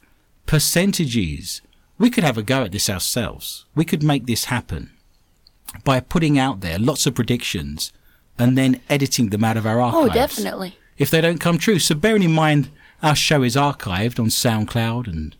percentages. 0.45 1.61
We 1.97 2.09
could 2.09 2.25
have 2.25 2.37
a 2.37 2.43
go 2.43 2.63
at 2.63 2.73
this 2.73 2.89
ourselves. 2.89 3.63
We 3.73 3.85
could 3.85 4.03
make 4.03 4.25
this 4.25 4.45
happen 4.45 4.91
by 5.85 6.01
putting 6.01 6.37
out 6.37 6.59
there 6.59 6.77
lots 6.77 7.05
of 7.05 7.15
predictions 7.15 7.93
and 8.37 8.57
then 8.57 8.81
editing 8.89 9.29
them 9.29 9.43
out 9.43 9.57
of 9.57 9.65
our 9.65 9.79
archives. 9.81 10.09
Oh, 10.09 10.13
definitely. 10.13 10.77
If 10.97 11.09
they 11.09 11.21
don't 11.21 11.39
come 11.39 11.57
true. 11.57 11.79
So 11.79 11.95
bearing 11.95 12.23
in 12.23 12.33
mind 12.33 12.69
our 13.01 13.15
show 13.15 13.43
is 13.43 13.55
archived 13.55 14.19
on 14.19 14.27
SoundCloud 14.27 15.07
and 15.07 15.35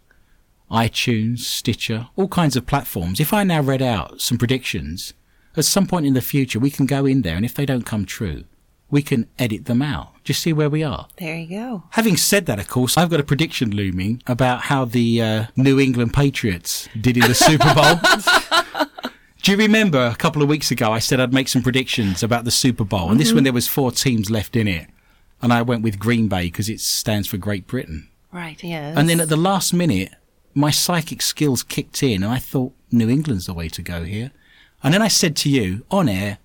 iTunes, 0.70 1.40
Stitcher, 1.40 2.08
all 2.16 2.28
kinds 2.28 2.56
of 2.56 2.66
platforms. 2.66 3.20
If 3.20 3.34
I 3.34 3.44
now 3.44 3.62
read 3.62 3.82
out 3.82 4.20
some 4.22 4.38
predictions, 4.38 5.14
at 5.56 5.66
some 5.66 5.88
point 5.88 6.06
in 6.06 6.14
the 6.14 6.22
future 6.22 6.60
we 6.60 6.72
can 6.72 6.86
go 6.86 7.06
in 7.06 7.22
there 7.22 7.36
and 7.36 7.46
if 7.46 7.54
they 7.54 7.66
don't 7.66 7.86
come 7.86 8.06
true, 8.06 8.44
we 8.90 9.02
can 9.02 9.28
edit 9.40 9.66
them 9.66 9.82
out. 9.82 10.10
Just 10.24 10.42
see 10.42 10.54
where 10.54 10.70
we 10.70 10.84
are. 10.84 11.08
There 11.18 11.36
you 11.36 11.58
go. 11.58 11.84
Having 11.92 12.18
said 12.18 12.46
that, 12.46 12.60
of 12.60 12.68
course, 12.68 12.98
I've 12.98 13.10
got 13.10 13.20
a 13.20 13.24
prediction 13.24 13.72
looming 13.76 14.22
about 14.28 14.62
how 14.64 14.86
the 14.86 15.22
uh, 15.22 15.46
New 15.56 15.80
England 15.80 16.14
Patriots 16.14 16.88
did 17.00 17.18
in 17.18 17.28
the 17.28 17.34
Super 17.34 17.74
Bowl. 17.74 17.96
Do 19.44 19.52
you 19.52 19.58
remember 19.58 20.00
a 20.00 20.16
couple 20.16 20.42
of 20.42 20.48
weeks 20.48 20.72
ago 20.72 20.94
I 20.94 21.00
said 21.00 21.20
I'd 21.20 21.34
make 21.34 21.50
some 21.50 21.62
predictions 21.62 22.24
about 22.24 22.46
the 22.46 22.52
Super 22.52 22.86
Bowl, 22.86 23.12
and 23.12 23.20
this 23.20 23.28
mm-hmm. 23.28 23.38
one 23.38 23.44
there 23.44 23.52
was 23.52 23.68
four 23.68 23.92
teams 23.92 24.32
left 24.32 24.56
in 24.56 24.70
it, 24.70 24.88
and 25.42 25.52
I 25.52 25.62
went 25.62 25.84
with 25.84 26.00
Green 26.00 26.30
Bay 26.30 26.44
because 26.44 26.70
it 26.70 26.80
stands 26.80 27.28
for 27.28 27.36
Great 27.36 27.68
Britain. 27.68 28.08
Right. 28.32 28.64
Yes. 28.64 28.98
And 28.98 29.10
then 29.10 29.20
at 29.20 29.28
the 29.28 29.36
last 29.36 29.74
minute, 29.74 30.14
my 30.56 30.72
psychic 30.72 31.22
skills 31.22 31.62
kicked 31.62 32.02
in, 32.02 32.24
and 32.24 32.32
I 32.32 32.40
thought 32.40 32.74
New 32.90 33.10
England's 33.10 33.46
the 33.46 33.54
way 33.54 33.68
to 33.68 33.82
go 33.82 34.04
here. 34.06 34.32
And 34.82 34.94
then 34.94 35.02
I 35.02 35.10
said 35.10 35.36
to 35.38 35.50
you 35.50 35.86
on 35.92 36.08
air, 36.08 36.38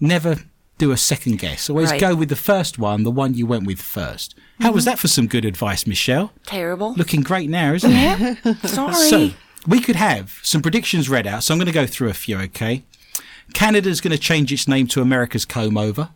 never 0.00 0.36
do 0.78 0.92
a 0.92 0.96
second 0.96 1.38
guess. 1.38 1.68
Always 1.68 1.90
Right. 1.90 2.00
go 2.00 2.14
with 2.14 2.30
the 2.30 2.36
first 2.36 2.78
one, 2.78 3.02
the 3.02 3.10
one 3.10 3.34
you 3.34 3.46
went 3.46 3.66
with 3.66 3.82
first. 3.82 4.34
How 4.60 4.72
was 4.72 4.84
mm-hmm. 4.84 4.92
that 4.92 4.98
for 4.98 5.08
some 5.08 5.26
good 5.26 5.44
advice, 5.44 5.86
Michelle? 5.86 6.32
Terrible. 6.46 6.94
Looking 6.94 7.20
great 7.20 7.50
now, 7.50 7.74
isn't 7.74 7.92
it? 7.92 8.56
Sorry. 8.66 8.94
So 8.94 9.30
we 9.66 9.80
could 9.80 9.96
have 9.96 10.40
some 10.42 10.62
predictions 10.62 11.08
read 11.08 11.26
out. 11.26 11.42
So 11.42 11.52
I'm 11.52 11.58
going 11.58 11.66
to 11.66 11.72
go 11.72 11.86
through 11.86 12.08
a 12.08 12.14
few, 12.14 12.38
okay? 12.38 12.84
Canada's 13.54 14.00
going 14.00 14.12
to 14.12 14.18
change 14.18 14.52
its 14.52 14.66
name 14.66 14.86
to 14.88 15.00
America's 15.00 15.44
Comb 15.44 15.76
Over. 15.76 16.10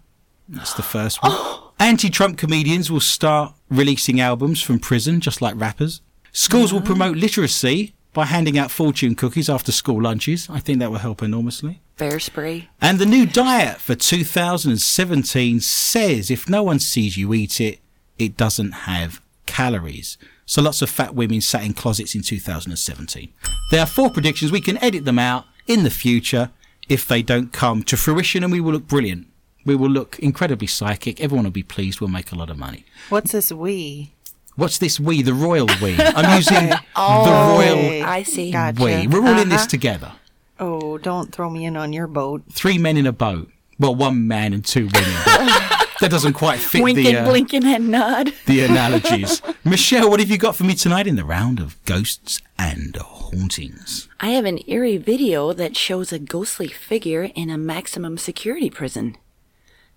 That's 0.48 0.74
the 0.74 0.82
first 0.82 1.22
one. 1.22 1.32
Anti-Trump 1.80 2.36
comedians 2.36 2.90
will 2.90 3.00
start 3.00 3.54
releasing 3.70 4.20
albums 4.20 4.60
from 4.60 4.78
prison, 4.78 5.18
just 5.20 5.40
like 5.40 5.58
rappers. 5.58 6.02
Schools 6.30 6.74
will 6.74 6.82
mm. 6.82 6.86
promote 6.86 7.16
literacy 7.16 7.94
by 8.12 8.26
handing 8.26 8.58
out 8.58 8.70
fortune 8.70 9.14
cookies 9.14 9.48
after 9.48 9.72
school 9.72 10.02
lunches. 10.02 10.48
I 10.50 10.60
think 10.60 10.78
that 10.80 10.90
will 10.90 10.98
help 10.98 11.22
enormously. 11.22 11.80
Bear 11.96 12.20
spray. 12.20 12.68
And 12.82 12.98
the 12.98 13.06
new 13.06 13.24
diet 13.24 13.78
for 13.78 13.94
2017 13.94 15.60
says 15.60 16.30
if 16.30 16.50
no 16.50 16.62
one 16.62 16.80
sees 16.80 17.16
you 17.16 17.32
eat 17.32 17.62
it, 17.62 17.80
it 18.18 18.36
doesn't 18.36 18.72
have 18.72 19.22
calories. 19.50 20.16
So 20.46 20.62
lots 20.62 20.82
of 20.82 20.90
fat 20.90 21.14
women 21.14 21.40
sat 21.40 21.64
in 21.64 21.74
closets 21.74 22.14
in 22.14 22.22
2017. 22.22 23.32
There 23.70 23.80
are 23.80 23.86
four 23.86 24.10
predictions. 24.10 24.50
We 24.52 24.60
can 24.60 24.78
edit 24.82 25.04
them 25.04 25.18
out 25.18 25.44
in 25.66 25.82
the 25.84 25.90
future 25.90 26.50
if 26.88 27.06
they 27.06 27.22
don't 27.22 27.52
come 27.52 27.82
to 27.84 27.96
fruition 27.96 28.42
and 28.44 28.52
we 28.52 28.60
will 28.60 28.72
look 28.72 28.86
brilliant. 28.88 29.26
We 29.64 29.76
will 29.76 29.90
look 29.90 30.18
incredibly 30.18 30.66
psychic. 30.66 31.20
Everyone 31.20 31.44
will 31.44 31.50
be 31.52 31.62
pleased. 31.62 32.00
We'll 32.00 32.10
make 32.18 32.32
a 32.32 32.34
lot 32.36 32.50
of 32.50 32.58
money. 32.58 32.84
What's 33.10 33.32
this 33.32 33.52
we? 33.52 34.12
What's 34.56 34.78
this 34.78 34.98
we? 34.98 35.22
The 35.22 35.34
royal 35.34 35.68
we. 35.82 35.94
I'm 36.18 36.36
using 36.36 36.70
the 36.70 36.80
Oh, 36.96 37.56
royal 37.58 38.02
I 38.04 38.22
see. 38.24 38.50
Gotcha. 38.50 38.82
we. 38.82 39.06
We're 39.06 39.26
all 39.26 39.38
in 39.38 39.48
this 39.50 39.62
Uh-huh. 39.62 39.68
together. 39.68 40.12
Oh, 40.58 40.98
don't 40.98 41.32
throw 41.32 41.48
me 41.50 41.64
in 41.64 41.76
on 41.76 41.92
your 41.92 42.06
boat. 42.06 42.42
three 42.52 42.78
men 42.78 42.96
in 42.96 43.06
a 43.06 43.12
boat. 43.12 43.50
Well, 43.78 43.94
one 43.94 44.26
man 44.28 44.52
and 44.52 44.64
two 44.64 44.88
women. 44.92 45.14
that 46.00 46.10
doesn't 46.10 46.32
quite 46.34 46.60
fit 46.60 46.82
Winking, 46.82 47.04
the, 47.04 47.16
uh, 47.18 47.24
blinking, 47.24 47.64
and 47.64 47.88
nod. 47.90 48.32
the 48.46 48.60
analogies. 48.64 49.42
Michelle, 49.64 50.10
what 50.10 50.20
have 50.20 50.30
you 50.30 50.38
got 50.38 50.56
for 50.56 50.64
me 50.64 50.74
tonight 50.74 51.06
in 51.06 51.16
the 51.16 51.24
round 51.24 51.60
of 51.60 51.82
ghosts 51.84 52.40
and 52.58 52.96
hauntings? 52.96 54.08
I 54.20 54.30
have 54.30 54.44
an 54.44 54.60
eerie 54.66 54.96
video 54.96 55.52
that 55.52 55.76
shows 55.76 56.12
a 56.12 56.18
ghostly 56.18 56.68
figure 56.68 57.24
in 57.34 57.50
a 57.50 57.58
maximum 57.58 58.18
security 58.18 58.70
prison. 58.70 59.16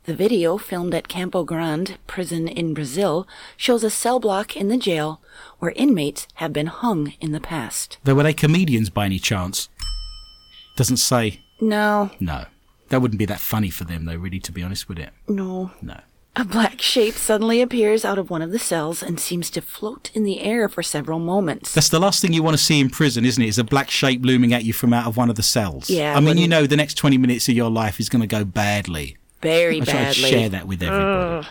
The 0.05 0.13
video, 0.13 0.57
filmed 0.57 0.93
at 0.93 1.07
Campo 1.07 1.45
Grande 1.45 1.97
prison 2.07 2.49
in 2.49 2.73
Brazil, 2.73 3.25
shows 3.55 3.85
a 3.85 3.89
cell 3.89 4.19
block 4.19 4.57
in 4.57 4.67
the 4.67 4.75
jail 4.77 5.21
where 5.59 5.71
inmates 5.77 6.27
have 6.35 6.51
been 6.51 6.67
hung 6.67 7.13
in 7.21 7.31
the 7.31 7.39
past. 7.39 7.97
Though 8.03 8.15
were 8.15 8.23
they 8.23 8.33
comedians 8.33 8.89
by 8.89 9.05
any 9.05 9.17
chance? 9.19 9.69
Doesn't 10.75 10.97
say. 10.97 11.39
No, 11.61 12.11
No. 12.19 12.45
That 12.93 13.01
wouldn't 13.01 13.17
be 13.17 13.25
that 13.25 13.39
funny 13.39 13.71
for 13.71 13.86
them, 13.86 14.06
though, 14.06 14.13
really, 14.15 14.39
to 14.41 14.51
be 14.51 14.62
honest 14.62 14.88
with 14.88 14.99
it. 14.99 15.10
no. 15.27 15.71
No. 15.82 15.99
A 16.36 16.45
black 16.45 16.79
shape 16.79 17.15
suddenly 17.15 17.60
appears 17.60 18.06
out 18.06 18.19
of 18.19 18.29
one 18.29 18.43
of 18.43 18.51
the 18.51 18.60
cells 18.60 19.01
and 19.01 19.19
seems 19.19 19.49
to 19.49 19.62
float 19.62 20.12
in 20.13 20.23
the 20.23 20.41
air 20.41 20.69
for 20.69 20.84
several 20.84 21.17
moments. 21.17 21.73
That's 21.73 21.89
the 21.89 21.99
last 21.99 22.21
thing 22.21 22.34
you 22.34 22.43
want 22.43 22.56
to 22.56 22.63
see 22.63 22.79
in 22.79 22.91
prison, 22.91 23.25
isn't 23.25 23.43
it? 23.43 23.47
Is 23.47 23.58
a 23.58 23.63
black 23.63 23.89
shape 23.89 24.23
looming 24.23 24.53
at 24.53 24.63
you 24.63 24.73
from 24.73 24.93
out 24.93 25.08
of 25.08 25.17
one 25.17 25.32
of 25.32 25.38
the 25.38 25.43
cells. 25.43 25.89
Yeah, 25.89 26.15
I 26.15 26.19
mean, 26.19 26.38
you 26.38 26.47
know, 26.47 26.67
the 26.67 26.75
next 26.75 26.95
20 26.95 27.17
minutes 27.17 27.49
of 27.49 27.56
your 27.56 27.71
life 27.71 27.99
is 27.99 28.10
going 28.10 28.21
to 28.21 28.27
go 28.27 28.43
badly. 28.45 29.17
Very 29.41 29.82
I 29.82 29.86
try 29.86 29.93
to 29.93 29.99
badly. 30.21 30.29
share 30.29 30.49
that 30.49 30.67
with 30.67 30.84
everybody. 30.84 31.47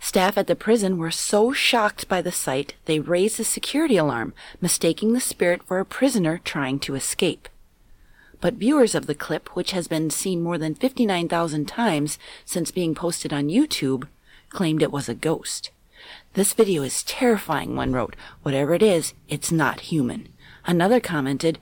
Staff 0.00 0.38
at 0.38 0.46
the 0.46 0.56
prison 0.56 0.96
were 0.96 1.10
so 1.10 1.52
shocked 1.52 2.08
by 2.08 2.22
the 2.22 2.32
sight, 2.32 2.74
they 2.86 3.00
raised 3.00 3.38
the 3.38 3.44
security 3.44 3.98
alarm, 3.98 4.32
mistaking 4.62 5.12
the 5.12 5.20
spirit 5.20 5.62
for 5.62 5.78
a 5.78 5.84
prisoner 5.86 6.40
trying 6.42 6.78
to 6.80 6.94
escape. 6.94 7.48
But 8.44 8.56
viewers 8.56 8.94
of 8.94 9.06
the 9.06 9.14
clip, 9.14 9.56
which 9.56 9.70
has 9.70 9.88
been 9.88 10.10
seen 10.10 10.42
more 10.42 10.58
than 10.58 10.74
59,000 10.74 11.64
times 11.64 12.18
since 12.44 12.70
being 12.70 12.94
posted 12.94 13.32
on 13.32 13.48
YouTube, 13.48 14.06
claimed 14.50 14.82
it 14.82 14.92
was 14.92 15.08
a 15.08 15.14
ghost. 15.14 15.70
This 16.34 16.52
video 16.52 16.82
is 16.82 17.02
terrifying, 17.04 17.74
one 17.74 17.94
wrote. 17.94 18.14
Whatever 18.42 18.74
it 18.74 18.82
is, 18.82 19.14
it's 19.30 19.50
not 19.50 19.88
human. 19.88 20.28
Another 20.66 21.00
commented, 21.00 21.58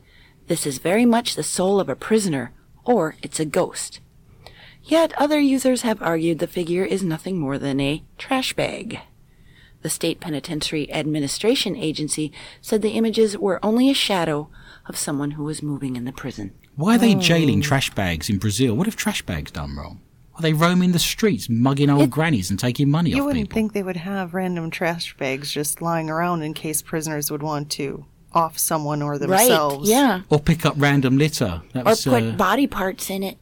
This 0.48 0.66
is 0.66 0.78
very 0.78 1.06
much 1.06 1.36
the 1.36 1.44
soul 1.44 1.78
of 1.78 1.88
a 1.88 1.94
prisoner, 1.94 2.52
or 2.84 3.14
it's 3.22 3.38
a 3.38 3.44
ghost. 3.44 4.00
Yet 4.82 5.12
other 5.16 5.38
users 5.38 5.82
have 5.82 6.02
argued 6.02 6.40
the 6.40 6.48
figure 6.48 6.84
is 6.84 7.04
nothing 7.04 7.38
more 7.38 7.58
than 7.58 7.78
a 7.78 8.02
trash 8.18 8.54
bag. 8.54 8.98
The 9.82 9.88
State 9.88 10.18
Penitentiary 10.18 10.92
Administration 10.92 11.76
Agency 11.76 12.32
said 12.60 12.82
the 12.82 12.96
images 12.98 13.38
were 13.38 13.64
only 13.64 13.88
a 13.88 13.94
shadow 13.94 14.48
of 14.86 14.98
someone 14.98 15.32
who 15.32 15.44
was 15.44 15.62
moving 15.62 15.94
in 15.94 16.06
the 16.06 16.12
prison. 16.12 16.52
Why 16.76 16.94
are 16.94 16.98
they 16.98 17.14
jailing 17.14 17.60
trash 17.60 17.90
bags 17.90 18.30
in 18.30 18.38
Brazil? 18.38 18.74
What 18.74 18.86
have 18.86 18.96
trash 18.96 19.22
bags 19.22 19.50
done 19.50 19.76
wrong? 19.76 20.00
Are 20.34 20.40
they 20.42 20.54
roaming 20.54 20.92
the 20.92 20.98
streets, 20.98 21.48
mugging 21.50 21.90
old 21.90 22.10
grannies 22.10 22.48
and 22.48 22.58
taking 22.58 22.90
money 22.90 23.10
off 23.10 23.14
people? 23.14 23.18
You 23.18 23.26
wouldn't 23.26 23.52
think 23.52 23.74
they 23.74 23.82
would 23.82 23.98
have 23.98 24.32
random 24.32 24.70
trash 24.70 25.14
bags 25.18 25.52
just 25.52 25.82
lying 25.82 26.08
around 26.08 26.42
in 26.42 26.54
case 26.54 26.80
prisoners 26.80 27.30
would 27.30 27.42
want 27.42 27.70
to 27.72 28.06
off 28.32 28.56
someone 28.56 29.02
or 29.02 29.18
themselves. 29.18 29.90
Right, 29.90 29.94
yeah. 29.96 30.22
or 30.30 30.40
pick 30.40 30.64
up 30.64 30.74
random 30.78 31.18
litter. 31.18 31.60
That 31.74 31.86
Or 31.86 31.90
was, 31.90 32.04
put 32.04 32.22
uh, 32.22 32.30
body 32.32 32.66
parts 32.66 33.10
in 33.10 33.22
it. 33.22 33.36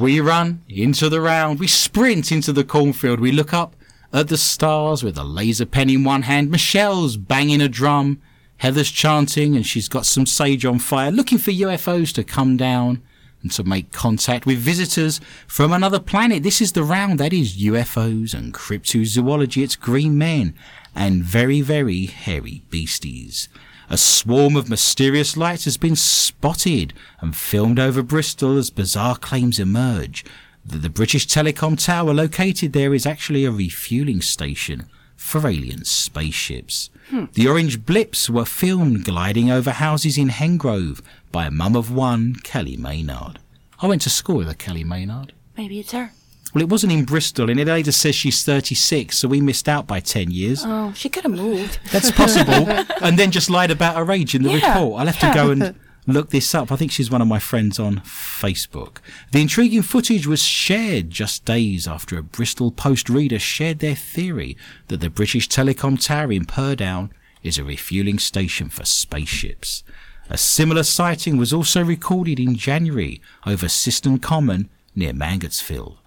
We 0.00 0.20
run 0.20 0.62
into 0.68 1.08
the 1.08 1.20
round. 1.20 1.58
We 1.58 1.66
sprint 1.66 2.30
into 2.30 2.52
the 2.52 2.62
cornfield. 2.62 3.18
We 3.18 3.32
look 3.32 3.52
up 3.52 3.74
at 4.12 4.28
the 4.28 4.36
stars 4.36 5.02
with 5.02 5.18
a 5.18 5.24
laser 5.24 5.66
pen 5.66 5.90
in 5.90 6.04
one 6.04 6.22
hand. 6.22 6.50
Michelle's 6.50 7.16
banging 7.16 7.60
a 7.60 7.68
drum. 7.68 8.22
Heather's 8.58 8.90
chanting 8.90 9.54
and 9.54 9.66
she's 9.66 9.88
got 9.88 10.06
some 10.06 10.26
sage 10.26 10.64
on 10.64 10.78
fire, 10.78 11.10
looking 11.10 11.38
for 11.38 11.50
UFOs 11.50 12.12
to 12.14 12.24
come 12.24 12.56
down 12.56 13.02
and 13.42 13.52
to 13.52 13.64
make 13.64 13.92
contact 13.92 14.46
with 14.46 14.58
visitors 14.58 15.20
from 15.46 15.72
another 15.72 16.00
planet. 16.00 16.42
This 16.42 16.60
is 16.60 16.72
the 16.72 16.82
round 16.82 17.20
that 17.20 17.32
is 17.32 17.56
UFOs 17.58 18.34
and 18.34 18.54
cryptozoology. 18.54 19.62
It's 19.62 19.76
green 19.76 20.16
men 20.16 20.54
and 20.94 21.22
very, 21.22 21.60
very 21.60 22.06
hairy 22.06 22.62
beasties. 22.70 23.48
A 23.88 23.96
swarm 23.96 24.56
of 24.56 24.68
mysterious 24.68 25.36
lights 25.36 25.64
has 25.64 25.76
been 25.76 25.94
spotted 25.94 26.92
and 27.20 27.36
filmed 27.36 27.78
over 27.78 28.02
Bristol 28.02 28.58
as 28.58 28.70
bizarre 28.70 29.16
claims 29.16 29.60
emerge 29.60 30.24
that 30.64 30.78
the 30.78 30.90
British 30.90 31.28
Telecom 31.28 31.78
tower 31.82 32.12
located 32.12 32.72
there 32.72 32.94
is 32.94 33.06
actually 33.06 33.44
a 33.44 33.52
refueling 33.52 34.20
station 34.20 34.88
for 35.16 35.46
alien 35.46 35.84
spaceships. 35.84 36.90
The 37.34 37.46
orange 37.46 37.84
blips 37.86 38.28
were 38.28 38.44
filmed 38.44 39.04
gliding 39.04 39.50
over 39.50 39.70
houses 39.70 40.18
in 40.18 40.28
Hengrove 40.28 41.00
by 41.30 41.46
a 41.46 41.50
mum 41.50 41.76
of 41.76 41.90
one, 41.92 42.34
Kelly 42.42 42.76
Maynard. 42.76 43.38
I 43.80 43.86
went 43.86 44.02
to 44.02 44.10
school 44.10 44.38
with 44.38 44.48
a 44.48 44.54
Kelly 44.54 44.82
Maynard. 44.84 45.32
Maybe 45.56 45.78
it's 45.78 45.92
her. 45.92 46.10
Well, 46.54 46.62
it 46.62 46.68
wasn't 46.70 46.92
in 46.94 47.04
Bristol, 47.04 47.50
and 47.50 47.60
it 47.60 47.66
later 47.68 47.92
says 47.92 48.14
she's 48.14 48.42
36, 48.44 49.16
so 49.18 49.28
we 49.28 49.40
missed 49.40 49.68
out 49.68 49.86
by 49.86 50.00
10 50.00 50.30
years. 50.30 50.62
Oh, 50.64 50.92
she 50.94 51.08
could 51.08 51.24
have 51.24 51.32
moved. 51.32 51.78
That's 51.92 52.10
possible. 52.10 52.52
and 53.02 53.18
then 53.18 53.30
just 53.30 53.50
lied 53.50 53.70
about 53.70 53.96
her 53.96 54.10
age 54.10 54.34
in 54.34 54.42
the 54.42 54.50
Yeah, 54.52 54.74
report. 54.74 55.00
I'll 55.00 55.06
have 55.06 55.20
to 55.20 55.32
go 55.34 55.50
and 55.50 55.74
look 56.14 56.30
this 56.30 56.54
up. 56.54 56.70
I 56.70 56.76
think 56.76 56.92
she's 56.92 57.10
one 57.10 57.22
of 57.22 57.28
my 57.28 57.38
friends 57.38 57.78
on 57.78 57.96
Facebook. 58.00 58.98
The 59.32 59.40
intriguing 59.40 59.82
footage 59.82 60.26
was 60.26 60.42
shared 60.42 61.10
just 61.10 61.44
days 61.44 61.88
after 61.88 62.18
a 62.18 62.22
Bristol 62.22 62.70
Post 62.70 63.08
reader 63.08 63.38
shared 63.38 63.80
their 63.80 63.94
theory 63.94 64.56
that 64.88 65.00
the 65.00 65.10
British 65.10 65.48
Telecom 65.48 66.02
Tower 66.02 66.32
in 66.32 66.44
Purdown 66.44 67.10
is 67.42 67.58
a 67.58 67.64
refueling 67.64 68.18
station 68.18 68.68
for 68.68 68.84
spaceships. 68.84 69.82
A 70.28 70.36
similar 70.36 70.82
sighting 70.82 71.36
was 71.36 71.52
also 71.52 71.84
recorded 71.84 72.40
in 72.40 72.56
January 72.56 73.20
over 73.46 73.66
Siston 73.66 74.20
Common 74.20 74.68
near 74.94 75.12
Mangotsfield. 75.12 75.98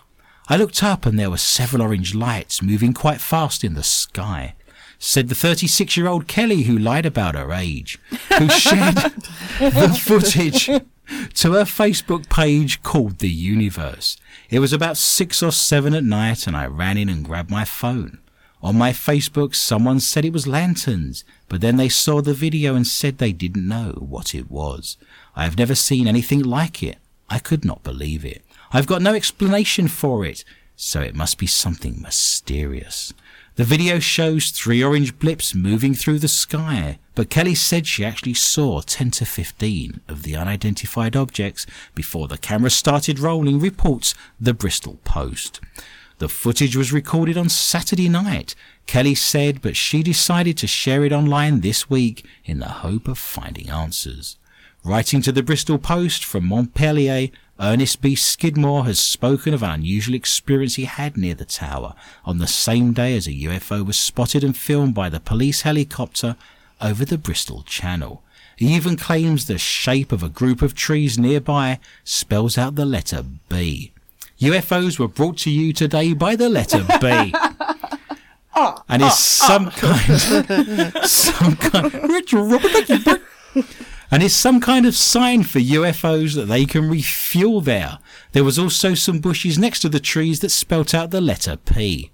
I 0.50 0.58
looked 0.58 0.84
up 0.84 1.06
and 1.06 1.18
there 1.18 1.30
were 1.30 1.38
several 1.38 1.84
orange 1.84 2.16
lights 2.16 2.62
moving 2.62 2.92
quite 2.94 3.22
fast 3.22 3.64
in 3.64 3.76
the 3.76 3.84
sky. 3.84 4.56
Said 5.00 5.30
the 5.30 5.36
36 5.36 5.96
year 5.96 6.08
old 6.08 6.28
Kelly 6.28 6.64
who 6.64 6.78
lied 6.78 7.06
about 7.06 7.36
her 7.36 7.54
age, 7.54 7.98
who 8.38 8.50
shared 8.50 8.96
the 9.60 10.00
footage 10.02 10.66
to 10.66 11.54
her 11.54 11.64
Facebook 11.64 12.30
page 12.30 12.84
called 12.84 13.20
The 13.20 13.30
Universe. 13.30 14.18
It 14.50 14.60
was 14.60 14.74
about 14.74 14.98
six 14.98 15.42
or 15.42 15.52
seven 15.52 15.94
at 15.94 16.04
night 16.04 16.46
and 16.46 16.56
I 16.56 16.68
ran 16.68 16.98
in 16.98 17.10
and 17.10 17.24
grabbed 17.24 17.50
my 17.50 17.66
phone. 17.66 18.20
On 18.62 18.78
my 18.78 18.92
Facebook, 18.92 19.56
someone 19.56 20.02
said 20.02 20.26
it 20.26 20.34
was 20.34 20.46
lanterns, 20.46 21.24
but 21.48 21.62
then 21.62 21.78
they 21.78 21.88
saw 21.88 22.22
the 22.22 22.34
video 22.34 22.76
and 22.76 22.86
said 22.86 23.18
they 23.18 23.32
didn't 23.32 23.68
know 23.68 23.94
what 24.00 24.36
it 24.36 24.52
was. 24.52 24.98
I 25.34 25.46
have 25.46 25.58
never 25.58 25.76
seen 25.76 26.08
anything 26.08 26.44
like 26.44 26.84
it. 26.84 26.98
I 27.30 27.40
could 27.40 27.64
not 27.64 27.84
believe 27.84 28.26
it. 28.26 28.44
I've 28.74 28.88
got 28.88 29.02
no 29.02 29.14
explanation 29.14 29.88
for 29.88 30.26
it, 30.26 30.44
so 30.76 31.00
it 31.00 31.16
must 31.16 31.38
be 31.38 31.48
something 31.48 32.02
mysterious. 32.02 33.14
The 33.60 33.66
video 33.66 34.00
shows 34.00 34.52
three 34.52 34.82
orange 34.82 35.20
blips 35.20 35.54
moving 35.54 35.94
through 35.94 36.20
the 36.20 36.30
sky, 36.30 36.98
but 37.14 37.30
Kelly 37.30 37.56
said 37.56 37.86
she 37.86 38.06
actually 38.06 38.36
saw 38.36 38.80
10 38.80 39.12
to 39.12 39.26
15 39.26 40.00
of 40.08 40.24
the 40.24 40.38
unidentified 40.38 41.18
objects 41.18 41.66
before 41.94 42.30
the 42.30 42.38
camera 42.38 42.70
started 42.70 43.20
rolling, 43.20 43.60
reports 43.60 44.16
the 44.40 44.54
Bristol 44.54 45.02
Post. 45.04 45.60
The 46.20 46.30
footage 46.30 46.78
was 46.78 46.94
recorded 46.94 47.38
on 47.38 47.50
Saturday 47.50 48.08
night, 48.08 48.56
Kelly 48.86 49.14
said, 49.14 49.62
but 49.62 49.76
she 49.76 50.04
decided 50.04 50.58
to 50.60 50.66
share 50.66 51.04
it 51.04 51.12
online 51.12 51.60
this 51.60 51.90
week 51.90 52.26
in 52.46 52.60
the 52.60 52.80
hope 52.80 53.10
of 53.10 53.18
finding 53.18 53.70
answers. 53.70 54.38
Writing 54.86 55.22
to 55.24 55.34
the 55.34 55.44
Bristol 55.44 55.78
Post 55.78 56.24
from 56.24 56.46
Montpellier, 56.46 57.28
Ernest 57.60 58.02
B. 58.02 58.16
Skidmore 58.16 58.86
has 58.86 59.00
spoken 59.00 59.54
of 59.54 59.62
an 59.62 59.72
unusual 59.72 60.16
experience 60.16 60.76
he 60.76 60.86
had 60.86 61.18
near 61.18 61.36
the 61.36 61.44
tower 61.44 61.94
on 62.24 62.38
the 62.38 62.48
same 62.48 62.94
day 62.94 63.18
as 63.18 63.28
a 63.28 63.32
UFO 63.32 63.86
was 63.86 64.00
spotted 64.00 64.46
and 64.46 64.56
filmed 64.56 64.94
by 64.96 65.10
the 65.10 65.20
police 65.20 65.64
helicopter 65.64 66.38
over 66.80 67.04
the 67.04 67.18
Bristol 67.18 67.64
Channel. 67.64 68.24
He 68.56 68.74
even 68.76 68.96
claims 68.96 69.46
the 69.48 69.58
shape 69.58 70.14
of 70.14 70.24
a 70.24 70.30
group 70.30 70.62
of 70.62 70.74
trees 70.74 71.20
nearby 71.20 71.80
spells 72.06 72.58
out 72.58 72.76
the 72.76 72.86
letter 72.86 73.26
B. 73.50 73.92
UFOs 74.40 74.98
were 74.98 75.10
brought 75.10 75.38
to 75.40 75.50
you 75.50 75.74
today 75.74 76.14
by 76.14 76.38
the 76.38 76.50
letter 76.50 76.86
B. 77.02 77.34
and 78.88 79.02
it's 79.02 79.20
some 79.20 79.70
kind, 79.72 80.22
some 81.06 81.58
kind, 81.58 81.94
you, 82.90 83.00
Bert. 83.04 83.22
And 84.12 84.24
it's 84.24 84.36
some 84.36 84.60
kind 84.60 84.86
of 84.86 84.96
sign 84.96 85.44
for 85.44 85.60
UFOs 85.60 86.36
that 86.36 86.46
they 86.46 86.66
can 86.66 86.90
refuel 86.90 87.62
there. 87.62 88.00
There 88.32 88.44
was 88.44 88.58
also 88.58 88.94
some 88.94 89.20
bushes 89.20 89.60
next 89.60 89.82
to 89.82 89.90
the 89.90 90.00
trees 90.00 90.40
that 90.40 90.50
spelt 90.50 90.94
out 90.94 91.12
the 91.12 91.22
letter 91.22 91.58
P. 91.58 92.12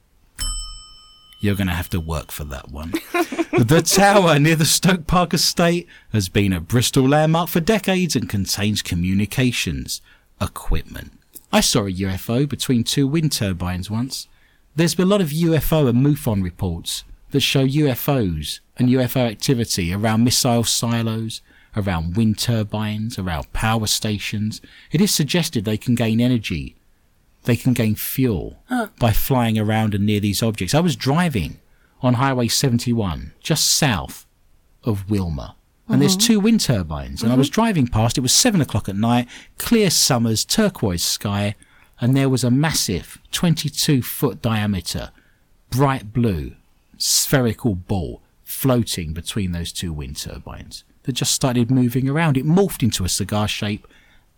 You're 1.39 1.55
going 1.55 1.67
to 1.67 1.73
have 1.73 1.89
to 1.89 1.99
work 1.99 2.31
for 2.31 2.43
that 2.45 2.69
one. 2.69 2.91
the 3.11 3.83
tower 3.85 4.39
near 4.39 4.55
the 4.55 4.65
Stoke 4.65 5.07
Park 5.07 5.33
estate 5.33 5.87
has 6.11 6.27
been 6.27 6.53
a 6.53 6.59
Bristol 6.59 7.07
landmark 7.07 7.49
for 7.49 7.59
decades 7.59 8.15
and 8.15 8.27
contains 8.27 8.81
communications 8.81 10.01
equipment. 10.41 11.13
I 11.53 11.61
saw 11.61 11.85
a 11.85 11.91
UFO 11.91 12.49
between 12.49 12.83
two 12.83 13.07
wind 13.07 13.31
turbines 13.31 13.89
once. 13.89 14.27
There's 14.75 14.95
been 14.95 15.07
a 15.07 15.09
lot 15.09 15.21
of 15.21 15.29
UFO 15.29 15.87
and 15.87 16.05
MUFON 16.05 16.43
reports 16.43 17.05
that 17.31 17.39
show 17.39 17.65
UFOs 17.65 18.59
and 18.77 18.89
UFO 18.89 19.29
activity 19.29 19.93
around 19.93 20.23
missile 20.23 20.63
silos, 20.63 21.41
around 21.75 22.15
wind 22.15 22.39
turbines, 22.39 23.19
around 23.19 23.51
power 23.53 23.87
stations. 23.87 24.61
It 24.91 25.01
is 25.01 25.13
suggested 25.13 25.65
they 25.65 25.77
can 25.77 25.95
gain 25.95 26.21
energy 26.21 26.75
they 27.45 27.55
can 27.55 27.73
gain 27.73 27.95
fuel 27.95 28.57
by 28.99 29.11
flying 29.11 29.57
around 29.57 29.95
and 29.95 30.05
near 30.05 30.19
these 30.19 30.43
objects. 30.43 30.75
I 30.75 30.79
was 30.79 30.95
driving 30.95 31.59
on 32.01 32.15
Highway 32.15 32.47
71, 32.47 33.33
just 33.39 33.67
south 33.67 34.25
of 34.83 35.07
Willmar, 35.07 35.55
and 35.87 36.01
there's 36.01 36.15
uh-huh. 36.15 36.27
two 36.27 36.39
wind 36.39 36.61
turbines, 36.61 37.23
and 37.23 37.31
I 37.31 37.35
was 37.35 37.47
uh-huh. 37.47 37.55
driving 37.55 37.87
past. 37.87 38.17
It 38.17 38.21
was 38.21 38.33
seven 38.33 38.61
o'clock 38.61 38.89
at 38.89 38.95
night, 38.95 39.27
clear 39.57 39.89
summers, 39.89 40.43
turquoise 40.43 41.03
sky, 41.03 41.55
and 42.01 42.15
there 42.15 42.29
was 42.29 42.43
a 42.43 42.51
massive 42.51 43.19
22 43.31 44.01
foot 44.01 44.41
diameter, 44.41 45.11
bright 45.69 46.11
blue, 46.11 46.55
spherical 46.97 47.75
ball 47.75 48.21
floating 48.43 49.13
between 49.13 49.51
those 49.51 49.71
two 49.71 49.93
wind 49.93 50.17
turbines 50.17 50.83
that 51.05 51.13
just 51.13 51.33
started 51.33 51.71
moving 51.71 52.09
around. 52.09 52.37
It 52.37 52.45
morphed 52.45 52.83
into 52.83 53.03
a 53.05 53.09
cigar 53.09 53.47
shape 53.47 53.87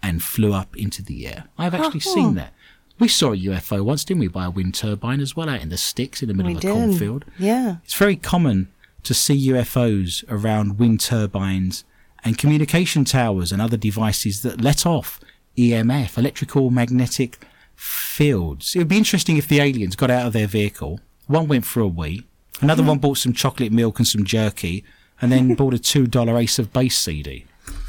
and 0.02 0.24
flew 0.24 0.54
up 0.54 0.76
into 0.78 1.02
the 1.02 1.28
air. 1.28 1.46
I've 1.58 1.74
actually 1.74 2.02
uh-huh. 2.02 2.14
seen 2.14 2.36
that. 2.36 2.54
We 3.00 3.08
saw 3.08 3.34
a 3.34 3.38
UFO 3.38 3.84
once, 3.84 4.04
didn't 4.04 4.22
we, 4.22 4.28
by 4.28 4.46
a 4.46 4.50
wind 4.50 4.74
turbine 4.74 5.22
as 5.22 5.36
well, 5.36 5.50
out 5.50 5.62
in 5.62 5.70
the 5.70 5.78
sticks 5.78 6.22
in 6.22 6.28
the 6.28 6.34
middle 6.34 6.52
We 6.52 6.58
of 6.58 6.60
a 6.60 6.62
did. 6.62 6.72
cornfield. 6.72 7.26
Yeah. 7.38 7.78
It's 7.84 7.94
very 7.94 8.16
common 8.16 8.70
to 9.04 9.14
see 9.14 9.50
UFOs 9.50 10.24
around 10.30 10.80
wind 10.80 11.00
turbines 11.00 11.84
and 12.24 12.38
communication 12.38 13.06
towers 13.06 13.52
and 13.52 13.62
other 13.62 13.78
devices 13.78 14.42
that 14.42 14.62
let 14.62 14.86
off 14.86 15.20
EMF, 15.58 16.18
electrical 16.18 16.72
magnetic 16.72 17.40
fields. 17.76 18.76
It 18.76 18.80
would 18.80 18.88
be 18.88 18.98
interesting 18.98 19.38
if 19.38 19.48
the 19.48 19.62
aliens 19.62 19.96
got 19.96 20.10
out 20.10 20.28
of 20.28 20.34
their 20.34 20.48
vehicle. 20.48 21.00
One 21.28 21.48
went 21.48 21.66
for 21.66 21.82
a 21.82 21.88
wee, 21.88 22.26
another 22.62 22.82
mm-hmm. 22.82 22.90
one 22.90 22.98
bought 23.00 23.18
some 23.18 23.34
chocolate 23.34 23.72
milk 23.72 24.00
and 24.00 24.08
some 24.08 24.24
jerky, 24.24 24.84
and 25.22 25.32
then 25.32 25.56
bought 25.56 25.74
a 25.74 25.78
$2 25.78 26.40
Ace 26.42 26.60
of 26.60 26.72
Base 26.74 26.98
CD. 26.98 27.46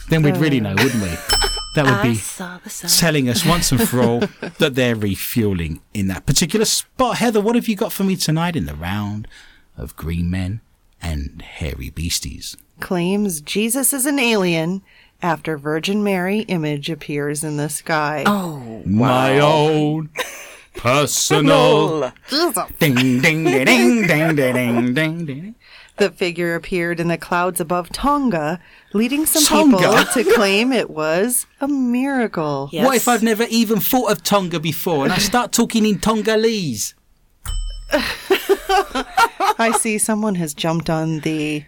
Then 0.09 0.23
we'd 0.23 0.37
really 0.39 0.61
know, 0.61 0.75
wouldn't 0.75 1.03
we? 1.03 1.11
That 1.75 1.85
would 1.85 2.03
be 2.13 2.19
telling 2.89 3.29
us 3.29 3.45
once 3.45 3.71
and 3.71 3.89
for 3.89 4.01
all 4.03 4.21
that 4.59 4.75
they're 4.75 4.97
refueling 4.97 5.81
in 5.93 6.09
that 6.09 6.27
particular 6.27 6.65
spot. 6.65 7.19
Heather, 7.19 7.41
what 7.41 7.55
have 7.55 7.69
you 7.69 7.77
got 7.77 7.93
for 7.93 8.05
me 8.05 8.17
tonight 8.17 8.57
in 8.57 8.67
the 8.67 8.75
round 8.75 9.29
of 9.77 9.95
green 9.95 10.31
men 10.31 10.61
and 11.01 11.43
hairy 11.43 11.91
beasties? 11.91 12.57
Claims 12.81 13.41
Jesus 13.41 13.93
is 13.93 14.07
an 14.07 14.19
alien 14.19 14.83
after 15.23 15.59
Virgin 15.59 16.03
Mary 16.03 16.41
image 16.41 16.89
appears 16.91 17.45
in 17.45 17.57
the 17.59 17.69
sky. 17.69 18.25
Oh, 18.27 18.57
wow. 18.59 18.83
my 18.87 19.39
own 19.41 20.11
personal. 20.75 22.13
ding, 22.79 22.95
ding, 22.95 23.21
ding, 23.21 23.45
ding, 23.45 24.07
ding, 24.07 24.37
ding, 24.37 24.95
ding, 24.95 25.27
ding. 25.27 25.55
The 25.99 26.11
figure 26.11 26.55
appeared 26.55 27.01
in 27.01 27.09
the 27.09 27.19
clouds 27.19 27.61
above 27.61 27.91
Tonga, 27.91 28.61
leading 28.93 29.27
some 29.27 29.43
Tonga? 29.45 29.77
people 29.79 30.05
to 30.15 30.25
claim 30.35 30.73
it 30.73 30.91
was 30.91 31.47
a 31.61 31.69
miracle. 31.69 32.69
yes. 32.73 32.85
What 32.87 32.97
if 32.97 33.09
I've 33.09 33.23
never 33.23 33.45
even 33.51 33.81
thought 33.81 34.11
of 34.13 34.23
Tonga 34.23 34.61
before 34.61 35.05
and 35.05 35.13
I 35.13 35.19
start 35.19 35.53
talking 35.53 35.85
in 35.85 35.99
Tongolese? 35.99 36.95
I 39.61 39.73
see 39.79 39.99
someone 39.99 40.35
has 40.37 40.55
jumped 40.55 40.89
on 40.91 41.21
the 41.21 41.65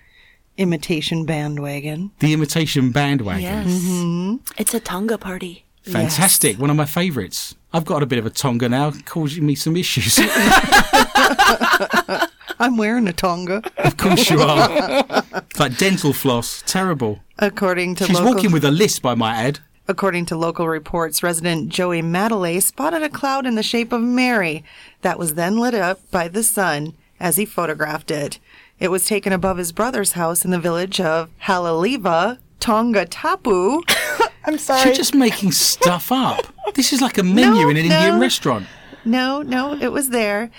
imitation 0.56 1.24
bandwagon. 1.24 2.10
The 2.20 2.32
imitation 2.32 2.90
bandwagon. 2.92 3.42
Yes. 3.42 3.66
Mm-hmm. 3.66 4.02
Mm-hmm. 4.02 4.36
It's 4.58 4.74
a 4.74 4.80
Tonga 4.80 5.18
party. 5.18 5.64
Fantastic. 5.82 6.58
One 6.58 6.70
of 6.70 6.76
my 6.76 6.84
favourites. 6.84 7.54
I've 7.72 7.86
got 7.86 8.02
a 8.02 8.06
bit 8.06 8.18
of 8.18 8.26
a 8.26 8.30
Tonga 8.30 8.68
now, 8.68 8.92
causing 9.06 9.46
me 9.46 9.54
some 9.54 9.76
issues. 9.76 10.18
I'm 12.60 12.76
wearing 12.76 13.08
a 13.08 13.12
Tonga. 13.12 13.62
of 13.78 13.96
course 13.96 14.28
you 14.30 14.40
are. 14.40 15.04
It's 15.50 15.58
like 15.58 15.78
dental 15.78 16.12
floss. 16.12 16.62
Terrible. 16.66 17.20
According 17.38 17.94
to 17.96 18.04
She's 18.04 18.16
local 18.20 18.34
walking 18.34 18.52
with 18.52 18.64
a 18.64 18.70
list, 18.70 19.00
by 19.00 19.14
my 19.14 19.34
ad. 19.34 19.60
According 19.88 20.26
to 20.26 20.36
local 20.36 20.68
reports, 20.68 21.22
resident 21.22 21.70
Joey 21.70 22.02
Madeley 22.02 22.60
spotted 22.60 23.02
a 23.02 23.08
cloud 23.08 23.46
in 23.46 23.54
the 23.54 23.62
shape 23.62 23.92
of 23.92 24.02
Mary 24.02 24.62
that 25.00 25.18
was 25.18 25.34
then 25.34 25.58
lit 25.58 25.74
up 25.74 25.98
by 26.10 26.28
the 26.28 26.42
sun 26.42 26.94
as 27.18 27.36
he 27.36 27.44
photographed 27.46 28.10
it. 28.10 28.38
It 28.78 28.90
was 28.90 29.06
taken 29.06 29.32
above 29.32 29.56
his 29.56 29.72
brother's 29.72 30.12
house 30.12 30.44
in 30.44 30.50
the 30.50 30.60
village 30.60 31.00
of 31.00 31.30
Halaliva, 31.44 32.38
Tonga 32.60 33.06
Tapu. 33.06 33.82
I'm 34.44 34.58
sorry. 34.58 34.82
She's 34.82 34.96
just 34.98 35.14
making 35.14 35.52
stuff 35.52 36.12
up. 36.12 36.46
This 36.74 36.92
is 36.92 37.00
like 37.00 37.16
a 37.18 37.22
menu 37.22 37.62
No, 37.62 37.68
in 37.70 37.76
an 37.78 37.88
no. 37.88 37.96
Indian 37.96 38.20
restaurant. 38.20 38.66
No, 39.04 39.40
no, 39.42 39.74
it 39.74 39.92
was 39.92 40.10
there. 40.10 40.50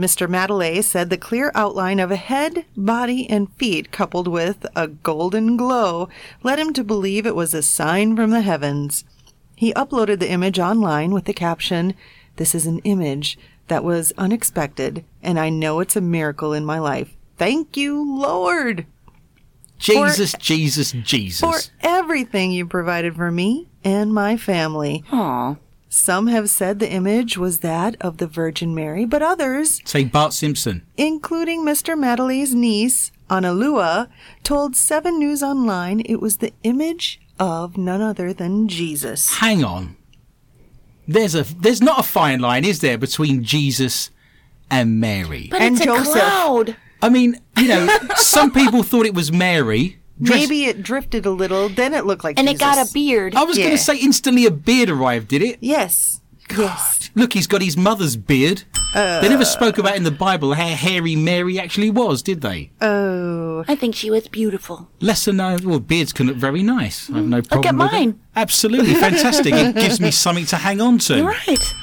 Mr. 0.00 0.26
Madeley 0.26 0.80
said 0.80 1.10
the 1.10 1.18
clear 1.18 1.52
outline 1.54 2.00
of 2.00 2.10
a 2.10 2.16
head, 2.16 2.64
body, 2.74 3.28
and 3.28 3.52
feet, 3.52 3.92
coupled 3.92 4.26
with 4.26 4.64
a 4.74 4.88
golden 4.88 5.58
glow, 5.58 6.08
led 6.42 6.58
him 6.58 6.72
to 6.72 6.82
believe 6.82 7.26
it 7.26 7.36
was 7.36 7.52
a 7.52 7.60
sign 7.62 8.16
from 8.16 8.30
the 8.30 8.40
heavens. 8.40 9.04
He 9.54 9.74
uploaded 9.74 10.18
the 10.18 10.30
image 10.30 10.58
online 10.58 11.12
with 11.12 11.26
the 11.26 11.34
caption, 11.34 11.92
This 12.36 12.54
is 12.54 12.66
an 12.66 12.78
image 12.78 13.38
that 13.68 13.84
was 13.84 14.14
unexpected, 14.16 15.04
and 15.22 15.38
I 15.38 15.50
know 15.50 15.80
it's 15.80 15.96
a 15.96 16.00
miracle 16.00 16.54
in 16.54 16.64
my 16.64 16.78
life. 16.78 17.14
Thank 17.36 17.76
you, 17.76 18.02
Lord, 18.18 18.86
Jesus, 19.78 20.34
Jesus, 20.38 20.92
Jesus. 20.92 21.40
for 21.40 21.72
everything 21.82 22.52
you 22.52 22.66
provided 22.66 23.16
for 23.16 23.30
me 23.30 23.68
and 23.84 24.14
my 24.14 24.38
family. 24.38 25.04
Aw. 25.12 25.56
Some 25.92 26.28
have 26.28 26.48
said 26.48 26.78
the 26.78 26.88
image 26.90 27.36
was 27.36 27.58
that 27.60 27.96
of 28.00 28.18
the 28.18 28.28
Virgin 28.28 28.76
Mary, 28.76 29.04
but 29.04 29.22
others, 29.22 29.80
Say 29.84 30.04
Bart 30.04 30.32
Simpson. 30.32 30.86
including 30.96 31.64
Mr. 31.66 31.98
Madeley's 31.98 32.54
niece, 32.54 33.10
Analua, 33.28 34.08
told 34.44 34.76
7 34.76 35.18
News 35.18 35.42
Online 35.42 36.00
it 36.04 36.20
was 36.20 36.36
the 36.36 36.52
image 36.62 37.20
of 37.40 37.76
none 37.76 38.00
other 38.00 38.32
than 38.32 38.68
Jesus. 38.68 39.38
Hang 39.38 39.64
on. 39.64 39.96
There's 41.08 41.34
a 41.34 41.42
there's 41.42 41.82
not 41.82 41.98
a 41.98 42.02
fine 42.04 42.38
line, 42.38 42.64
is 42.64 42.80
there, 42.80 42.96
between 42.96 43.42
Jesus 43.42 44.10
and 44.70 45.00
Mary? 45.00 45.48
But 45.50 45.60
And 45.60 45.76
it's 45.76 45.84
a 45.84 46.12
cloud. 46.12 46.76
I 47.02 47.08
mean, 47.08 47.40
you 47.56 47.66
know, 47.66 47.98
some 48.16 48.52
people 48.52 48.84
thought 48.84 49.06
it 49.06 49.14
was 49.14 49.32
Mary. 49.32 49.99
Dressed- 50.22 50.40
Maybe 50.48 50.64
it 50.64 50.82
drifted 50.82 51.26
a 51.26 51.30
little, 51.30 51.68
then 51.68 51.94
it 51.94 52.04
looked 52.06 52.24
like 52.24 52.38
And 52.38 52.46
Jesus. 52.48 52.60
it 52.60 52.64
got 52.64 52.88
a 52.88 52.92
beard. 52.92 53.34
I 53.34 53.44
was 53.44 53.56
going 53.58 53.70
to 53.70 53.78
say 53.78 53.96
instantly 53.96 54.46
a 54.46 54.50
beard 54.50 54.90
arrived, 54.90 55.28
did 55.28 55.42
it? 55.42 55.58
Yes. 55.60 56.20
Yes. 56.56 57.10
Look, 57.14 57.32
he's 57.32 57.46
got 57.46 57.62
his 57.62 57.76
mother's 57.76 58.16
beard. 58.16 58.64
Uh. 58.92 59.20
they 59.20 59.28
never 59.28 59.44
spoke 59.44 59.78
about 59.78 59.94
in 59.96 60.02
the 60.02 60.10
Bible 60.10 60.52
how 60.54 60.66
hairy 60.66 61.14
Mary 61.14 61.60
actually 61.60 61.90
was, 61.90 62.22
did 62.22 62.40
they? 62.40 62.72
Oh. 62.80 63.64
I 63.68 63.76
think 63.76 63.94
she 63.94 64.10
was 64.10 64.26
beautiful. 64.26 64.88
Lesser 65.00 65.32
known, 65.32 65.60
well, 65.64 65.78
beards 65.78 66.12
can 66.12 66.26
look 66.26 66.36
very 66.36 66.64
nice. 66.64 67.08
I 67.08 67.16
have 67.18 67.24
no 67.26 67.40
problem 67.42 67.76
look 67.78 67.84
at 67.86 67.92
with 67.92 68.00
it. 68.00 68.06
mine. 68.06 68.20
Absolutely 68.34 68.94
fantastic. 69.06 69.54
it 69.54 69.76
gives 69.76 70.00
me 70.00 70.10
something 70.10 70.46
to 70.46 70.56
hang 70.56 70.80
on 70.80 70.98
to. 70.98 71.18
You're 71.18 71.26
right. 71.28 71.74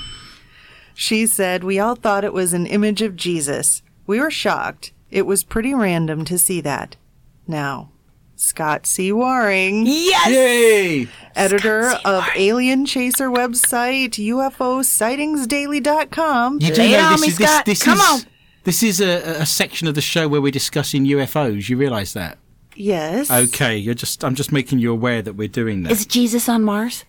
She 0.94 1.26
said, 1.28 1.64
We 1.64 1.80
all 1.80 1.96
thought 1.96 2.26
it 2.26 2.34
was 2.34 2.52
an 2.54 2.66
image 2.66 3.02
of 3.02 3.16
Jesus. 3.16 3.84
We 4.06 4.20
were 4.20 4.32
shocked. 4.32 4.92
It 5.10 5.26
was 5.26 5.44
pretty 5.46 5.74
random 5.74 6.26
to 6.26 6.38
see 6.38 6.60
that. 6.62 6.98
Now, 7.48 7.92
Scott 8.40 8.86
C. 8.86 9.12
Waring, 9.12 9.86
Yes. 9.86 10.30
Yay! 10.30 11.08
editor 11.36 11.90
of 12.06 12.24
Waring. 12.24 12.32
Alien 12.42 12.86
Chaser 12.86 13.30
website, 13.30 14.12
UFO 14.12 14.82
sightingsdaily.com. 14.84 16.60
You 16.62 16.74
do 16.74 16.82
Lay 16.82 16.94
it 16.94 16.98
know 16.98 17.04
on 17.06 17.12
this 17.14 17.22
me, 17.22 17.28
is 17.30 17.38
this, 17.38 17.50
Scott. 17.50 17.66
this 17.66 17.84
Come 17.84 17.98
is 18.00 18.10
on. 18.10 18.20
this 18.64 18.84
is 18.84 19.02
a, 19.02 19.42
a 19.42 19.46
section 19.46 19.88
of 19.88 19.96
the 19.96 20.02
show 20.02 20.28
where 20.28 20.42
we're 20.42 20.52
discussing 20.52 21.06
UFOs. 21.06 21.70
You 21.70 21.78
realise 21.78 22.14
that? 22.14 22.38
Yes. 22.76 23.32
Okay, 23.32 23.78
you're 23.78 23.96
just 23.96 24.24
I'm 24.24 24.36
just 24.36 24.52
making 24.52 24.80
you 24.80 24.92
aware 24.92 25.22
that 25.22 25.34
we're 25.34 25.48
doing 25.48 25.84
this. 25.84 25.90
that. 25.94 26.00
Is 26.00 26.06
Jesus 26.06 26.48
on 26.48 26.64
Mars? 26.64 27.06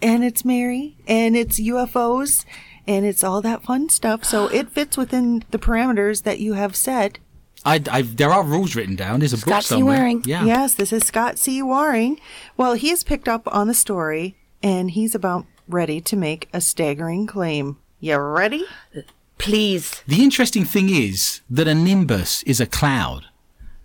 And 0.00 0.24
it's 0.24 0.44
Mary, 0.44 0.96
and 1.06 1.36
it's 1.36 1.60
UFOs, 1.60 2.44
and 2.88 3.06
it's 3.06 3.22
all 3.22 3.40
that 3.42 3.62
fun 3.62 3.88
stuff. 3.88 4.24
So 4.24 4.48
it 4.48 4.68
fits 4.70 4.96
within 4.96 5.44
the 5.52 5.58
parameters 5.60 6.24
that 6.24 6.40
you 6.40 6.54
have 6.54 6.74
set. 6.74 7.18
I, 7.64 7.82
I, 7.90 8.02
there 8.02 8.30
are 8.30 8.42
rules 8.42 8.74
written 8.74 8.96
down. 8.96 9.20
There's 9.20 9.32
a 9.32 9.36
book 9.36 9.62
Scott 9.62 9.64
C. 9.64 9.82
Waring. 9.82 10.22
Yeah. 10.24 10.44
Yes, 10.44 10.74
this 10.74 10.92
is 10.92 11.04
Scott 11.04 11.38
C. 11.38 11.62
Waring. 11.62 12.20
Well, 12.56 12.74
he 12.74 12.90
has 12.90 13.04
picked 13.04 13.28
up 13.28 13.42
on 13.46 13.68
the 13.68 13.74
story, 13.74 14.36
and 14.62 14.90
he's 14.90 15.14
about 15.14 15.46
ready 15.68 16.00
to 16.00 16.16
make 16.16 16.48
a 16.52 16.60
staggering 16.60 17.26
claim. 17.26 17.78
You 18.00 18.16
ready? 18.18 18.64
Please. 19.38 20.02
The 20.06 20.22
interesting 20.22 20.64
thing 20.64 20.88
is 20.90 21.40
that 21.48 21.68
a 21.68 21.74
nimbus 21.74 22.42
is 22.44 22.60
a 22.60 22.66
cloud, 22.66 23.26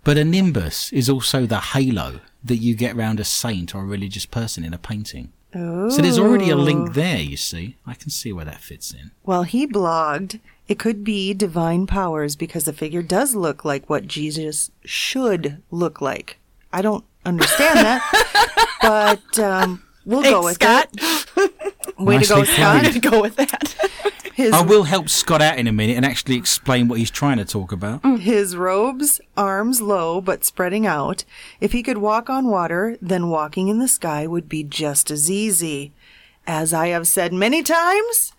but 0.04 0.18
a 0.18 0.24
nimbus 0.24 0.92
is 0.92 1.08
also 1.08 1.46
the 1.46 1.60
halo 1.60 2.20
that 2.44 2.56
you 2.56 2.74
get 2.74 2.96
around 2.96 3.20
a 3.20 3.24
saint 3.24 3.74
or 3.74 3.82
a 3.82 3.86
religious 3.86 4.26
person 4.26 4.64
in 4.64 4.74
a 4.74 4.78
painting. 4.78 5.32
Oh. 5.54 5.88
So 5.88 6.02
there's 6.02 6.18
already 6.18 6.50
a 6.50 6.56
link 6.56 6.94
there, 6.94 7.18
you 7.20 7.36
see. 7.36 7.76
I 7.86 7.94
can 7.94 8.10
see 8.10 8.32
where 8.32 8.44
that 8.44 8.60
fits 8.60 8.92
in. 8.92 9.12
Well, 9.24 9.44
he 9.44 9.66
blogged, 9.66 10.40
it 10.68 10.78
could 10.78 11.02
be 11.02 11.32
divine 11.34 11.86
powers 11.86 12.36
because 12.36 12.64
the 12.64 12.72
figure 12.72 13.02
does 13.02 13.34
look 13.34 13.64
like 13.64 13.88
what 13.88 14.06
Jesus 14.06 14.70
should 14.84 15.62
look 15.70 16.00
like. 16.00 16.38
I 16.72 16.82
don't 16.82 17.04
understand 17.24 17.78
that, 17.78 18.76
but 18.82 19.38
um, 19.38 19.82
we'll 20.04 20.22
go 20.22 20.44
with 20.44 20.54
Scott. 20.54 20.88
it. 20.92 21.52
Way 21.98 22.18
to 22.18 22.28
go, 22.28 22.38
Nicely 22.38 22.54
Scott. 22.54 22.82
played. 22.84 23.02
Go 23.10 23.22
with 23.22 23.36
that. 23.36 23.74
His, 24.34 24.52
I 24.52 24.60
will 24.62 24.84
help 24.84 25.08
Scott 25.08 25.42
out 25.42 25.58
in 25.58 25.66
a 25.66 25.72
minute 25.72 25.96
and 25.96 26.04
actually 26.06 26.36
explain 26.36 26.86
what 26.86 27.00
he's 27.00 27.10
trying 27.10 27.38
to 27.38 27.44
talk 27.44 27.72
about. 27.72 28.04
his 28.20 28.54
robes, 28.54 29.20
arms 29.36 29.80
low 29.80 30.20
but 30.20 30.44
spreading 30.44 30.86
out. 30.86 31.24
If 31.60 31.72
he 31.72 31.82
could 31.82 31.98
walk 31.98 32.30
on 32.30 32.46
water, 32.46 32.96
then 33.02 33.30
walking 33.30 33.66
in 33.66 33.80
the 33.80 33.88
sky 33.88 34.28
would 34.28 34.48
be 34.48 34.62
just 34.62 35.10
as 35.10 35.28
easy. 35.28 35.92
As 36.46 36.72
I 36.72 36.88
have 36.88 37.08
said 37.08 37.32
many 37.32 37.64
times, 37.64 38.32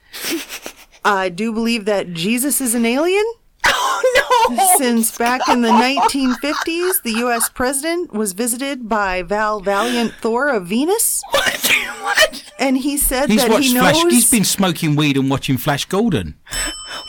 I 1.05 1.29
do 1.29 1.51
believe 1.53 1.85
that 1.85 2.13
Jesus 2.13 2.59
is 2.61 2.75
an 2.75 2.85
alien. 2.85 3.25
Oh 3.65 4.47
no. 4.49 4.67
Since 4.77 5.17
back 5.17 5.47
in 5.49 5.61
the 5.61 5.69
1950s, 5.69 7.01
the 7.03 7.11
U.S. 7.19 7.49
president 7.49 8.13
was 8.13 8.33
visited 8.33 8.87
by 8.89 9.21
Val 9.21 9.59
Valiant 9.59 10.13
Thor 10.21 10.49
of 10.49 10.67
Venus, 10.67 11.21
What? 11.31 11.71
what? 12.01 12.43
and 12.57 12.77
he 12.77 12.97
said 12.97 13.29
He's 13.29 13.41
that 13.45 13.61
he 13.61 13.73
knows. 13.73 13.91
Flash. 14.01 14.11
He's 14.11 14.31
been 14.31 14.43
smoking 14.45 14.95
weed 14.95 15.17
and 15.17 15.29
watching 15.29 15.57
Flash 15.57 15.85
Gordon. 15.85 16.35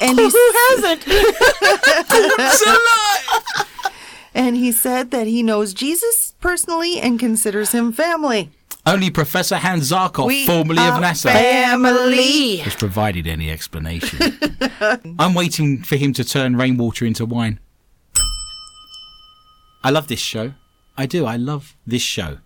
and, 0.00 0.18
he, 0.18 0.28
Who 0.28 0.52
hasn't? 0.70 1.06
and 4.34 4.56
he 4.56 4.70
said 4.72 5.10
that 5.10 5.26
he 5.26 5.42
knows 5.42 5.74
Jesus 5.74 6.34
personally 6.40 7.00
and 7.00 7.18
considers 7.18 7.72
him 7.72 7.92
family. 7.92 8.50
Only 8.86 9.10
Professor 9.10 9.56
Hans 9.56 9.90
Zarkov, 9.92 10.26
We 10.26 10.46
formerly 10.46 10.78
of 10.78 10.94
NASA, 10.94 11.30
Family. 11.32 12.56
has 12.58 12.74
provided 12.74 13.26
any 13.26 13.50
explanation. 13.50 14.38
I'm 15.18 15.34
waiting 15.34 15.82
for 15.82 15.96
him 15.96 16.12
to 16.14 16.24
turn 16.24 16.56
rainwater 16.56 17.04
into 17.04 17.26
wine. 17.26 17.60
I 19.84 19.90
love 19.90 20.08
this 20.08 20.20
show. 20.20 20.54
I 20.96 21.06
do. 21.06 21.24
I 21.26 21.36
love 21.36 21.76
this 21.86 22.02
show. 22.02 22.38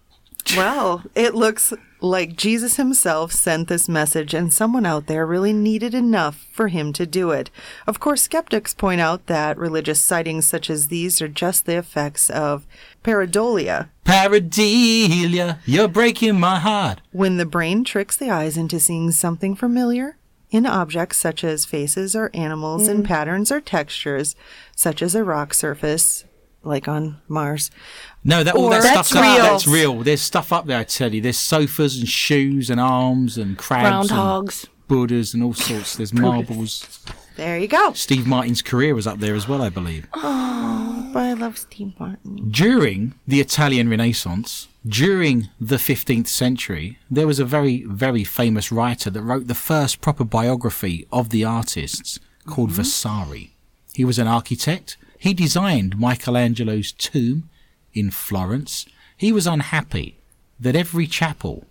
Well, 0.56 1.02
it 1.14 1.34
looks 1.34 1.72
like 2.00 2.36
Jesus 2.36 2.76
himself 2.76 3.32
sent 3.32 3.66
this 3.68 3.88
message, 3.88 4.34
and 4.34 4.52
someone 4.52 4.84
out 4.84 5.06
there 5.06 5.24
really 5.26 5.54
needed 5.54 5.94
enough 5.94 6.46
for 6.52 6.68
him 6.68 6.92
to 6.92 7.06
do 7.06 7.30
it. 7.30 7.50
Of 7.86 7.98
course, 7.98 8.22
skeptics 8.22 8.74
point 8.74 9.00
out 9.00 9.26
that 9.26 9.56
religious 9.56 10.00
sightings 10.00 10.44
such 10.46 10.68
as 10.68 10.88
these 10.88 11.22
are 11.22 11.28
just 11.28 11.64
the 11.64 11.78
effects 11.78 12.28
of 12.28 12.66
pareidolia, 13.04 13.90
Paradelia, 14.04 15.58
you're 15.64 15.88
breaking 15.88 16.40
my 16.40 16.58
heart. 16.58 17.00
when 17.12 17.36
the 17.36 17.46
brain 17.46 17.84
tricks 17.84 18.16
the 18.16 18.30
eyes 18.30 18.56
into 18.56 18.80
seeing 18.80 19.12
something 19.12 19.54
familiar 19.54 20.16
in 20.50 20.66
objects 20.66 21.18
such 21.18 21.42
as 21.42 21.64
faces 21.64 22.14
or 22.14 22.30
animals 22.32 22.86
and 22.86 23.02
mm. 23.04 23.06
patterns 23.06 23.50
or 23.50 23.60
textures, 23.60 24.36
such 24.76 25.02
as 25.02 25.14
a 25.14 25.24
rock 25.24 25.52
surface, 25.52 26.24
like 26.62 26.86
on 26.86 27.20
Mars. 27.28 27.70
No, 28.22 28.44
that 28.44 28.54
all 28.54 28.70
that 28.70 28.82
That's 28.82 29.08
stuff's 29.08 29.16
up- 29.16 29.22
real. 29.22 29.44
That's 29.44 29.66
real. 29.66 30.02
There's 30.02 30.20
stuff 30.20 30.52
up 30.52 30.66
there, 30.66 30.78
I 30.78 30.84
tell 30.84 31.12
you. 31.12 31.20
There's 31.20 31.38
sofas 31.38 31.98
and 31.98 32.08
shoes 32.08 32.70
and 32.70 32.80
arms 32.80 33.36
and 33.36 33.58
crabs 33.58 34.10
Groundhogs. 34.10 34.64
and 34.64 34.72
Buddhas 34.88 35.34
and 35.34 35.42
all 35.42 35.54
sorts. 35.54 35.96
There's 35.96 36.12
marbles. 36.12 37.04
There 37.36 37.58
you 37.58 37.66
go. 37.66 37.92
Steve 37.94 38.26
Martin's 38.26 38.62
career 38.62 38.94
was 38.94 39.06
up 39.06 39.18
there 39.18 39.34
as 39.34 39.48
well, 39.48 39.62
I 39.62 39.68
believe. 39.68 40.06
Oh, 40.14 41.10
but 41.12 41.20
I 41.20 41.32
love 41.32 41.58
Steve 41.58 41.92
Martin. 41.98 42.48
During 42.50 43.14
the 43.26 43.40
Italian 43.40 43.88
Renaissance, 43.88 44.68
during 44.86 45.48
the 45.60 45.76
15th 45.76 46.28
century, 46.28 46.98
there 47.10 47.26
was 47.26 47.38
a 47.38 47.44
very, 47.44 47.84
very 47.84 48.22
famous 48.22 48.70
writer 48.70 49.10
that 49.10 49.22
wrote 49.22 49.48
the 49.48 49.54
first 49.54 50.00
proper 50.00 50.24
biography 50.24 51.06
of 51.10 51.30
the 51.30 51.44
artists 51.44 52.20
called 52.46 52.70
mm-hmm. 52.70 52.82
Vasari. 52.82 53.56
He 53.94 54.04
was 54.04 54.18
an 54.18 54.28
architect. 54.28 54.96
He 55.18 55.34
designed 55.34 55.98
Michelangelo's 55.98 56.92
tomb 56.92 57.48
in 57.92 58.10
Florence. 58.10 58.86
He 59.16 59.32
was 59.32 59.46
unhappy 59.46 60.20
that 60.60 60.76
every 60.76 61.06
chapel 61.06 61.64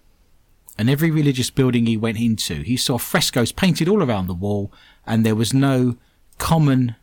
and 0.78 0.90
every 0.90 1.12
religious 1.12 1.50
building 1.50 1.86
he 1.86 1.98
went 1.98 2.20
into, 2.20 2.64
he 2.64 2.78
saw 2.78 2.98
frescoes 2.98 3.52
painted 3.52 3.88
all 3.88 4.02
around 4.02 4.28
the 4.28 4.34
wall, 4.34 4.72
and 5.06 5.26
there 5.26 5.36
was 5.36 5.54
no 5.54 5.98
common 6.38 6.96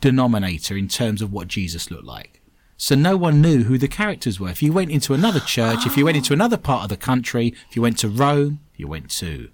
denominator 0.00 0.76
in 0.76 0.88
terms 0.88 1.20
of 1.22 1.32
what 1.32 1.48
Jesus 1.48 1.90
looked 1.90 2.04
like. 2.04 2.40
So 2.76 2.94
no 2.94 3.16
one 3.16 3.42
knew 3.42 3.64
who 3.64 3.76
the 3.76 3.88
characters 3.88 4.40
were. 4.40 4.48
If 4.48 4.62
you 4.62 4.72
went 4.72 4.90
into 4.90 5.12
another 5.12 5.40
church, 5.40 5.84
if 5.84 5.98
you 5.98 6.06
went 6.06 6.16
into 6.16 6.32
another 6.32 6.56
part 6.56 6.84
of 6.84 6.88
the 6.88 6.96
country, 6.96 7.54
if 7.68 7.76
you 7.76 7.82
went 7.82 7.98
to 7.98 8.08
Rome, 8.08 8.60
if 8.72 8.80
you 8.80 8.88
went 8.88 9.10
to 9.10 9.50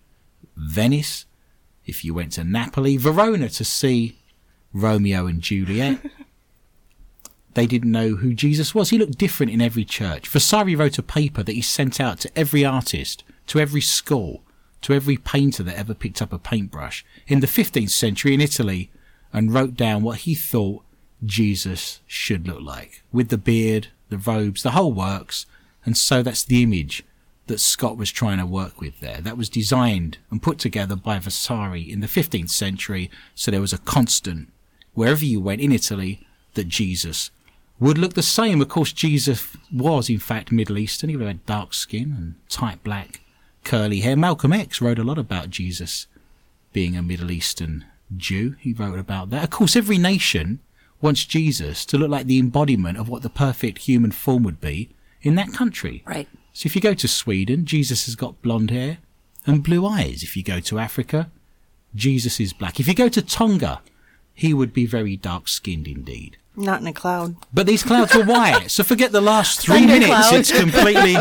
Venice, 0.57 1.26
if 1.84 2.05
you 2.05 2.14
went 2.14 2.32
to 2.32 2.44
Napoli, 2.44 2.97
Verona 2.97 3.49
to 3.49 3.64
see 3.64 4.20
Romeo 4.72 5.26
and 5.26 5.40
Juliet, 5.40 5.99
they 7.55 7.66
didn't 7.66 7.90
know 7.90 8.14
who 8.14 8.32
Jesus 8.32 8.76
was. 8.76 8.90
He 8.90 8.99
looked 8.99 9.18
different 9.18 9.51
in 9.51 9.61
every 9.61 9.84
church. 9.84 10.28
Vasari 10.28 10.76
wrote 10.76 10.99
a 10.99 11.03
paper 11.03 11.42
that 11.42 11.53
he 11.55 11.62
sent 11.62 12.01
out 12.01 12.20
to 12.20 12.38
every 12.38 12.64
artist, 12.64 13.24
to 13.49 13.59
every 13.59 13.80
school, 13.80 14.44
to 14.87 14.95
every 14.95 15.16
painter 15.16 15.64
that 15.64 15.76
ever 15.76 15.95
picked 15.95 16.22
up 16.22 16.32
a 16.32 16.39
paintbrush 16.39 17.05
in 17.26 17.41
the 17.41 17.49
15th 17.49 17.91
century 17.91 18.32
in 18.32 18.41
Italy 18.41 18.89
and 19.32 19.53
wrote 19.53 19.74
down 19.74 20.01
what 20.01 20.18
he 20.18 20.32
thought 20.32 20.84
Jesus 21.24 22.03
should 22.07 22.47
look 22.47 22.62
like 22.62 23.03
with 23.12 23.28
the 23.28 23.37
beard, 23.37 23.89
the 24.11 24.16
robes, 24.18 24.62
the 24.62 24.70
whole 24.70 24.93
works. 24.93 25.45
And 25.84 25.97
so 25.97 26.22
that's 26.22 26.45
the 26.45 26.62
image 26.62 27.03
that 27.49 27.59
Scott 27.59 27.97
was 27.97 28.12
trying 28.12 28.39
to 28.39 28.47
work 28.47 28.80
with 28.80 29.01
there. 29.01 29.20
That 29.20 29.37
was 29.37 29.49
designed 29.49 30.18
and 30.30 30.41
put 30.41 30.61
together 30.61 30.95
by 30.95 31.18
Vasari 31.18 31.82
in 31.82 31.99
the 31.99 32.07
15th 32.07 32.51
century. 32.51 33.11
So 33.34 33.51
there 33.51 33.61
was 33.61 33.72
a 33.72 33.78
constant 33.78 34.53
wherever 34.95 35.24
you 35.24 35.41
went 35.41 35.61
in 35.61 35.72
Italy 35.72 36.24
that 36.55 36.68
Jesus 36.68 37.32
would 37.80 37.99
look 37.99 38.14
the 38.14 38.22
same. 38.22 38.61
Of 38.61 38.68
course, 38.68 38.93
Jesus 38.93 39.49
was 39.72 40.09
in 40.09 40.20
fact 40.20 40.53
Middle 40.53 40.78
Eastern. 40.78 41.11
He 41.11 41.18
had 41.18 41.45
dark 41.45 41.74
skin 41.74 42.14
and 42.16 42.34
tight 42.49 42.84
black 42.84 43.22
curly 43.67 44.01
hair. 44.01 44.17
Malcolm 44.17 44.53
X 44.53 44.81
wrote 44.81 44.99
a 44.99 45.05
lot 45.05 45.19
about 45.19 45.51
Jesus 45.51 46.07
being 46.73 46.97
a 46.97 47.03
Middle 47.03 47.31
Eastern 47.31 47.85
Jew. 48.17 48.55
He 48.61 48.73
wrote 48.73 48.99
about 48.99 49.31
that. 49.31 49.45
Of 49.45 49.51
course, 49.51 49.77
every 49.77 49.99
nation 49.99 50.61
wants 51.03 51.27
Jesus 51.27 51.85
to 51.87 51.99
look 51.99 52.09
like 52.09 52.27
the 52.27 52.39
embodiment 52.39 52.97
of 52.97 53.09
what 53.09 53.23
the 53.23 53.29
perfect 53.29 53.79
human 53.79 54.12
form 54.12 54.45
would 54.45 54.61
be 54.61 54.91
in 55.21 55.35
that 55.35 55.53
country. 55.53 56.03
Right. 56.07 56.29
So 56.53 56.69
if 56.69 56.75
you 56.75 56.81
go 56.81 56.95
to 56.95 57.09
Sweden, 57.09 57.67
Jesus 57.67 58.07
has 58.07 58.14
got 58.14 58.41
blonde 58.41 58.71
hair 58.71 58.99
and 59.45 59.62
blue 59.62 59.85
eyes. 59.85 60.23
If 60.23 60.37
you 60.37 60.43
go 60.43 60.61
to 60.61 60.79
Africa, 60.79 61.31
Jesus 61.95 62.41
is 62.41 62.53
black. 62.53 62.79
If 62.79 62.87
you 62.87 62.95
go 62.95 63.09
to 63.09 63.21
Tonga, 63.21 63.83
he 64.37 64.53
would 64.55 64.72
be 64.72 64.87
very 64.87 65.16
dark 65.16 65.49
skinned 65.49 65.89
indeed. 65.89 66.37
Not 66.55 66.80
in 66.80 66.87
a 66.87 66.93
cloud. 66.93 67.37
But 67.53 67.66
these 67.66 67.82
clouds 67.82 68.14
were 68.14 68.24
white, 68.24 68.70
so 68.70 68.84
forget 68.84 69.11
the 69.12 69.20
last 69.20 69.61
three 69.62 69.80
Thunder 69.80 69.93
minutes. 69.95 70.09
cloud. 70.28 70.34
It's 70.34 70.61
completely 70.61 71.16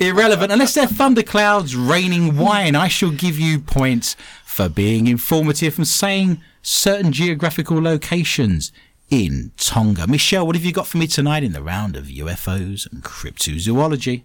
irrelevant. 0.06 0.52
Unless 0.52 0.74
they're 0.74 0.86
thunderclouds 0.86 1.76
raining 1.76 2.36
wine, 2.38 2.74
I 2.74 2.88
shall 2.88 3.10
give 3.10 3.38
you 3.38 3.58
points 3.58 4.16
for 4.44 4.68
being 4.68 5.06
informative 5.08 5.76
and 5.76 5.86
saying 5.86 6.40
certain 6.62 7.12
geographical 7.12 7.80
locations 7.82 8.72
in 9.10 9.52
Tonga. 9.56 10.06
Michelle, 10.06 10.46
what 10.46 10.56
have 10.56 10.64
you 10.64 10.72
got 10.72 10.86
for 10.86 10.98
me 10.98 11.06
tonight 11.06 11.44
in 11.44 11.52
the 11.52 11.62
round 11.62 11.94
of 11.96 12.06
UFOs 12.06 12.90
and 12.90 13.04
cryptozoology? 13.04 14.22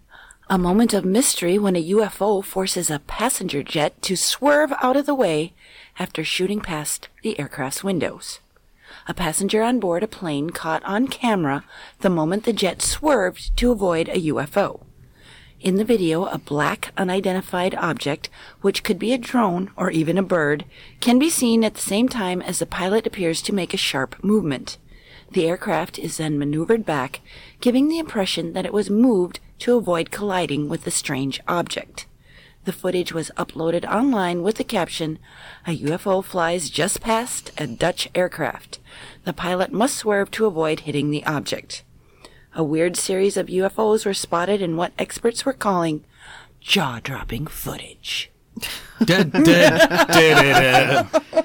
A 0.50 0.58
moment 0.58 0.94
of 0.94 1.06
mystery 1.06 1.58
when 1.60 1.76
a 1.76 1.90
UFO 1.92 2.44
forces 2.44 2.90
a 2.90 3.00
passenger 3.00 3.64
jet 3.64 4.02
to 4.02 4.16
swerve 4.18 4.74
out 4.82 4.98
of 4.98 5.06
the 5.06 5.16
way 5.16 5.54
after 6.00 6.24
shooting 6.24 6.60
past 6.60 7.10
the 7.24 7.40
aircraft's 7.40 7.84
windows. 7.84 8.40
A 9.08 9.14
passenger 9.14 9.64
on 9.64 9.80
board 9.80 10.04
a 10.04 10.08
plane 10.08 10.50
caught 10.50 10.84
on 10.84 11.08
camera 11.08 11.64
the 12.00 12.10
moment 12.10 12.44
the 12.44 12.54
jet 12.54 12.82
swerved 12.82 13.56
to 13.58 13.72
avoid 13.72 14.10
a 14.10 14.22
UFO. 14.32 14.82
In 15.62 15.76
the 15.76 15.86
video, 15.86 16.26
a 16.26 16.40
black 16.40 16.92
unidentified 16.98 17.76
object, 17.76 18.30
which 18.62 18.84
could 18.84 18.98
be 18.98 19.14
a 19.14 19.18
drone 19.18 19.70
or 19.76 19.92
even 19.92 20.18
a 20.18 20.24
bird, 20.24 20.66
can 21.00 21.20
be 21.20 21.30
seen 21.30 21.64
at 21.64 21.76
the 21.76 21.82
same 21.82 22.10
time 22.10 22.42
as 22.42 22.58
the 22.58 22.66
pilot 22.66 23.06
appears 23.06 23.44
to 23.44 23.54
make 23.54 23.74
a 23.74 23.78
sharp 23.78 24.24
movement. 24.24 24.78
The 25.34 25.48
aircraft 25.48 26.00
is 26.00 26.18
then 26.18 26.40
maneuvered 26.40 26.84
back, 26.84 27.22
giving 27.60 27.90
the 27.90 28.00
impression 28.00 28.54
that 28.54 28.66
it 28.66 28.74
was 28.74 28.90
moved 28.90 29.40
to 29.60 29.78
avoid 29.78 30.10
colliding 30.10 30.68
with 30.68 30.84
the 30.84 30.92
strange 30.92 31.40
object. 31.48 32.08
The 32.64 32.72
footage 32.72 33.12
was 33.12 33.32
uploaded 33.38 33.86
online 33.92 34.44
with 34.44 34.58
the 34.58 34.64
caption, 34.64 35.18
A 35.66 35.76
UFO 35.78 36.24
flies 36.24 36.70
just 36.70 37.02
past 37.02 37.52
a 37.58 37.66
Dutch 37.66 38.08
aircraft. 38.14 38.78
The 39.24 39.34
pilot 39.34 39.72
must 39.72 39.96
swerve 39.98 40.30
to 40.32 40.46
avoid 40.46 40.82
hitting 40.82 41.10
the 41.10 41.26
object. 41.26 41.84
A 42.54 42.64
weird 42.64 42.96
series 42.98 43.36
of 43.36 43.48
UFOs 43.48 44.06
were 44.06 44.14
spotted 44.14 44.62
in 44.62 44.78
what 44.78 44.94
experts 45.00 45.44
were 45.46 45.54
calling 45.54 46.04
jaw 46.60 47.00
dropping 47.02 47.48
footage. 47.48 48.30
Da, 49.04 49.24
da, 49.24 49.40
da, 49.40 50.06
da, 50.06 51.04
da. 51.04 51.42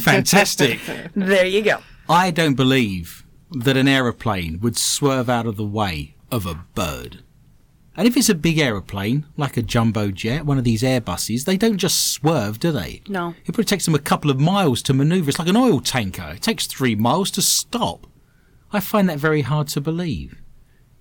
Fantastic. 0.00 0.78
There 1.16 1.46
you 1.46 1.62
go. 1.62 1.78
I 2.08 2.30
don't 2.30 2.54
believe 2.54 3.24
that 3.50 3.76
an 3.76 3.88
aeroplane 3.88 4.60
would 4.60 4.76
swerve 4.76 5.28
out 5.28 5.46
of 5.46 5.56
the 5.56 5.64
way 5.64 6.14
of 6.30 6.46
a 6.46 6.64
bird. 6.74 7.24
And 7.96 8.08
if 8.08 8.16
it's 8.16 8.30
a 8.30 8.34
big 8.34 8.58
aeroplane, 8.58 9.26
like 9.36 9.56
a 9.56 9.62
jumbo 9.62 10.10
jet, 10.10 10.46
one 10.46 10.56
of 10.56 10.64
these 10.64 10.82
Airbuses, 10.82 11.44
they 11.44 11.58
don't 11.58 11.76
just 11.76 12.12
swerve, 12.12 12.58
do 12.58 12.72
they? 12.72 13.02
No. 13.06 13.34
It 13.44 13.52
probably 13.52 13.64
takes 13.64 13.84
them 13.84 13.94
a 13.94 13.98
couple 13.98 14.30
of 14.30 14.40
miles 14.40 14.80
to 14.82 14.94
maneuver. 14.94 15.28
It's 15.28 15.38
like 15.38 15.48
an 15.48 15.56
oil 15.56 15.80
tanker. 15.80 16.32
It 16.34 16.42
takes 16.42 16.66
three 16.66 16.94
miles 16.94 17.30
to 17.32 17.42
stop. 17.42 18.06
I 18.72 18.80
find 18.80 19.08
that 19.10 19.18
very 19.18 19.42
hard 19.42 19.68
to 19.68 19.80
believe. 19.80 20.42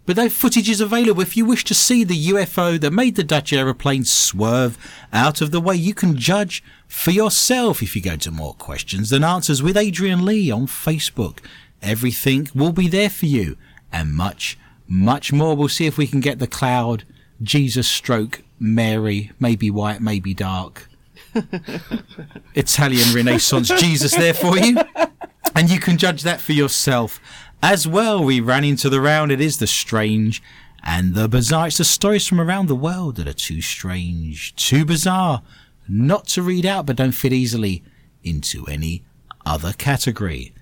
But 0.05 0.15
that 0.17 0.31
footage 0.31 0.69
is 0.69 0.81
available. 0.81 1.21
If 1.21 1.37
you 1.37 1.45
wish 1.45 1.63
to 1.65 1.73
see 1.73 2.03
the 2.03 2.27
UFO 2.29 2.79
that 2.81 2.91
made 2.91 3.15
the 3.15 3.23
Dutch 3.23 3.53
aeroplane 3.53 4.03
swerve 4.03 4.77
out 5.13 5.39
of 5.39 5.51
the 5.51 5.61
way, 5.61 5.75
you 5.75 5.93
can 5.93 6.17
judge 6.17 6.63
for 6.87 7.11
yourself 7.11 7.81
if 7.81 7.95
you 7.95 8.01
go 8.01 8.17
to 8.17 8.31
More 8.31 8.55
Questions 8.55 9.11
Than 9.11 9.23
Answers 9.23 9.63
with 9.63 9.77
Adrian 9.77 10.25
Lee 10.25 10.51
on 10.51 10.67
Facebook. 10.67 11.39
Everything 11.81 12.49
will 12.53 12.73
be 12.73 12.87
there 12.87 13.09
for 13.09 13.27
you 13.27 13.55
and 13.93 14.13
much, 14.13 14.57
much 14.91 15.31
more. 15.31 15.55
We'll 15.55 15.69
see 15.69 15.87
if 15.87 15.97
we 15.97 16.05
can 16.05 16.19
get 16.19 16.39
the 16.39 16.47
cloud, 16.47 17.05
Jesus 17.41 17.87
stroke, 17.87 18.41
Mary, 18.59 19.31
maybe 19.39 19.71
white, 19.71 20.01
maybe 20.01 20.33
dark. 20.33 20.89
Italian 22.55 23.15
Renaissance 23.15 23.69
Jesus 23.69 24.13
there 24.13 24.33
for 24.33 24.57
you. 24.57 24.77
And 25.55 25.69
you 25.69 25.79
can 25.79 25.97
judge 25.97 26.23
that 26.23 26.41
for 26.41 26.51
yourself 26.51 27.21
as 27.63 27.87
well. 27.87 28.23
We 28.23 28.41
ran 28.41 28.65
into 28.65 28.89
the 28.89 28.99
round. 28.99 29.31
It 29.31 29.39
is 29.39 29.59
the 29.59 29.67
strange 29.67 30.43
and 30.83 31.15
the 31.15 31.29
bizarre. 31.29 31.67
It's 31.67 31.77
the 31.77 31.85
stories 31.85 32.27
from 32.27 32.41
around 32.41 32.67
the 32.67 32.75
world 32.75 33.15
that 33.15 33.27
are 33.27 33.33
too 33.33 33.61
strange, 33.61 34.53
too 34.55 34.83
bizarre, 34.83 35.41
not 35.87 36.27
to 36.29 36.41
read 36.41 36.65
out, 36.65 36.85
but 36.85 36.97
don't 36.97 37.13
fit 37.13 37.31
easily 37.31 37.81
into 38.23 38.65
any 38.65 39.03
other 39.45 39.71
category. 39.73 40.53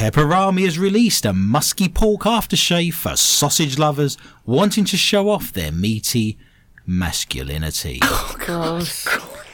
Pepperami 0.00 0.64
has 0.64 0.78
released 0.78 1.26
a 1.26 1.32
musky 1.34 1.86
pork 1.86 2.22
aftershave 2.22 2.94
for 2.94 3.16
sausage 3.16 3.78
lovers 3.78 4.16
wanting 4.46 4.86
to 4.86 4.96
show 4.96 5.28
off 5.28 5.52
their 5.52 5.70
meaty 5.70 6.38
masculinity. 6.86 7.98
Oh, 8.04 8.34
Gross. 8.38 9.06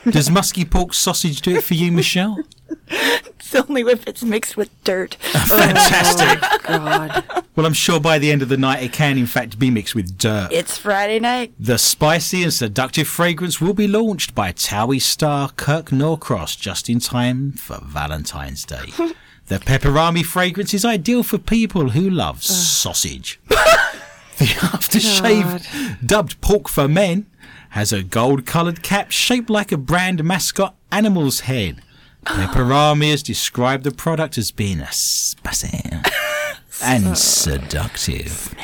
Does 0.08 0.30
musky 0.30 0.64
pork 0.64 0.94
sausage 0.94 1.40
do 1.40 1.56
it 1.56 1.64
for 1.64 1.74
you, 1.74 1.90
Michelle? 1.90 2.38
It's 2.86 3.56
only 3.56 3.82
if 3.82 4.06
it's 4.06 4.22
mixed 4.22 4.56
with 4.56 4.70
dirt. 4.84 5.14
Fantastic. 5.20 6.38
Oh, 6.70 6.78
God. 6.78 7.24
well, 7.56 7.66
I'm 7.66 7.72
sure 7.72 7.98
by 7.98 8.20
the 8.20 8.30
end 8.30 8.40
of 8.40 8.48
the 8.48 8.56
night 8.56 8.84
it 8.84 8.92
can, 8.92 9.18
in 9.18 9.26
fact, 9.26 9.58
be 9.58 9.68
mixed 9.68 9.96
with 9.96 10.16
dirt. 10.16 10.50
It's 10.52 10.78
Friday 10.78 11.18
night. 11.18 11.54
The 11.58 11.76
spicy 11.76 12.44
and 12.44 12.52
seductive 12.52 13.08
fragrance 13.08 13.60
will 13.60 13.74
be 13.74 13.88
launched 13.88 14.32
by 14.36 14.52
Towie 14.52 15.02
star 15.02 15.50
Kirk 15.56 15.86
Norcross 15.86 16.56
just 16.56 16.88
in 16.88 17.00
time 17.00 17.50
for 17.50 17.80
Valentine's 17.82 18.64
Day. 18.64 18.92
the 19.46 19.58
pepperami 19.58 20.24
fragrance 20.24 20.74
is 20.74 20.84
ideal 20.84 21.22
for 21.22 21.38
people 21.38 21.90
who 21.90 22.10
love 22.10 22.42
sausage. 22.42 23.40
the 24.38 24.44
aftershave, 24.44 26.06
dubbed 26.06 26.40
Pork 26.40 26.68
for 26.68 26.86
Men, 26.86 27.26
has 27.70 27.92
a 27.92 28.02
gold 28.02 28.44
coloured 28.44 28.82
cap 28.82 29.10
shaped 29.10 29.48
like 29.48 29.72
a 29.72 29.78
brand 29.78 30.22
mascot 30.22 30.74
animal's 30.92 31.40
head. 31.40 31.82
Pepperami 32.24 33.10
has 33.10 33.22
described 33.22 33.84
the 33.84 33.92
product 33.92 34.36
as 34.36 34.50
being 34.50 34.80
a 34.80 34.92
spicy 34.92 35.82
and 36.82 37.16
seductive. 37.16 38.54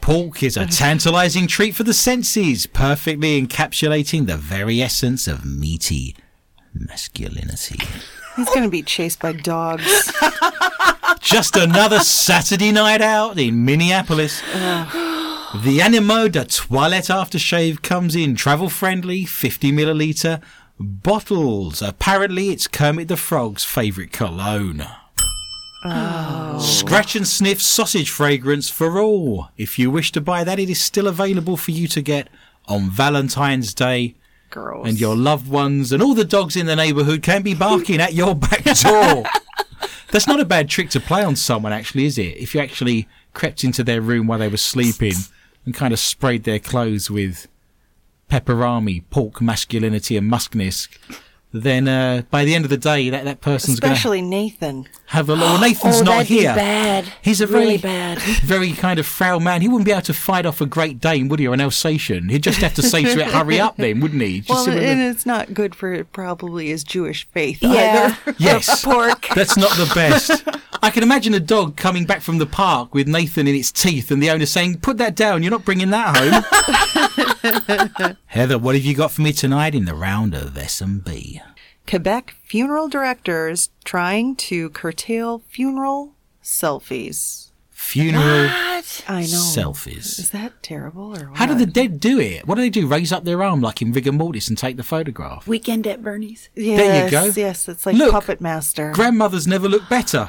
Pork 0.00 0.42
is 0.42 0.56
a 0.56 0.66
tantalizing 0.66 1.46
treat 1.46 1.74
for 1.74 1.82
the 1.82 1.94
senses, 1.94 2.66
perfectly 2.66 3.40
encapsulating 3.40 4.26
the 4.26 4.36
very 4.36 4.80
essence 4.80 5.26
of 5.26 5.44
meaty 5.44 6.14
masculinity. 6.72 7.80
He's 8.38 8.48
going 8.50 8.62
to 8.62 8.70
be 8.70 8.84
chased 8.84 9.18
by 9.18 9.32
dogs. 9.32 10.12
Just 11.20 11.56
another 11.56 11.98
Saturday 11.98 12.70
night 12.70 13.00
out 13.00 13.36
in 13.36 13.64
Minneapolis. 13.64 14.40
The 14.52 15.80
Animo 15.82 16.28
de 16.28 16.44
Toilette 16.44 17.06
aftershave 17.06 17.82
comes 17.82 18.14
in 18.14 18.36
travel 18.36 18.68
friendly 18.68 19.24
50 19.24 19.72
milliliter 19.72 20.40
bottles. 20.78 21.82
Apparently, 21.82 22.50
it's 22.50 22.68
Kermit 22.68 23.08
the 23.08 23.16
Frog's 23.16 23.64
favourite 23.64 24.12
cologne. 24.12 24.86
Oh. 25.84 26.60
Scratch 26.60 27.16
and 27.16 27.26
sniff 27.26 27.60
sausage 27.60 28.10
fragrance 28.10 28.70
for 28.70 29.00
all. 29.00 29.48
If 29.56 29.80
you 29.80 29.90
wish 29.90 30.12
to 30.12 30.20
buy 30.20 30.44
that, 30.44 30.60
it 30.60 30.70
is 30.70 30.80
still 30.80 31.08
available 31.08 31.56
for 31.56 31.72
you 31.72 31.88
to 31.88 32.00
get 32.00 32.28
on 32.68 32.88
Valentine's 32.88 33.74
Day. 33.74 34.14
Gross. 34.50 34.86
And 34.86 34.98
your 34.98 35.16
loved 35.16 35.48
ones 35.48 35.92
and 35.92 36.02
all 36.02 36.14
the 36.14 36.24
dogs 36.24 36.56
in 36.56 36.66
the 36.66 36.76
neighbourhood 36.76 37.22
can 37.22 37.42
be 37.42 37.54
barking 37.54 38.00
at 38.00 38.14
your 38.14 38.34
back 38.34 38.64
door. 38.64 39.24
That's 40.10 40.26
not 40.26 40.40
a 40.40 40.44
bad 40.44 40.70
trick 40.70 40.88
to 40.90 41.00
play 41.00 41.22
on 41.22 41.36
someone, 41.36 41.72
actually, 41.72 42.06
is 42.06 42.16
it? 42.16 42.36
If 42.38 42.54
you 42.54 42.60
actually 42.60 43.08
crept 43.34 43.62
into 43.62 43.84
their 43.84 44.00
room 44.00 44.26
while 44.26 44.38
they 44.38 44.48
were 44.48 44.56
sleeping 44.56 45.12
and 45.66 45.74
kind 45.74 45.92
of 45.92 45.98
sprayed 45.98 46.44
their 46.44 46.58
clothes 46.58 47.10
with 47.10 47.46
pepperami, 48.30 49.04
pork 49.10 49.42
masculinity, 49.42 50.16
and 50.16 50.30
muskness, 50.30 50.88
then 51.50 51.88
uh, 51.88 52.22
by 52.30 52.44
the 52.44 52.54
end 52.54 52.64
of 52.66 52.70
the 52.70 52.76
day, 52.76 53.08
that, 53.08 53.24
that 53.24 53.40
person's 53.40 53.80
going 53.80 53.90
to 53.90 53.96
Especially 53.96 54.20
Nathan. 54.20 54.86
have 55.06 55.30
a 55.30 55.34
well, 55.34 55.58
Nathan's 55.58 55.96
oh, 55.96 56.02
not 56.02 56.10
that'd 56.10 56.26
here. 56.26 56.52
be 56.52 56.56
bad. 56.56 57.10
He's 57.22 57.40
a 57.40 57.46
really 57.46 57.78
very, 57.78 57.94
bad. 57.94 58.18
very 58.42 58.72
kind 58.72 58.98
of 58.98 59.06
frail 59.06 59.40
man. 59.40 59.62
He 59.62 59.68
wouldn't 59.68 59.86
be 59.86 59.92
able 59.92 60.02
to 60.02 60.12
fight 60.14 60.44
off 60.44 60.60
a 60.60 60.66
Great 60.66 61.00
Dane, 61.00 61.28
would 61.28 61.40
he, 61.40 61.46
or 61.46 61.54
an 61.54 61.60
Alsatian? 61.62 62.28
He'd 62.28 62.42
just 62.42 62.60
have 62.60 62.74
to 62.74 62.82
say 62.82 63.02
to 63.02 63.20
it, 63.20 63.28
"Hurry 63.28 63.58
up, 63.58 63.76
then," 63.78 64.00
wouldn't 64.00 64.20
he? 64.20 64.40
Just 64.40 64.68
Well, 64.68 64.76
and 64.78 65.00
it's 65.00 65.24
not 65.24 65.54
good 65.54 65.74
for 65.74 66.04
probably 66.04 66.68
his 66.68 66.84
Jewish 66.84 67.26
faith 67.28 67.62
Yeah. 67.62 68.16
either. 68.26 68.36
yes, 68.38 68.84
Pork. 68.84 69.28
That's 69.34 69.56
not 69.56 69.70
the 69.72 69.90
best. 69.94 70.44
I 70.82 70.90
can 70.90 71.02
imagine 71.02 71.32
a 71.34 71.40
dog 71.40 71.76
coming 71.76 72.04
back 72.04 72.20
from 72.20 72.38
the 72.38 72.46
park 72.46 72.92
with 72.94 73.08
Nathan 73.08 73.48
in 73.48 73.54
its 73.54 73.72
teeth, 73.72 74.10
and 74.10 74.22
the 74.22 74.30
owner 74.30 74.44
saying, 74.46 74.80
"Put 74.80 74.98
that 74.98 75.16
down. 75.16 75.42
You're 75.42 75.50
not 75.50 75.64
bringing 75.64 75.88
that 75.90 76.14
home." 76.14 76.44
Heather, 78.26 78.58
what 78.58 78.74
have 78.74 78.84
you 78.84 78.94
got 78.94 79.10
for 79.12 79.22
me 79.22 79.32
tonight 79.32 79.74
in 79.74 79.86
the 79.86 79.94
round 79.94 80.34
of 80.34 80.56
S 80.58 80.80
and 80.80 81.02
B? 81.02 81.40
Quebec 81.88 82.34
funeral 82.44 82.88
directors 82.88 83.70
trying 83.84 84.36
to 84.36 84.68
curtail 84.70 85.38
funeral 85.48 86.14
selfies. 86.42 87.50
Funeral 87.70 88.46
What? 88.48 89.04
I 89.08 89.20
know. 89.22 89.26
selfies. 89.38 90.18
Is 90.18 90.30
that 90.30 90.62
terrible 90.62 91.16
or 91.16 91.30
what? 91.30 91.38
How 91.38 91.46
do 91.46 91.54
the 91.54 91.64
dead 91.64 91.98
do 91.98 92.20
it? 92.20 92.46
What 92.46 92.56
do 92.56 92.60
they 92.60 92.68
do? 92.68 92.86
Raise 92.86 93.10
up 93.12 93.24
their 93.24 93.42
arm 93.42 93.62
like 93.62 93.80
in 93.80 93.92
rigor 93.92 94.12
mortis 94.12 94.48
and 94.48 94.58
take 94.58 94.76
the 94.76 94.82
photograph? 94.82 95.46
Weekend 95.46 95.86
at 95.86 96.02
Bernie's. 96.02 96.50
yes, 96.54 96.78
There 96.78 97.04
you 97.04 97.10
go. 97.10 97.24
Yes, 97.40 97.66
it's 97.68 97.86
like 97.86 97.96
Look. 97.96 98.10
Puppet 98.10 98.40
Master. 98.42 98.90
Grandmothers 98.92 99.46
never 99.46 99.66
look 99.68 99.88
better. 99.88 100.28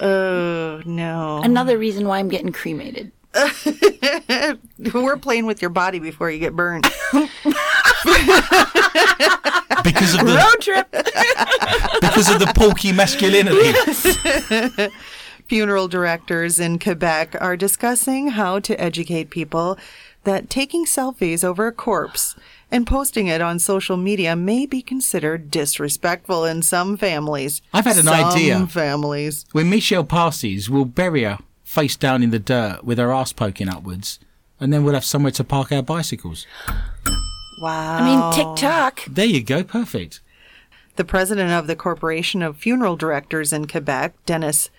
oh, 0.00 0.82
no. 0.84 1.40
Another 1.42 1.78
reason 1.78 2.06
why 2.06 2.18
I'm 2.18 2.28
getting 2.28 2.52
cremated. 2.52 3.10
We're 4.94 5.16
playing 5.16 5.46
with 5.46 5.62
your 5.62 5.70
body 5.70 5.98
before 5.98 6.30
you 6.30 6.38
get 6.38 6.54
burned. 6.54 6.84
Because 9.84 10.14
of 10.14 10.26
the 10.26 10.34
Road 10.34 10.60
trip. 10.60 10.90
because 12.00 12.30
of 12.30 12.40
the 12.40 12.50
porky 12.54 12.92
masculinity. 12.92 13.72
Funeral 15.48 15.88
directors 15.88 16.58
in 16.58 16.78
Quebec 16.78 17.36
are 17.40 17.56
discussing 17.56 18.28
how 18.28 18.58
to 18.60 18.80
educate 18.80 19.28
people 19.30 19.78
that 20.24 20.48
taking 20.48 20.86
selfies 20.86 21.44
over 21.44 21.66
a 21.66 21.72
corpse 21.72 22.34
and 22.70 22.86
posting 22.86 23.26
it 23.26 23.42
on 23.42 23.58
social 23.58 23.96
media 23.98 24.34
may 24.34 24.64
be 24.64 24.80
considered 24.80 25.50
disrespectful 25.50 26.44
in 26.46 26.62
some 26.62 26.96
families. 26.96 27.60
I've 27.74 27.84
had 27.84 27.98
an 27.98 28.04
Some 28.04 28.24
idea. 28.30 28.66
families. 28.66 29.44
When 29.52 29.68
Michelle 29.68 30.02
passes, 30.04 30.70
we'll 30.70 30.86
bury 30.86 31.24
her 31.24 31.38
face 31.62 31.94
down 31.94 32.22
in 32.22 32.30
the 32.30 32.38
dirt 32.38 32.82
with 32.82 32.96
her 32.98 33.12
ass 33.12 33.32
poking 33.34 33.68
upwards, 33.68 34.18
and 34.58 34.72
then 34.72 34.82
we'll 34.82 34.94
have 34.94 35.04
somewhere 35.04 35.32
to 35.32 35.44
park 35.44 35.72
our 35.72 35.82
bicycles. 35.82 36.46
Wow. 37.58 37.98
I 37.98 38.04
mean, 38.04 38.32
TikTok. 38.32 39.04
There 39.06 39.26
you 39.26 39.42
go, 39.42 39.62
perfect. 39.62 40.20
The 40.96 41.04
president 41.04 41.50
of 41.50 41.66
the 41.66 41.76
Corporation 41.76 42.42
of 42.42 42.56
Funeral 42.56 42.96
Directors 42.96 43.52
in 43.52 43.66
Quebec, 43.66 44.14
Dennis 44.26 44.70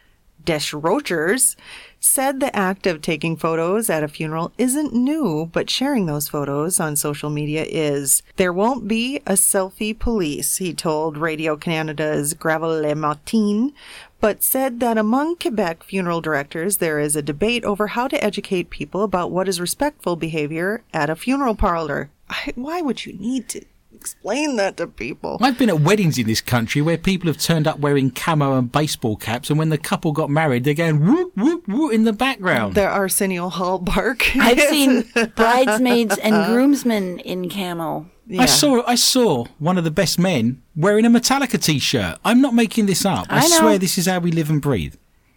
Desrochers, 0.45 1.55
said 1.99 2.39
the 2.39 2.55
act 2.55 2.86
of 2.86 3.01
taking 3.01 3.36
photos 3.36 3.89
at 3.89 4.03
a 4.03 4.07
funeral 4.07 4.53
isn't 4.57 4.93
new, 4.93 5.49
but 5.51 5.69
sharing 5.69 6.05
those 6.05 6.30
photos 6.30 6.80
on 6.80 6.95
social 6.95 7.30
media 7.30 7.65
is. 7.67 8.21
There 8.36 8.53
won't 8.53 8.88
be 8.88 9.17
a 9.26 9.34
selfie 9.34 9.97
police, 9.97 10.57
he 10.57 10.73
told 10.73 11.17
Radio 11.17 11.57
Canada's 11.57 12.34
Gravel 12.34 12.80
Le 12.82 12.95
Matin, 12.95 13.73
but 14.21 14.43
said 14.43 14.80
that 14.80 14.97
among 14.97 15.36
Quebec 15.36 15.84
funeral 15.84 16.21
directors 16.21 16.78
there 16.78 16.99
is 16.99 17.15
a 17.15 17.21
debate 17.21 17.65
over 17.65 17.88
how 17.88 18.07
to 18.07 18.23
educate 18.23 18.69
people 18.69 19.03
about 19.03 19.32
what 19.32 19.49
is 19.49 19.59
respectful 19.59 20.15
behavior 20.15 20.84
at 20.93 21.09
a 21.09 21.15
funeral 21.15 21.55
parlor. 21.55 22.09
I, 22.30 22.53
why 22.55 22.82
would 22.82 23.05
you 23.05 23.13
need 23.13 23.49
to 23.49 23.63
explain 23.93 24.55
that 24.57 24.78
to 24.78 24.88
people? 24.88 25.38
I've 25.41 25.57
been 25.57 25.69
at 25.69 25.80
weddings 25.82 26.17
in 26.17 26.28
this 26.28 26.41
country 26.41 26.82
where 26.82 26.97
people 26.97 27.28
have 27.28 27.38
turned 27.38 27.67
up 27.67 27.80
wearing 27.80 28.11
camo 28.11 28.57
and 28.57 28.71
baseball 28.71 29.15
caps, 29.15 29.49
and 29.49 29.57
when 29.57 29.69
the 29.69 29.78
couple 29.78 30.11
got 30.11 30.30
married, 30.30 30.63
they're 30.63 30.73
going 30.73 31.05
whoop 31.05 31.36
whoop 31.36 31.67
whoop 31.67 31.93
in 31.93 32.03
the 32.03 32.13
background. 32.13 32.76
The 32.76 32.88
Arsenio 32.88 33.49
Hall 33.49 33.80
bark. 33.80 34.36
I've 34.36 34.59
seen 34.69 35.09
bridesmaids 35.36 36.17
and 36.17 36.51
groomsmen 36.51 37.19
in 37.19 37.49
camo. 37.49 38.07
I 38.39 38.47
saw 38.47 38.84
I 38.88 38.95
saw 38.95 39.45
one 39.59 39.78
of 39.78 39.84
the 39.84 39.91
best 39.91 40.17
men 40.17 40.63
wearing 40.76 41.05
a 41.05 41.09
Metallica 41.09 41.61
t-shirt. 41.61 42.17
I'm 42.26 42.41
not 42.41 42.53
making 42.55 42.88
this 42.88 43.05
up. 43.05 43.28
I, 43.30 43.39
I 43.39 43.47
swear 43.47 43.78
this 43.78 43.97
is 43.97 44.07
how 44.07 44.19
we 44.19 44.32
live 44.32 44.49
and 44.49 44.61
breathe. 44.61 44.95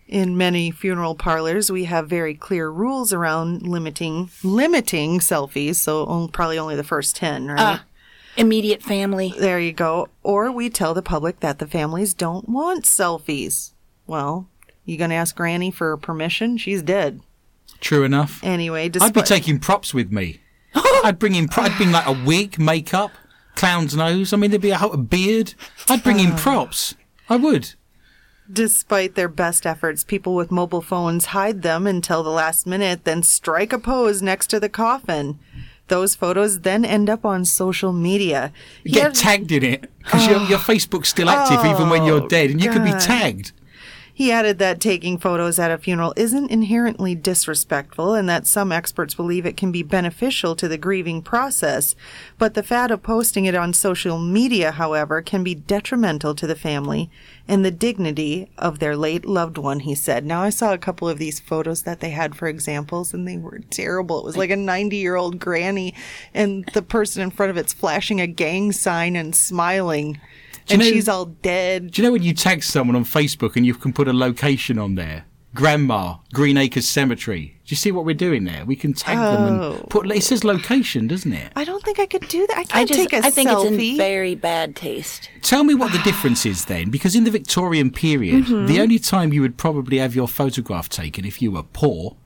In 0.09 0.39
many 0.39 0.71
funeral 0.71 1.15
parlors, 1.15 1.71
we 1.71 1.85
have 1.85 2.09
very 2.09 2.35
clear 2.35 2.71
rules 2.71 3.13
around 3.13 3.63
limiting 3.67 4.31
limiting 4.43 5.19
selfies. 5.21 5.75
So 5.77 6.07
on- 6.07 6.29
probably 6.29 6.59
only 6.59 6.77
the 6.77 6.83
first 6.85 7.15
ten, 7.15 7.47
right? 7.49 7.61
Uh, 7.61 7.79
immediate 8.37 8.83
family. 8.83 9.35
there 9.39 9.61
you 9.61 9.73
go. 9.73 10.09
Or 10.23 10.51
we 10.51 10.71
tell 10.71 10.95
the 10.95 11.03
public 11.03 11.41
that 11.41 11.59
the 11.59 11.67
families 11.67 12.15
don't 12.15 12.49
want 12.49 12.85
selfies. 12.85 13.73
Well, 14.07 14.49
you 14.87 14.97
gonna 14.97 15.15
ask 15.15 15.37
Granny 15.37 15.71
for 15.71 15.95
permission? 15.99 16.57
She's 16.57 16.81
dead. 16.83 17.21
True 17.81 18.03
enough. 18.03 18.41
Anyway, 18.43 18.91
I'd 19.01 19.13
be 19.13 19.23
taking 19.23 19.59
props 19.59 19.93
with 19.93 20.11
me. 20.11 20.41
I'd 20.75 21.19
bring 21.19 21.35
in. 21.35 21.49
pro- 21.49 21.65
I'd 21.65 21.77
bring 21.77 21.93
like 21.93 22.07
a 22.07 22.13
wig, 22.25 22.59
makeup, 22.59 23.11
clown's 23.57 23.95
nose. 23.95 24.33
I 24.33 24.37
mean, 24.39 24.51
there'd 24.51 24.63
be 24.63 24.71
a, 24.71 24.79
whole- 24.79 24.93
a 24.93 24.97
beard. 24.97 25.53
I'd 25.89 26.03
bring 26.03 26.19
in 26.19 26.33
props. 26.35 26.95
I 27.29 27.37
would. 27.37 27.75
Despite 28.51 29.15
their 29.15 29.29
best 29.29 29.67
efforts, 29.67 30.05
people 30.05 30.35
with 30.35 30.51
mobile 30.51 30.81
phones 30.81 31.27
hide 31.27 31.63
them 31.63 31.87
until 31.87 32.23
the 32.23 32.31
last 32.31 32.67
minute, 32.67 33.05
then 33.05 33.23
strike 33.23 33.73
a 33.73 33.79
pose 33.79 34.23
next 34.23 34.47
to 34.49 34.59
the 34.61 34.69
coffin. 34.71 35.39
Those 35.89 36.15
photos 36.15 36.61
then 36.61 36.85
end 36.85 37.11
up 37.11 37.25
on 37.25 37.45
social 37.45 37.93
media. 37.93 38.53
You 38.85 38.93
get 38.95 39.03
Yeah, 39.03 39.11
tagged 39.23 39.53
in 39.53 39.65
it 39.65 39.91
because 39.99 40.27
your, 40.27 40.41
your 40.45 40.59
Facebook's 40.71 41.09
still 41.09 41.29
active 41.29 41.65
even 41.65 41.89
when 41.91 42.05
you're 42.05 42.23
Oh, 42.23 42.29
dead, 42.29 42.51
and 42.51 42.63
you 42.63 42.71
could 42.71 42.85
be 42.85 42.93
tagged. 42.93 43.53
He 44.19 44.33
added 44.33 44.59
that 44.59 44.81
taking 44.81 45.17
photos 45.17 45.61
at 45.61 45.71
a 45.71 45.79
funeral 45.79 46.13
isn't 46.17 46.51
inherently 46.51 47.15
disrespectful 47.15 48.15
and 48.15 48.29
that 48.29 48.49
some 48.49 48.73
experts 48.73 49.15
believe 49.15 49.47
it 49.47 49.57
can 49.57 49.71
be 49.71 49.85
beneficial 49.85 50.57
to 50.57 50.67
the 50.67 50.77
grieving 50.77 51.23
process. 51.23 51.95
But 52.37 52.55
the 52.55 52.65
fad 52.65 52.91
of 52.91 53.05
posting 53.05 53.45
it 53.45 53.55
on 53.55 53.73
social 53.73 54.19
media, 54.19 54.73
however, 54.73 55.23
can 55.23 55.45
be 55.45 55.55
detrimental 55.55 56.35
to 56.35 56.49
the 56.49 56.57
family 56.57 57.13
and 57.47 57.65
the 57.65 57.71
dignity 57.71 58.51
of 58.59 58.81
their 58.81 58.97
late 58.97 59.25
loved 59.25 59.57
one, 59.57 59.79
he 59.79 59.95
said. 59.95 60.27
Now, 60.27 60.43
I 60.43 60.51
saw 60.51 60.73
a 60.73 60.79
couple 60.79 61.09
of 61.09 61.19
these 61.19 61.39
photos 61.39 61.83
that 61.83 62.01
they 62.01 62.11
had 62.11 62.35
for 62.35 62.49
examples 62.49 63.15
and 63.15 63.29
they 63.29 63.37
were 63.37 63.61
terrible. 63.71 64.19
It 64.19 64.25
was 64.25 64.37
like 64.37 64.51
a 64.51 64.57
90 64.57 64.97
year 64.97 65.15
old 65.15 65.39
granny 65.39 65.95
and 66.35 66.69
the 66.75 66.83
person 66.83 67.23
in 67.23 67.31
front 67.31 67.51
of 67.51 67.57
it's 67.57 67.73
flashing 67.73 68.21
a 68.21 68.27
gang 68.27 68.73
sign 68.73 69.15
and 69.15 69.33
smiling. 69.33 70.21
And 70.71 70.81
know- 70.81 70.85
she's 70.89 71.09
all 71.09 71.27
dead. 71.27 71.91
Do 71.93 72.03
you 72.03 72.09
know 72.09 72.13
when 72.13 72.23
you 72.23 72.35
tag 72.35 72.63
someone 72.63 72.97
on 72.97 73.05
Facebook 73.05 73.57
and 73.57 73.65
you 73.67 73.75
can 73.75 73.93
put 73.93 74.09
a 74.09 74.13
location 74.13 74.79
on 74.79 74.95
there? 74.95 75.25
Grandma, 75.55 76.17
Green 76.35 76.57
Acres 76.59 76.87
Cemetery. 76.87 77.57
Do 77.65 77.73
you 77.73 77.77
see 77.77 77.91
what 77.91 78.05
we're 78.05 78.15
doing 78.15 78.45
there? 78.45 78.65
We 78.67 78.77
can 78.77 78.93
tag 78.93 79.17
them 79.17 79.61
Oh. 79.61 79.73
and 79.81 79.91
put. 79.91 80.09
It 80.11 80.23
says 80.23 80.45
location, 80.45 81.07
doesn't 81.09 81.33
it? 81.33 81.53
I 81.57 81.65
don't 81.65 81.83
think 81.83 81.99
I 81.99 82.07
could 82.07 82.29
do 82.29 82.47
that. 82.47 82.57
I 82.57 82.61
I 82.61 82.65
can't 82.65 82.89
just 82.89 83.01
take 83.01 83.13
a 83.15 83.27
I 83.27 83.31
think 83.31 83.51
it's 83.51 83.65
in 83.65 83.97
very 83.97 84.35
bad 84.35 84.77
taste. 84.77 85.31
Tell 85.43 85.65
me 85.65 85.75
what 85.75 85.91
the 85.93 85.99
difference 86.01 86.45
is 86.47 86.67
then, 86.67 86.91
because 86.91 87.17
in 87.17 87.25
the 87.25 87.31
Victorian 87.31 87.91
period, 87.91 88.45
Mm-hmm. 88.45 88.67
the 88.67 88.81
only 88.81 88.99
time 88.99 89.33
you 89.33 89.41
would 89.41 89.57
probably 89.57 89.99
have 89.99 90.15
your 90.15 90.29
photograph 90.29 90.89
taken 90.91 91.25
if 91.25 91.41
you 91.43 91.51
were 91.51 91.63
poor 91.65 92.17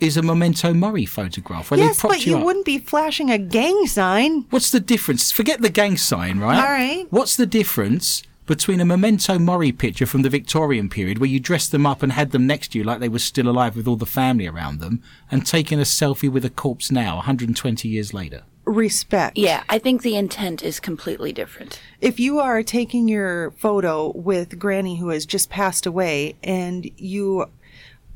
is 0.00 0.16
a 0.16 0.22
memento 0.22 0.72
mori 0.72 1.06
photograph 1.06 1.70
where 1.70 1.78
yes, 1.78 1.96
they 1.96 2.00
propped 2.00 2.14
but 2.16 2.26
you 2.26 2.32
you 2.32 2.38
up. 2.38 2.44
wouldn't 2.44 2.64
be 2.64 2.78
flashing 2.78 3.30
a 3.30 3.38
gang 3.38 3.86
sign. 3.86 4.46
What's 4.50 4.70
the 4.70 4.80
difference? 4.80 5.30
Forget 5.30 5.60
the 5.60 5.70
gang 5.70 5.96
sign, 5.96 6.38
right? 6.38 6.58
All 6.58 6.70
right. 6.70 7.06
What's 7.10 7.36
the 7.36 7.46
difference 7.46 8.22
between 8.46 8.80
a 8.80 8.84
memento 8.84 9.38
mori 9.38 9.70
picture 9.70 10.06
from 10.06 10.22
the 10.22 10.28
Victorian 10.28 10.88
period 10.88 11.18
where 11.18 11.28
you 11.28 11.38
dressed 11.38 11.70
them 11.70 11.86
up 11.86 12.02
and 12.02 12.12
had 12.12 12.32
them 12.32 12.48
next 12.48 12.72
to 12.72 12.78
you 12.78 12.84
like 12.84 12.98
they 12.98 13.08
were 13.08 13.18
still 13.18 13.48
alive 13.48 13.76
with 13.76 13.86
all 13.86 13.94
the 13.94 14.04
family 14.04 14.46
around 14.46 14.80
them 14.80 15.00
and 15.30 15.46
taking 15.46 15.78
a 15.78 15.82
selfie 15.82 16.28
with 16.28 16.44
a 16.44 16.50
corpse 16.50 16.90
now, 16.90 17.16
120 17.16 17.88
years 17.88 18.12
later? 18.12 18.42
Respect. 18.64 19.38
Yeah, 19.38 19.62
I 19.68 19.78
think 19.78 20.02
the 20.02 20.16
intent 20.16 20.62
is 20.62 20.80
completely 20.80 21.32
different. 21.32 21.80
If 22.00 22.18
you 22.18 22.40
are 22.40 22.62
taking 22.62 23.08
your 23.08 23.52
photo 23.52 24.12
with 24.16 24.58
Granny 24.58 24.96
who 24.96 25.08
has 25.10 25.26
just 25.26 25.48
passed 25.48 25.86
away 25.86 26.34
and 26.42 26.90
you 26.96 27.46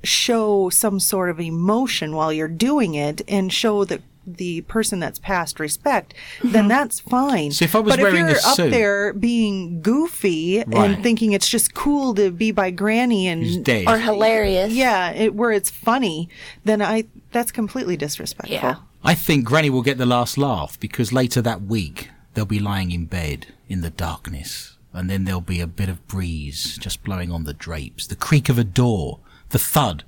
show 0.05 0.71
some 0.71 1.01
sort 1.01 1.31
of 1.31 1.41
emotion 1.41 2.15
while 2.15 2.33
you're 2.33 2.49
doing 2.49 2.95
it 2.95 3.23
and 3.29 3.53
show 3.53 3.85
the 3.85 4.01
the 4.27 4.63
person 4.63 5.01
that's 5.01 5.19
passed 5.19 5.61
respect, 5.61 6.15
then 6.43 6.53
mm-hmm. 6.53 6.69
that's 6.69 7.01
fine. 7.01 7.51
So 7.53 7.67
if 7.67 7.75
I 7.75 7.81
was 7.81 7.95
but 7.97 8.03
wearing 8.03 8.25
a 8.25 8.29
if 8.29 8.31
you're 8.31 8.51
up 8.51 8.57
suit- 8.57 8.71
there 8.71 9.13
being 9.13 9.83
goofy 9.83 10.65
Right. 10.67 10.91
and 10.91 11.03
thinking 11.03 11.33
it's 11.33 11.49
just 11.49 11.75
cool 11.75 12.15
to 12.15 12.31
be 12.31 12.51
by 12.51 12.71
Granny 12.71 13.29
and 13.29 13.65
dead. 13.65 13.87
Or 13.87 13.99
hilarious. 13.99 14.73
yeah, 14.73 15.11
it, 15.11 15.35
where 15.35 15.53
it's 15.53 15.71
funny, 15.71 16.29
then 16.65 16.81
I 16.81 17.05
that's 17.33 17.53
completely 17.53 17.97
disrespectful. 17.97 18.55
Yeah. 18.55 18.77
I 19.03 19.15
think 19.15 19.45
Granny 19.45 19.69
will 19.69 19.83
get 19.83 19.99
the 19.99 20.07
last 20.07 20.39
laugh 20.39 20.81
because 20.81 21.13
later 21.13 21.43
that 21.43 21.63
week 21.63 22.09
they'll 22.33 22.47
be 22.47 22.61
lying 22.61 22.91
in 22.93 23.05
bed 23.05 23.49
in 23.69 23.83
the 23.83 23.91
darkness 23.91 24.79
and 24.95 25.11
then 25.11 25.25
there'll 25.25 25.41
be 25.43 25.61
a 25.61 25.67
bit 25.67 25.89
of 25.89 26.07
breeze 26.09 26.79
just 26.79 27.05
blowing 27.05 27.31
on 27.31 27.45
the 27.45 27.53
drapes, 27.53 28.07
the 28.07 28.17
creak 28.17 28.49
of 28.49 28.59
a 28.59 28.65
door, 28.65 29.19
the 29.51 29.59
thud 29.59 30.05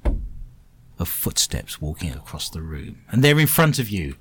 of 0.98 1.08
footsteps 1.08 1.80
walking 1.80 2.12
across 2.12 2.48
the 2.48 2.62
room. 2.62 3.02
And 3.10 3.22
there 3.22 3.38
in 3.38 3.46
front 3.46 3.78
of 3.78 3.88
you, 3.88 4.16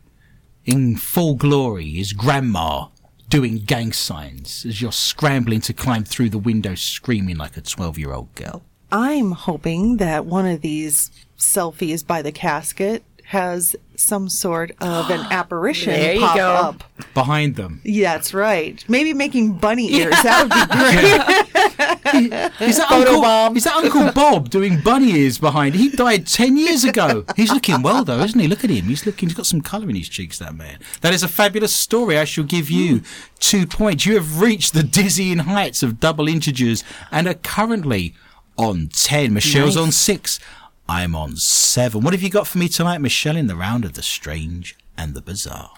in 0.65 0.97
full 0.97 1.35
glory, 1.35 1.99
is 1.99 2.13
Grandma 2.13 2.87
doing 3.29 3.57
gang 3.57 3.91
signs 3.91 4.65
as 4.65 4.81
you're 4.81 4.91
scrambling 4.91 5.61
to 5.61 5.73
climb 5.73 6.03
through 6.03 6.29
the 6.29 6.37
window 6.37 6.75
screaming 6.75 7.37
like 7.37 7.57
a 7.57 7.61
12 7.61 7.97
year 7.97 8.13
old 8.13 8.33
girl. 8.35 8.63
I'm 8.91 9.31
hoping 9.31 9.97
that 9.97 10.25
one 10.25 10.45
of 10.45 10.61
these 10.61 11.11
selfies 11.37 12.05
by 12.05 12.21
the 12.21 12.31
casket 12.31 13.03
has 13.27 13.75
some 13.95 14.29
sort 14.29 14.71
of 14.81 15.09
an 15.09 15.19
apparition 15.31 15.93
There 15.93 16.13
you 16.13 16.19
pop 16.19 16.35
go. 16.35 16.49
up. 16.49 16.83
Behind 17.13 17.55
them. 17.55 17.81
Yeah, 17.83 18.15
that's 18.15 18.33
right. 18.33 18.83
Maybe 18.87 19.13
making 19.13 19.53
bunny 19.53 19.91
ears. 19.93 20.13
That 20.23 20.43
would 20.43 20.51
be 20.51 22.21
great. 22.21 22.69
Is 22.69 22.77
that, 22.77 22.91
Uncle, 22.91 23.57
is 23.57 23.63
that 23.63 23.75
Uncle 23.75 24.11
Bob 24.11 24.49
doing 24.49 24.79
bunny 24.81 25.11
ears 25.11 25.37
behind? 25.39 25.75
He 25.75 25.89
died 25.89 26.27
10 26.27 26.55
years 26.55 26.83
ago. 26.83 27.25
He's 27.35 27.51
looking 27.51 27.81
well, 27.81 28.03
though, 28.03 28.19
isn't 28.19 28.39
he? 28.39 28.47
Look 28.47 28.63
at 28.63 28.69
him. 28.69 28.85
He's 28.85 29.05
looking, 29.05 29.29
he's 29.29 29.35
got 29.35 29.47
some 29.47 29.61
colour 29.61 29.89
in 29.89 29.95
his 29.95 30.07
cheeks, 30.07 30.37
that 30.39 30.55
man. 30.55 30.79
That 31.01 31.13
is 31.13 31.23
a 31.23 31.27
fabulous 31.27 31.75
story. 31.75 32.17
I 32.17 32.25
shall 32.25 32.43
give 32.43 32.69
you 32.69 32.99
hmm. 32.99 33.05
two 33.39 33.65
points. 33.65 34.05
You 34.05 34.15
have 34.15 34.39
reached 34.39 34.73
the 34.73 34.83
dizzying 34.83 35.39
heights 35.39 35.81
of 35.81 35.99
double 35.99 36.27
integers 36.27 36.83
and 37.11 37.27
are 37.27 37.33
currently 37.33 38.13
on 38.57 38.89
10. 38.93 39.33
Michelle's 39.33 39.77
on 39.77 39.91
6. 39.91 40.39
I'm 40.87 41.15
on 41.15 41.35
7. 41.37 42.01
What 42.01 42.13
have 42.13 42.21
you 42.21 42.29
got 42.29 42.47
for 42.47 42.57
me 42.57 42.69
tonight, 42.69 42.99
Michelle, 42.99 43.35
in 43.35 43.47
the 43.47 43.55
round 43.55 43.85
of 43.85 43.93
the 43.93 44.03
strange 44.03 44.77
and 44.97 45.13
the 45.13 45.21
bizarre? 45.21 45.73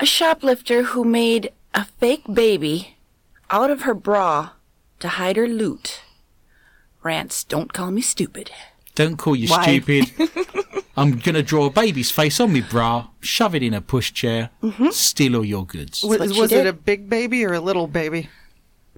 A 0.00 0.06
shoplifter 0.06 0.84
who 0.84 1.04
made 1.04 1.52
a 1.74 1.84
fake 1.84 2.24
baby 2.32 2.96
out 3.50 3.70
of 3.70 3.82
her 3.82 3.94
bra 3.94 4.50
to 5.00 5.08
hide 5.08 5.36
her 5.36 5.46
loot. 5.48 6.02
Rants, 7.02 7.44
don't 7.44 7.72
call 7.72 7.90
me 7.90 8.00
stupid. 8.00 8.50
Don't 8.94 9.16
call 9.16 9.36
you 9.36 9.48
Why? 9.48 9.62
stupid. 9.62 10.12
I'm 10.96 11.18
going 11.18 11.34
to 11.34 11.42
draw 11.42 11.66
a 11.66 11.70
baby's 11.70 12.10
face 12.10 12.40
on 12.40 12.52
me 12.52 12.60
bra, 12.60 13.08
shove 13.20 13.54
it 13.54 13.62
in 13.62 13.72
a 13.72 13.80
pushchair, 13.80 14.50
mm-hmm. 14.62 14.88
steal 14.88 15.36
all 15.36 15.44
your 15.44 15.64
goods. 15.64 16.02
Was, 16.02 16.36
was 16.36 16.50
it 16.50 16.66
a 16.66 16.72
big 16.72 17.08
baby 17.08 17.44
or 17.44 17.52
a 17.52 17.60
little 17.60 17.86
baby? 17.86 18.28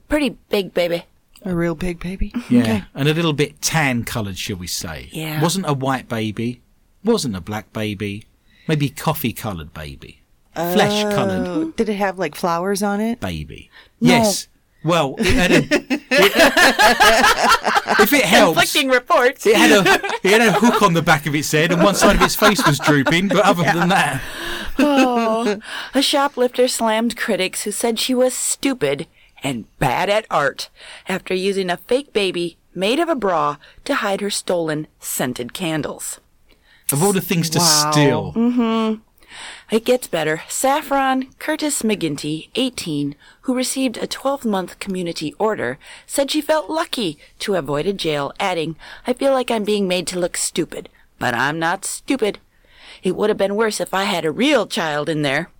Pretty 0.08 0.30
big 0.48 0.72
baby. 0.72 1.04
A 1.44 1.54
real 1.54 1.74
big 1.74 2.00
baby? 2.00 2.32
Yeah, 2.50 2.84
and 2.94 3.08
a 3.08 3.14
little 3.14 3.32
bit 3.32 3.60
tan 3.62 4.04
coloured, 4.04 4.36
shall 4.38 4.56
we 4.56 4.66
say? 4.66 5.08
Yeah. 5.12 5.40
Wasn't 5.42 5.66
a 5.68 5.72
white 5.72 6.08
baby, 6.08 6.60
wasn't 7.02 7.34
a 7.36 7.40
black 7.40 7.72
baby, 7.72 8.26
maybe 8.68 8.88
coffee 8.90 9.32
coloured 9.32 9.72
baby, 9.72 10.20
flesh 10.54 11.02
coloured 11.14 11.46
Oh, 11.48 11.70
did 11.76 11.88
it 11.88 11.94
have 11.94 12.18
like 12.18 12.34
flowers 12.34 12.82
on 12.82 13.00
it? 13.00 13.20
baby. 13.20 13.70
Yes. 14.00 14.48
Well, 14.82 15.14
it 15.18 15.26
had 15.26 15.50
a. 15.50 15.56
it- 15.56 16.00
if 18.00 18.12
it 18.12 18.24
helps, 18.24 18.58
Conflicting 18.58 18.88
reports. 18.88 19.46
it 19.46 19.56
had 19.56 19.70
a 19.72 19.80
it 20.26 20.30
had 20.30 20.40
a 20.40 20.52
hook 20.52 20.82
on 20.82 20.94
the 20.94 21.02
back 21.02 21.26
of 21.26 21.34
its 21.34 21.50
head, 21.52 21.72
and 21.72 21.82
one 21.82 21.94
side 21.94 22.16
of 22.16 22.22
its 22.22 22.34
face 22.34 22.64
was 22.66 22.78
drooping. 22.78 23.28
But 23.28 23.40
other 23.44 23.62
than 23.62 23.88
that, 23.90 24.22
Oh, 24.78 25.60
a 25.94 26.02
shoplifter 26.02 26.66
slammed 26.68 27.16
critics 27.16 27.62
who 27.64 27.70
said 27.72 27.98
she 27.98 28.14
was 28.14 28.34
stupid 28.34 29.06
and 29.42 29.64
bad 29.78 30.08
at 30.10 30.26
art 30.30 30.68
after 31.08 31.34
using 31.34 31.70
a 31.70 31.76
fake 31.76 32.12
baby 32.12 32.56
made 32.74 32.98
of 33.00 33.08
a 33.08 33.14
bra 33.14 33.56
to 33.84 33.96
hide 33.96 34.20
her 34.20 34.30
stolen 34.30 34.86
scented 35.00 35.52
candles. 35.52 36.20
of 36.92 37.02
all 37.02 37.12
the 37.12 37.20
things 37.20 37.48
to 37.50 37.58
Wow. 37.58 37.90
steal, 37.92 38.32
Mm-hmm. 38.34 39.00
It 39.70 39.84
gets 39.84 40.08
better. 40.08 40.42
Saffron 40.48 41.32
Curtis 41.38 41.82
McGinty, 41.82 42.48
18, 42.56 43.14
who 43.42 43.54
received 43.54 43.96
a 43.96 44.08
12 44.08 44.44
month 44.44 44.80
community 44.80 45.32
order, 45.38 45.78
said 46.04 46.30
she 46.32 46.40
felt 46.40 46.68
lucky 46.68 47.16
to 47.38 47.52
have 47.52 47.64
avoided 47.64 47.96
jail, 47.96 48.32
adding, 48.40 48.74
I 49.06 49.12
feel 49.12 49.32
like 49.32 49.48
I'm 49.52 49.62
being 49.62 49.86
made 49.86 50.08
to 50.08 50.18
look 50.18 50.36
stupid, 50.36 50.88
but 51.20 51.32
I'm 51.32 51.60
not 51.60 51.84
stupid. 51.84 52.40
It 53.04 53.14
would 53.14 53.30
have 53.30 53.38
been 53.38 53.54
worse 53.54 53.80
if 53.80 53.94
I 53.94 54.02
had 54.04 54.24
a 54.24 54.32
real 54.32 54.66
child 54.66 55.08
in 55.08 55.22
there. 55.22 55.50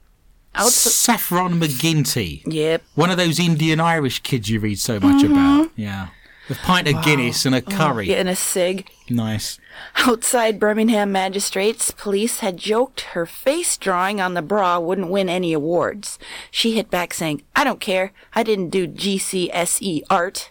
Out 0.54 0.70
Saffron 0.72 1.60
McGinty. 1.60 2.42
Yep. 2.46 2.82
One 2.94 3.10
of 3.10 3.16
those 3.16 3.38
Indian 3.38 3.80
Irish 3.80 4.20
kids 4.20 4.50
you 4.50 4.60
read 4.60 4.78
so 4.78 4.98
much 4.98 5.22
mm-hmm. 5.22 5.32
about. 5.32 5.70
Yeah. 5.76 6.08
A 6.50 6.54
pint 6.54 6.88
of 6.88 7.04
Guinness 7.04 7.46
and 7.46 7.54
a 7.54 7.62
curry. 7.62 8.06
Getting 8.06 8.26
a 8.26 8.34
cig. 8.34 8.90
Nice. 9.08 9.60
Outside 9.98 10.58
Birmingham 10.58 11.12
magistrates, 11.12 11.92
police 11.92 12.40
had 12.40 12.56
joked 12.56 13.02
her 13.12 13.24
face 13.24 13.76
drawing 13.76 14.20
on 14.20 14.34
the 14.34 14.42
bra 14.42 14.80
wouldn't 14.80 15.10
win 15.10 15.28
any 15.28 15.52
awards. 15.52 16.18
She 16.50 16.74
hit 16.74 16.90
back 16.90 17.14
saying, 17.14 17.42
I 17.54 17.62
don't 17.62 17.80
care. 17.80 18.12
I 18.34 18.42
didn't 18.42 18.70
do 18.70 18.88
GCSE 18.88 20.02
art. 20.10 20.50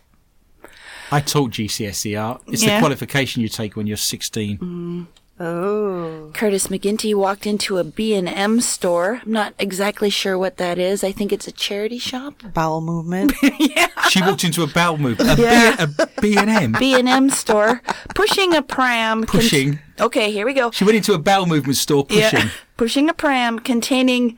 I 1.12 1.20
taught 1.20 1.52
GCSE 1.52 2.22
art. 2.22 2.44
It's 2.48 2.62
the 2.62 2.80
qualification 2.80 3.42
you 3.42 3.50
take 3.50 3.76
when 3.76 3.86
you're 3.86 3.98
16. 3.98 4.58
Mm. 4.58 5.08
Oh. 5.42 6.32
Curtis 6.34 6.68
McGinty 6.68 7.16
walked 7.16 7.48
into 7.48 7.78
a 7.78 7.84
B&M 7.84 8.60
store. 8.62 9.22
I'm 9.26 9.32
not 9.32 9.54
exactly 9.58 10.10
sure 10.10 10.38
what 10.38 10.58
that 10.58 10.78
is. 10.78 11.04
I 11.04 11.12
think 11.14 11.32
it's 11.32 11.48
a 11.48 11.52
charity 11.52 11.98
shop. 11.98 12.34
Bowel 12.54 12.82
movement. 12.82 13.32
yeah. 13.60 13.88
She 14.10 14.22
walked 14.22 14.44
into 14.44 14.64
a 14.64 14.68
bowel 14.68 14.98
movement. 14.98 15.40
A, 15.40 15.42
Yeah. 15.42 15.86
B, 16.22 16.36
a 16.36 16.46
B&M. 16.46 16.72
B&M 16.80 17.30
store, 17.30 17.82
pushing 18.16 18.54
a 18.54 18.62
pram. 18.62 19.24
con- 19.24 19.40
Pushing. 19.42 19.80
okay, 20.00 20.32
here 20.32 20.46
we 20.46 20.54
go. 20.54 20.72
She 20.72 20.84
went 20.84 20.98
into 20.98 21.14
a 21.14 21.20
bowel 21.20 21.46
movement 21.46 21.78
store 21.78 22.06
pushing. 22.06 22.40
Yeah, 22.40 22.50
pushing 22.76 23.10
a 23.10 23.14
pram 23.14 23.60
containing 23.60 24.38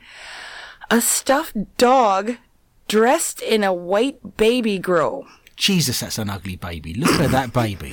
a 0.90 1.00
stuffed 1.00 1.56
dog 1.78 2.36
dressed 2.86 3.40
in 3.42 3.64
a 3.64 3.72
white 3.72 4.36
baby 4.36 4.78
grow. 4.78 5.26
Jesus, 5.56 6.00
that's 6.00 6.18
an 6.18 6.28
ugly 6.30 6.56
baby. 6.56 6.94
Look 6.94 7.20
at 7.20 7.30
that 7.30 7.52
baby. 7.52 7.92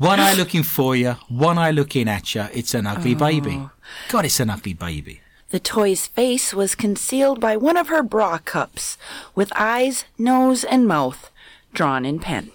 One 0.00 0.18
eye 0.18 0.32
looking 0.32 0.62
for 0.62 0.96
you, 0.96 1.16
one 1.28 1.58
eye 1.58 1.72
looking 1.72 2.08
at 2.08 2.34
you. 2.34 2.46
It's 2.54 2.72
an 2.72 2.86
ugly 2.86 3.14
oh. 3.14 3.18
baby. 3.18 3.68
God, 4.08 4.24
it's 4.24 4.40
an 4.40 4.48
ugly 4.48 4.72
baby. 4.72 5.20
The 5.50 5.60
toy's 5.60 6.06
face 6.06 6.54
was 6.54 6.74
concealed 6.74 7.38
by 7.38 7.58
one 7.58 7.76
of 7.76 7.88
her 7.88 8.02
bra 8.02 8.38
cups, 8.38 8.96
with 9.34 9.52
eyes, 9.54 10.06
nose, 10.16 10.64
and 10.64 10.88
mouth 10.88 11.30
drawn 11.74 12.06
in 12.06 12.18
pen. 12.18 12.50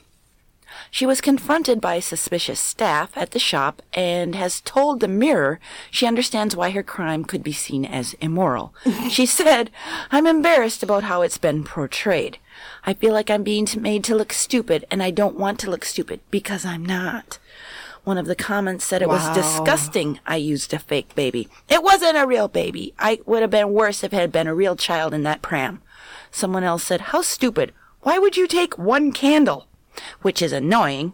She 0.90 1.06
was 1.06 1.22
confronted 1.22 1.80
by 1.80 2.00
suspicious 2.00 2.60
staff 2.60 3.16
at 3.16 3.30
the 3.30 3.38
shop 3.38 3.84
and 3.94 4.34
has 4.34 4.62
told 4.62 5.00
the 5.00 5.08
Mirror 5.08 5.60
she 5.92 6.08
understands 6.08 6.56
why 6.56 6.72
her 6.72 6.82
crime 6.82 7.24
could 7.26 7.44
be 7.44 7.54
seen 7.54 7.86
as 7.86 8.16
immoral. 8.16 8.74
she 9.12 9.28
said, 9.28 9.70
I'm 10.10 10.26
embarrassed 10.26 10.82
about 10.82 11.04
how 11.04 11.22
it's 11.22 11.38
been 11.38 11.64
portrayed. 11.64 12.40
I 12.86 12.94
feel 12.94 13.14
like 13.14 13.30
I'm 13.30 13.44
being 13.44 13.68
made 13.80 14.04
to 14.06 14.16
look 14.16 14.32
stupid, 14.34 14.86
and 14.92 15.02
I 15.04 15.12
don't 15.12 15.38
want 15.40 15.60
to 15.62 15.70
look 15.70 15.86
stupid 15.86 16.20
because 16.32 16.66
I'm 16.66 16.86
not. 16.86 17.38
One 18.04 18.18
of 18.20 18.28
the 18.28 18.36
comments 18.36 18.86
said 18.86 19.02
it 19.02 19.10
Wow. 19.10 19.16
was 19.16 19.36
disgusting 19.36 20.20
I 20.28 20.36
used 20.36 20.74
a 20.74 20.80
fake 20.80 21.16
baby. 21.16 21.48
It 21.68 21.82
wasn't 21.84 22.18
a 22.18 22.28
real 22.28 22.48
baby. 22.48 22.94
I 23.00 23.20
would 23.26 23.42
have 23.42 23.50
been 23.50 23.72
worse 23.74 24.04
if 24.04 24.14
it 24.14 24.18
had 24.18 24.32
been 24.32 24.46
a 24.48 24.54
real 24.54 24.76
child 24.76 25.14
in 25.14 25.24
that 25.24 25.42
pram. 25.42 25.82
Someone 26.30 26.64
else 26.64 26.84
said, 26.84 27.02
How 27.02 27.22
stupid. 27.24 27.72
Why 28.02 28.20
would 28.20 28.38
you 28.38 28.46
take 28.48 28.78
one 28.78 29.12
candle? 29.12 29.66
Which 30.22 30.42
is 30.44 30.52
annoying. 30.54 31.14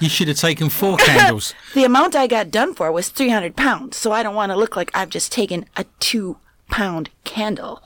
You 0.00 0.08
should 0.08 0.28
have 0.28 0.38
taken 0.38 0.68
four 0.80 0.96
candles. 0.96 1.54
The 1.74 1.84
amount 1.84 2.16
I 2.16 2.26
got 2.26 2.50
done 2.50 2.72
for 2.74 2.90
was 2.90 3.10
300 3.10 3.54
pounds, 3.54 3.98
so 3.98 4.10
I 4.12 4.22
don't 4.22 4.34
want 4.34 4.50
to 4.52 4.56
look 4.56 4.74
like 4.74 4.90
I've 4.94 5.10
just 5.10 5.30
taken 5.32 5.66
a 5.76 5.84
two 6.00 6.38
pound 6.70 7.10
candle. 7.24 7.82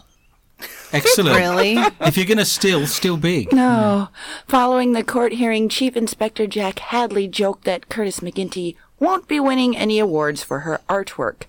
Excellent. 0.92 1.36
Really? 1.36 1.76
If 2.00 2.16
you're 2.16 2.26
going 2.26 2.38
to 2.38 2.44
steal, 2.44 2.86
steal 2.86 3.16
big. 3.16 3.52
No. 3.52 4.08
Following 4.46 4.92
the 4.92 5.04
court 5.04 5.32
hearing, 5.32 5.68
Chief 5.68 5.96
Inspector 5.96 6.46
Jack 6.46 6.78
Hadley 6.78 7.28
joked 7.28 7.64
that 7.64 7.88
Curtis 7.88 8.20
McGinty 8.20 8.76
won't 8.98 9.28
be 9.28 9.40
winning 9.40 9.76
any 9.76 9.98
awards 9.98 10.42
for 10.42 10.60
her 10.60 10.80
artwork. 10.88 11.42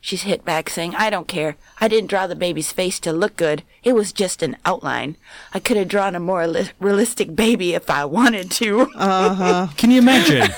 She's 0.00 0.22
hit 0.22 0.46
back 0.46 0.70
saying, 0.70 0.94
I 0.94 1.10
don't 1.10 1.28
care. 1.28 1.56
I 1.78 1.86
didn't 1.86 2.08
draw 2.08 2.26
the 2.26 2.34
baby's 2.34 2.72
face 2.72 2.98
to 3.00 3.12
look 3.12 3.36
good. 3.36 3.64
It 3.82 3.92
was 3.92 4.12
just 4.14 4.42
an 4.42 4.56
outline. 4.64 5.16
I 5.52 5.58
could 5.60 5.76
have 5.76 5.88
drawn 5.88 6.14
a 6.14 6.20
more 6.20 6.46
li- 6.46 6.70
realistic 6.80 7.36
baby 7.36 7.74
if 7.74 7.90
I 7.90 8.06
wanted 8.06 8.50
to. 8.52 8.90
Uh-huh. 8.96 9.68
Can 9.76 9.90
you 9.90 9.98
imagine 9.98 10.48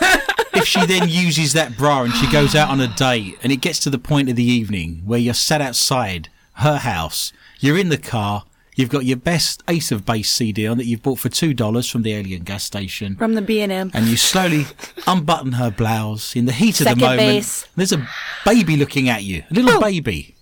if 0.54 0.64
she 0.64 0.86
then 0.86 1.08
uses 1.08 1.54
that 1.54 1.76
bra 1.76 2.02
and 2.04 2.12
she 2.12 2.30
goes 2.30 2.54
out 2.54 2.70
on 2.70 2.80
a 2.80 2.86
date 2.86 3.36
and 3.42 3.50
it 3.52 3.56
gets 3.56 3.80
to 3.80 3.90
the 3.90 3.98
point 3.98 4.28
of 4.30 4.36
the 4.36 4.44
evening 4.44 5.02
where 5.04 5.18
you're 5.18 5.34
sat 5.34 5.60
outside 5.60 6.28
her 6.56 6.76
house, 6.76 7.32
you're 7.62 7.78
in 7.78 7.88
the 7.88 7.98
car, 7.98 8.44
you've 8.76 8.88
got 8.88 9.04
your 9.04 9.16
best 9.16 9.62
Ace 9.68 9.92
of 9.92 10.04
Base 10.04 10.30
CD 10.30 10.66
on 10.66 10.78
that 10.78 10.86
you've 10.86 11.02
bought 11.02 11.18
for 11.18 11.28
two 11.28 11.54
dollars 11.54 11.88
from 11.88 12.02
the 12.02 12.12
Alien 12.12 12.42
gas 12.42 12.64
station. 12.64 13.16
From 13.16 13.34
the 13.34 13.42
B&M. 13.42 13.90
and 13.94 14.06
you 14.06 14.16
slowly 14.16 14.66
unbutton 15.06 15.52
her 15.52 15.70
blouse 15.70 16.34
in 16.34 16.46
the 16.46 16.52
heat 16.52 16.80
of 16.80 16.84
the 16.84 16.90
Second 16.90 17.00
moment. 17.00 17.18
base. 17.18 17.66
There's 17.76 17.92
a 17.92 18.06
baby 18.44 18.76
looking 18.76 19.08
at 19.08 19.22
you, 19.22 19.44
a 19.50 19.54
little 19.54 19.72
oh. 19.72 19.80
baby. 19.80 20.34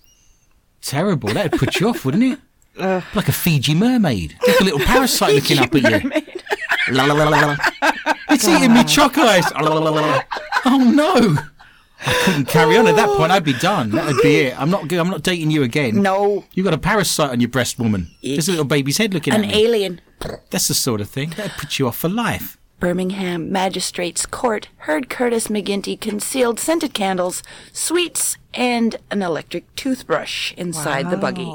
Terrible. 0.81 1.29
That'd 1.29 1.59
put 1.59 1.79
you 1.79 1.89
off, 1.89 2.05
wouldn't 2.05 2.23
it? 2.23 2.39
Like 3.13 3.27
a 3.27 3.33
Fiji 3.33 3.75
mermaid, 3.75 4.37
like 4.47 4.61
a 4.61 4.63
little 4.63 4.79
parasite 4.85 5.35
looking 5.35 5.59
up 5.59 5.75
at 5.75 6.03
you. 6.03 6.11
La, 6.89 7.05
la, 7.05 7.13
la, 7.13 7.27
la, 7.29 7.45
la. 7.47 7.55
It's 8.29 8.47
eating 8.47 8.73
me 8.73 8.83
choc 8.85 9.17
eyes. 9.17 9.51
La, 9.53 9.59
la, 9.61 9.77
la, 9.77 9.89
la, 9.91 10.01
la. 10.01 10.23
Oh 10.65 10.77
no! 10.79 11.37
I 12.05 12.13
couldn't 12.25 12.45
carry 12.45 12.77
on 12.77 12.87
at 12.87 12.95
that 12.95 13.09
point. 13.17 13.31
I'd 13.31 13.43
be 13.43 13.53
done. 13.53 13.91
That 13.91 14.07
would 14.07 14.21
be 14.21 14.35
it. 14.47 14.59
I'm 14.59 14.69
not. 14.69 14.91
I'm 14.91 15.09
not 15.09 15.23
dating 15.23 15.51
you 15.51 15.63
again. 15.63 16.01
No. 16.01 16.45
You've 16.53 16.63
got 16.65 16.73
a 16.73 16.77
parasite 16.79 17.29
on 17.29 17.39
your 17.39 17.49
breast, 17.49 17.77
woman. 17.79 18.09
There's 18.23 18.47
a 18.47 18.51
little 18.51 18.65
baby's 18.65 18.97
head 18.97 19.13
looking 19.13 19.33
An 19.33 19.43
at 19.43 19.47
me. 19.53 19.63
alien. 19.65 20.01
That's 20.49 20.67
the 20.67 20.73
sort 20.73 21.01
of 21.01 21.09
thing 21.09 21.31
that'd 21.31 21.53
put 21.53 21.79
you 21.79 21.87
off 21.87 21.97
for 21.97 22.09
life. 22.09 22.57
Birmingham 22.79 23.51
Magistrates 23.51 24.25
Court 24.25 24.67
heard 24.77 25.07
Curtis 25.09 25.47
McGinty 25.47 25.99
concealed 25.99 26.59
scented 26.59 26.93
candles, 26.95 27.43
sweets, 27.71 28.37
and 28.55 28.95
an 29.11 29.21
electric 29.21 29.73
toothbrush 29.75 30.53
inside 30.57 31.09
the 31.11 31.17
buggy. 31.17 31.45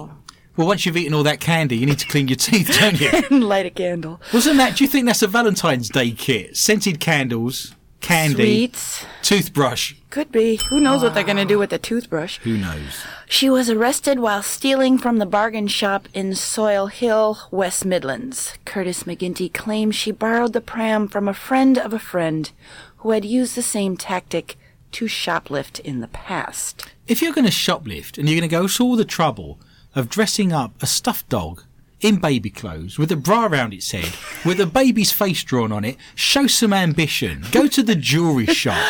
Well, 0.56 0.68
once 0.68 0.86
you've 0.86 0.96
eaten 0.96 1.12
all 1.14 1.22
that 1.24 1.38
candy, 1.40 1.76
you 1.76 1.84
need 1.86 1.98
to 1.98 2.06
clean 2.06 2.28
your 2.28 2.36
teeth, 2.36 2.74
don't 2.80 2.98
you? 3.00 3.10
And 3.30 3.44
light 3.44 3.66
a 3.66 3.70
candle. 3.70 4.20
Wasn't 4.32 4.56
that? 4.56 4.76
Do 4.76 4.84
you 4.84 4.88
think 4.88 5.04
that's 5.06 5.20
a 5.22 5.26
Valentine's 5.26 5.90
Day 5.90 6.12
kit? 6.12 6.56
Scented 6.56 6.98
candles, 6.98 7.74
candy, 8.00 8.34
Sweets. 8.34 9.04
toothbrush. 9.22 9.94
Could 10.10 10.32
be. 10.32 10.56
Who 10.70 10.80
knows 10.80 11.02
what 11.02 11.14
they're 11.14 11.24
going 11.24 11.36
to 11.36 11.44
do 11.44 11.58
with 11.58 11.70
the 11.70 11.78
toothbrush? 11.78 12.38
Who 12.38 12.56
knows? 12.56 13.04
She 13.28 13.50
was 13.50 13.68
arrested 13.68 14.18
while 14.18 14.42
stealing 14.42 14.98
from 14.98 15.18
the 15.18 15.26
bargain 15.26 15.66
shop 15.66 16.08
in 16.14 16.30
Solihull, 16.30 17.50
West 17.50 17.84
Midlands. 17.84 18.54
Curtis 18.64 19.02
McGinty 19.04 19.52
claims 19.52 19.94
she 19.94 20.10
borrowed 20.12 20.52
the 20.52 20.60
pram 20.60 21.08
from 21.08 21.28
a 21.28 21.34
friend 21.34 21.78
of 21.78 21.92
a 21.92 21.98
friend 21.98 22.50
who 22.98 23.10
had 23.10 23.24
used 23.24 23.56
the 23.56 23.62
same 23.62 23.96
tactic 23.96 24.56
to 24.92 25.06
shoplift 25.06 25.80
in 25.80 26.00
the 26.00 26.08
past. 26.08 26.86
If 27.06 27.20
you're 27.20 27.32
going 27.34 27.44
to 27.46 27.50
shoplift 27.50 28.16
and 28.18 28.28
you're 28.28 28.38
going 28.40 28.48
to 28.48 28.56
go 28.56 28.68
through 28.68 28.86
all 28.86 28.96
the 28.96 29.04
trouble 29.04 29.58
of 29.94 30.08
dressing 30.08 30.52
up 30.52 30.82
a 30.82 30.86
stuffed 30.86 31.28
dog 31.28 31.62
in 32.00 32.16
baby 32.16 32.50
clothes 32.50 32.98
with 32.98 33.10
a 33.10 33.16
bra 33.16 33.46
around 33.46 33.72
its 33.72 33.90
head, 33.90 34.12
with 34.44 34.60
a 34.60 34.66
baby's 34.66 35.12
face 35.12 35.42
drawn 35.42 35.72
on 35.72 35.84
it, 35.84 35.96
show 36.14 36.46
some 36.46 36.72
ambition. 36.72 37.44
Go 37.52 37.66
to 37.68 37.82
the 37.82 37.94
jewellery 37.94 38.46
shop. 38.54 38.84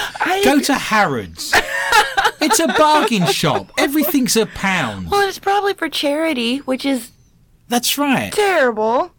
Go 0.44 0.60
to 0.60 0.74
Harrods. 0.74 1.52
It's 2.40 2.58
a 2.60 2.66
bargain 2.68 3.26
shop. 3.32 3.72
Everything's 3.78 4.36
a 4.36 4.46
pound. 4.46 5.10
Well, 5.10 5.26
it's 5.28 5.38
probably 5.38 5.74
for 5.74 5.88
charity, 5.88 6.58
which 6.58 6.84
is 6.84 7.12
That's 7.68 7.96
right. 7.96 8.32
terrible. 8.32 9.12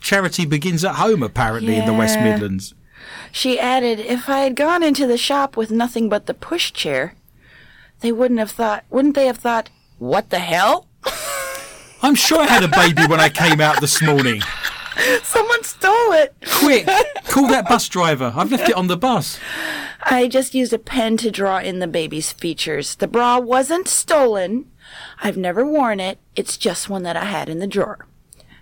Charity 0.00 0.44
begins 0.46 0.84
at 0.84 0.96
home, 0.96 1.22
apparently, 1.22 1.76
in 1.76 1.86
the 1.86 1.94
West 1.94 2.16
Yeah. 2.18 2.24
Midlands. 2.32 2.74
She 3.32 3.58
added, 3.58 4.00
if 4.00 4.28
I 4.28 4.40
had 4.40 4.54
gone 4.56 4.82
into 4.82 5.06
the 5.06 5.16
shop 5.18 5.56
with 5.56 5.70
nothing 5.70 6.08
but 6.08 6.26
the 6.26 6.34
pushchair, 6.34 7.12
they 8.00 8.12
wouldn't 8.12 8.38
have 8.40 8.50
thought, 8.50 8.84
wouldn't 8.90 9.14
they 9.14 9.26
have 9.26 9.38
thought, 9.38 9.70
what 9.98 10.30
the 10.30 10.38
hell? 10.40 10.87
I'm 12.02 12.14
sure 12.14 12.40
I 12.40 12.46
had 12.46 12.64
a 12.64 12.68
baby 12.68 13.06
when 13.06 13.20
I 13.20 13.28
came 13.28 13.60
out 13.60 13.80
this 13.80 14.00
morning. 14.02 14.40
Someone 15.22 15.62
stole 15.64 16.12
it. 16.12 16.34
Quick, 16.50 16.86
call 17.24 17.46
that 17.48 17.68
bus 17.68 17.88
driver. 17.88 18.32
I've 18.36 18.50
left 18.50 18.68
it 18.68 18.74
on 18.74 18.86
the 18.88 18.96
bus. 18.96 19.38
I 20.02 20.26
just 20.28 20.54
used 20.54 20.72
a 20.72 20.78
pen 20.78 21.16
to 21.18 21.30
draw 21.30 21.58
in 21.58 21.78
the 21.78 21.86
baby's 21.86 22.32
features. 22.32 22.96
The 22.96 23.06
bra 23.08 23.38
wasn't 23.38 23.88
stolen. 23.88 24.70
I've 25.22 25.36
never 25.36 25.64
worn 25.64 26.00
it. 26.00 26.18
It's 26.34 26.56
just 26.56 26.88
one 26.88 27.02
that 27.02 27.16
I 27.16 27.26
had 27.26 27.48
in 27.48 27.58
the 27.58 27.66
drawer. 27.66 28.06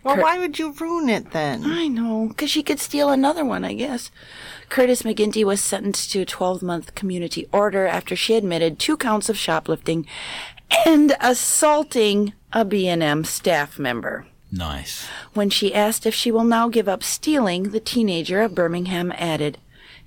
Well, 0.03 0.19
why 0.19 0.39
would 0.39 0.59
you 0.59 0.73
ruin 0.73 1.09
it 1.09 1.33
then? 1.33 1.65
I 1.65 1.89
know, 1.89 2.33
'cause 2.37 2.49
she 2.51 2.63
could 2.63 2.79
steal 2.79 3.09
another 3.11 3.45
one, 3.45 3.65
I 3.65 3.73
guess. 3.75 4.11
Curtis 4.69 5.03
McGinty 5.03 5.43
was 5.45 5.61
sentenced 5.61 6.13
to 6.13 6.21
a 6.21 6.25
12 6.27 6.63
month 6.63 6.95
community 6.95 7.49
order 7.53 7.87
after 7.89 8.15
she 8.15 8.35
admitted 8.35 8.79
two 8.79 8.97
counts 8.97 9.29
of 9.29 9.37
shoplifting 9.37 10.07
and 10.87 11.17
assaulting 11.21 12.33
a 12.53 12.65
B&M 12.65 13.25
staff 13.25 13.79
member. 13.79 14.27
Nice. 14.51 15.07
When 15.35 15.51
she 15.51 15.75
asked 15.75 16.07
if 16.07 16.15
she 16.15 16.31
will 16.31 16.45
now 16.45 16.69
give 16.69 16.89
up 16.89 17.03
stealing, 17.03 17.71
the 17.71 17.81
teenager 17.81 18.43
of 18.43 18.55
Birmingham 18.55 19.13
added, 19.17 19.59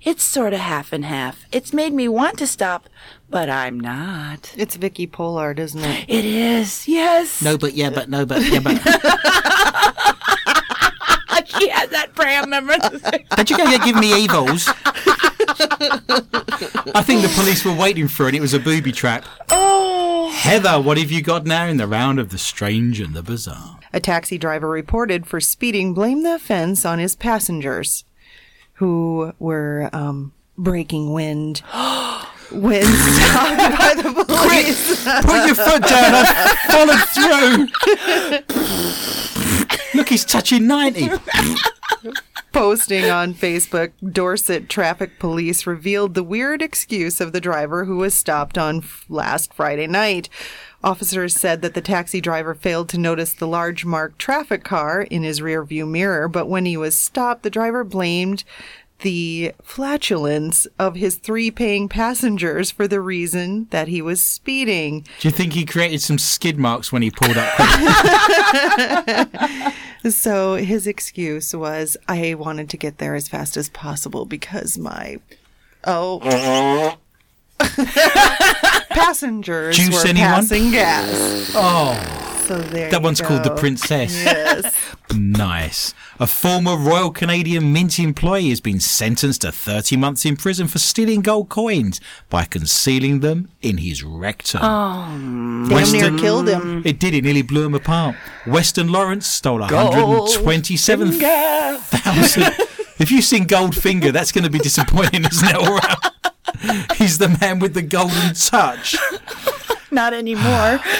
It's 0.02 0.24
sort 0.24 0.54
of 0.54 0.60
half 0.60 0.92
and 0.92 1.04
half. 1.04 1.44
It's 1.52 1.72
made 1.72 1.92
me 1.92 2.08
want 2.08 2.38
to 2.38 2.46
stop, 2.46 2.88
but 3.28 3.50
I'm 3.50 3.78
not. 3.78 4.52
It's 4.56 4.76
Vicky 4.76 5.06
Pollard, 5.06 5.58
isn't 5.58 5.84
it? 5.84 6.06
It 6.08 6.24
is, 6.24 6.88
yes. 6.88 7.42
No, 7.42 7.58
but 7.58 7.74
yeah, 7.74 7.90
but 7.90 8.08
no, 8.08 8.24
but 8.24 8.42
yeah, 8.42 8.60
but. 8.60 8.76
she 11.60 11.68
has 11.68 11.90
that 11.90 12.14
pram 12.14 12.50
member. 12.50 12.76
Did 13.36 13.50
you 13.50 13.58
go 13.58 13.78
give 13.84 13.96
me 13.96 14.24
evils? 14.24 14.68
I 15.60 17.02
think 17.04 17.22
the 17.22 17.32
police 17.34 17.64
were 17.64 17.74
waiting 17.74 18.08
for 18.08 18.28
it. 18.28 18.34
It 18.34 18.40
was 18.40 18.54
a 18.54 18.58
booby 18.58 18.92
trap. 18.92 19.24
oh. 19.50 20.30
Heather, 20.32 20.80
what 20.80 20.96
have 20.96 21.10
you 21.10 21.22
got 21.22 21.44
now 21.44 21.66
in 21.66 21.76
the 21.76 21.86
round 21.86 22.18
of 22.18 22.30
the 22.30 22.38
strange 22.38 22.98
and 23.00 23.14
the 23.14 23.22
bizarre? 23.22 23.78
A 23.92 24.00
taxi 24.00 24.38
driver 24.38 24.68
reported 24.68 25.26
for 25.26 25.40
speeding 25.40 25.92
blamed 25.92 26.24
the 26.24 26.36
offense 26.36 26.84
on 26.84 26.98
his 26.98 27.14
passengers, 27.16 28.04
who 28.74 29.32
were 29.38 29.90
um, 29.92 30.32
breaking 30.56 31.12
wind 31.12 31.58
when 32.52 32.84
stopped 32.84 33.78
by 33.78 33.94
the 33.96 34.24
police. 34.26 35.04
Put 35.24 35.46
your 35.46 35.54
foot 35.56 35.82
down. 35.82 36.14
I've 36.14 36.58
followed 36.70 37.04
through. 37.12 37.66
Look, 39.98 40.08
he's 40.08 40.24
touching 40.24 40.66
90. 40.66 41.10
Posting 42.52 43.08
on 43.08 43.32
Facebook, 43.32 43.92
Dorset 44.12 44.68
traffic 44.68 45.18
police 45.18 45.66
revealed 45.66 46.14
the 46.14 46.24
weird 46.24 46.60
excuse 46.62 47.20
of 47.20 47.32
the 47.32 47.40
driver 47.40 47.84
who 47.84 47.96
was 47.98 48.12
stopped 48.12 48.58
on 48.58 48.78
f- 48.78 49.04
last 49.08 49.54
Friday 49.54 49.86
night. 49.86 50.28
Officers 50.82 51.34
said 51.34 51.62
that 51.62 51.74
the 51.74 51.80
taxi 51.80 52.20
driver 52.20 52.54
failed 52.54 52.88
to 52.88 52.98
notice 52.98 53.34
the 53.34 53.46
large 53.46 53.84
marked 53.84 54.18
traffic 54.18 54.64
car 54.64 55.02
in 55.02 55.22
his 55.22 55.40
rearview 55.40 55.88
mirror, 55.88 56.26
but 56.26 56.48
when 56.48 56.64
he 56.64 56.76
was 56.76 56.96
stopped, 56.96 57.44
the 57.44 57.50
driver 57.50 57.84
blamed 57.84 58.42
the 59.00 59.52
flatulence 59.62 60.66
of 60.78 60.94
his 60.96 61.16
three 61.16 61.50
paying 61.50 61.88
passengers 61.88 62.70
for 62.70 62.86
the 62.86 63.00
reason 63.00 63.66
that 63.70 63.88
he 63.88 64.02
was 64.02 64.20
speeding. 64.20 65.06
Do 65.20 65.28
you 65.28 65.32
think 65.32 65.52
he 65.54 65.64
created 65.64 66.02
some 66.02 66.18
skid 66.18 66.58
marks 66.58 66.92
when 66.92 67.02
he 67.02 67.10
pulled 67.10 67.36
up? 67.38 67.52
So 70.08 70.54
his 70.54 70.86
excuse 70.86 71.54
was, 71.54 71.96
I 72.08 72.34
wanted 72.34 72.70
to 72.70 72.76
get 72.76 72.98
there 72.98 73.14
as 73.14 73.28
fast 73.28 73.56
as 73.56 73.68
possible 73.68 74.24
because 74.24 74.78
my 74.78 75.18
oh 75.84 76.96
passengers 78.90 79.76
Juice 79.76 80.02
were 80.02 80.08
anyone? 80.08 80.28
passing 80.30 80.70
gas. 80.70 81.52
Oh, 81.54 82.19
So 82.50 82.58
there 82.58 82.90
that 82.90 83.00
one's 83.00 83.20
called 83.20 83.44
the. 83.44 83.54
Princess. 83.54 84.12
Yes. 84.24 84.74
Nice. 85.14 85.92
A 86.20 86.26
former 86.26 86.76
Royal 86.76 87.10
Canadian 87.10 87.72
Mint 87.72 87.98
employee 87.98 88.50
has 88.50 88.60
been 88.60 88.78
sentenced 88.78 89.40
to 89.40 89.50
30 89.50 89.96
months 89.96 90.24
in 90.24 90.36
prison 90.36 90.68
for 90.68 90.78
stealing 90.78 91.20
gold 91.20 91.48
coins 91.48 92.00
by 92.28 92.44
concealing 92.44 93.18
them 93.18 93.48
in 93.60 93.78
his 93.78 94.04
rectum. 94.04 94.60
Oh, 94.62 95.66
damn 95.68 95.92
near 95.92 96.16
killed 96.16 96.48
him. 96.48 96.82
It 96.84 97.00
did. 97.00 97.14
It 97.14 97.24
nearly 97.24 97.42
blew 97.42 97.66
him 97.66 97.74
apart. 97.74 98.14
Leston 98.44 98.90
Lawrence 98.90 99.26
stole 99.26 99.58
127,000. 99.60 101.20
if 103.00 103.10
you've 103.10 103.24
seen 103.24 103.46
Goldfinger, 103.48 104.12
that's 104.12 104.30
going 104.30 104.44
to 104.44 104.50
be 104.50 104.60
disappointing, 104.60 105.24
isn't 105.24 105.48
it? 105.48 105.56
All 105.56 105.74
right. 105.74 105.96
He's 106.96 107.18
the 107.18 107.36
man 107.40 107.58
with 107.58 107.74
the 107.74 107.82
golden 107.82 108.34
touch. 108.34 108.96
Not 109.90 110.12
anymore. 110.14 110.80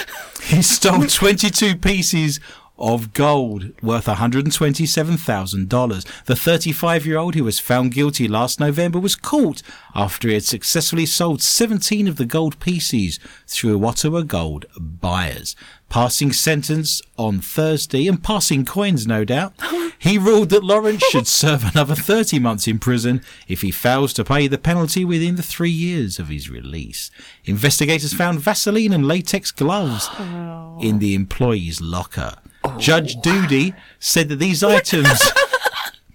He 0.43 0.63
stole 0.63 1.05
22 1.05 1.75
pieces 1.77 2.39
of 2.81 3.13
gold 3.13 3.71
worth 3.81 4.07
$127,000. 4.07 6.25
The 6.25 6.35
35 6.35 7.05
year 7.05 7.17
old 7.17 7.35
who 7.35 7.43
was 7.43 7.59
found 7.59 7.93
guilty 7.93 8.27
last 8.27 8.59
November 8.59 8.99
was 8.99 9.15
caught 9.15 9.61
after 9.95 10.27
he 10.27 10.33
had 10.33 10.43
successfully 10.43 11.05
sold 11.05 11.41
17 11.41 12.07
of 12.07 12.17
the 12.17 12.25
gold 12.25 12.59
pieces 12.59 13.19
through 13.47 13.85
Ottawa 13.85 14.21
Gold 14.21 14.65
buyers. 14.77 15.55
Passing 15.89 16.33
sentence 16.33 17.01
on 17.17 17.39
Thursday 17.39 18.07
and 18.07 18.23
passing 18.23 18.65
coins, 18.65 19.05
no 19.05 19.23
doubt. 19.23 19.53
He 20.01 20.17
ruled 20.17 20.49
that 20.49 20.63
Lawrence 20.63 21.03
should 21.03 21.27
serve 21.27 21.63
another 21.63 21.93
30 21.93 22.39
months 22.39 22.67
in 22.67 22.79
prison 22.79 23.21
if 23.47 23.61
he 23.61 23.69
fails 23.69 24.13
to 24.13 24.23
pay 24.23 24.47
the 24.47 24.57
penalty 24.57 25.05
within 25.05 25.35
the 25.35 25.43
three 25.43 25.69
years 25.69 26.17
of 26.17 26.27
his 26.27 26.49
release. 26.49 27.11
Investigators 27.45 28.11
found 28.11 28.39
Vaseline 28.39 28.93
and 28.93 29.07
latex 29.07 29.51
gloves 29.51 30.09
oh. 30.17 30.79
in 30.81 30.97
the 30.97 31.13
employee's 31.13 31.81
locker. 31.81 32.33
Judge 32.77 33.15
Doody 33.21 33.73
said 33.99 34.29
that 34.29 34.37
these 34.37 34.63
items. 34.63 35.19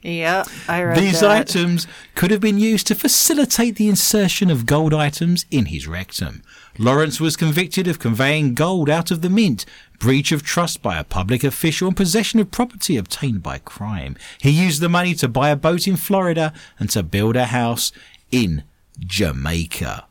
Yeah, 0.03 0.45
I 0.69 0.83
read 0.83 0.99
These 0.99 1.19
that. 1.21 1.31
items 1.33 1.89
could 2.15 2.31
have 2.31 2.41
been 2.41 2.59
used 2.59 2.87
to 2.87 2.95
facilitate 2.95 3.75
the 3.75 3.89
insertion 3.89 4.53
of 4.53 4.65
gold 4.65 4.95
items 4.95 5.45
in 5.51 5.67
his 5.67 5.89
rectum. 5.89 6.45
Lawrence 6.79 7.19
was 7.19 7.37
convicted 7.37 7.89
of 7.89 7.99
conveying 7.99 8.55
gold 8.55 8.89
out 8.89 9.11
of 9.11 9.21
the 9.21 9.29
mint, 9.29 9.67
breach 9.99 10.31
of 10.31 10.45
trust 10.45 10.81
by 10.81 10.97
a 10.97 11.03
public 11.03 11.43
official, 11.43 11.89
and 11.89 11.97
possession 11.97 12.39
of 12.39 12.53
property 12.53 12.97
obtained 12.97 13.43
by 13.43 13.59
crime. 13.59 14.17
He 14.41 14.51
used 14.51 14.81
the 14.81 14.89
money 14.89 15.13
to 15.15 15.27
buy 15.27 15.49
a 15.49 15.57
boat 15.57 15.89
in 15.89 15.97
Florida 15.97 16.53
and 16.79 16.89
to 16.91 17.03
build 17.03 17.35
a 17.35 17.47
house 17.47 17.91
in 18.31 18.63
Jamaica. 19.01 20.06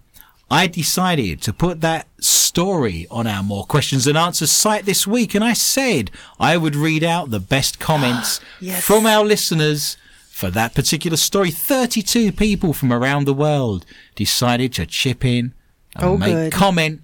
I 0.50 0.68
decided 0.68 1.42
to 1.44 1.54
put 1.54 1.82
that 1.82 2.08
story 2.20 3.08
on 3.10 3.26
our 3.28 3.42
More 3.42 3.66
Questions 3.66 4.06
and 4.08 4.18
Answers 4.18 4.52
site 4.52 4.86
this 4.86 5.08
week, 5.08 5.34
and 5.34 5.44
I 5.44 5.54
said 5.54 6.12
I 6.40 6.56
would 6.58 6.76
read 6.76 7.04
out 7.04 7.32
the 7.32 7.40
best 7.40 7.80
comments 7.90 8.40
Yes. 8.62 8.84
from 8.86 9.06
our 9.06 9.24
listeners 9.26 9.98
for 10.30 10.52
that 10.52 10.76
particular 10.76 11.18
story. 11.18 11.50
32 11.52 12.32
people 12.32 12.74
from 12.74 12.94
around 12.94 13.26
the 13.26 13.34
world 13.34 13.86
decided 14.16 14.74
to 14.74 14.86
chip 14.86 15.26
in 15.26 15.54
and 15.96 16.04
Oh, 16.04 16.18
make 16.18 16.34
good. 16.34 16.52
comment 16.52 17.02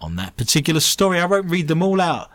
on 0.00 0.16
that 0.16 0.36
particular 0.36 0.80
story. 0.80 1.18
I 1.20 1.24
won't 1.26 1.46
read 1.48 1.68
them 1.68 1.82
all 1.82 2.00
out. 2.00 2.28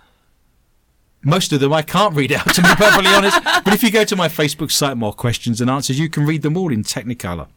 Most 1.24 1.51
of 1.51 1.60
them 1.60 1.74
I 1.74 1.82
can't 1.82 2.16
read 2.16 2.32
out, 2.32 2.53
to 2.53 2.62
be 2.62 2.68
perfectly 2.76 3.12
honest. 3.14 3.39
But 3.66 3.74
if 3.74 3.84
you 3.84 3.91
go 3.91 4.05
to 4.05 4.16
my 4.16 4.30
Facebook 4.30 4.72
site, 4.72 4.95
More 4.97 5.12
Questions 5.14 5.60
and 5.60 5.70
Answers, 5.70 5.99
you 5.99 6.10
can 6.10 6.26
read 6.26 6.41
them 6.41 6.55
all 6.58 6.72
in 6.72 6.84
Technicolor. 6.84 7.47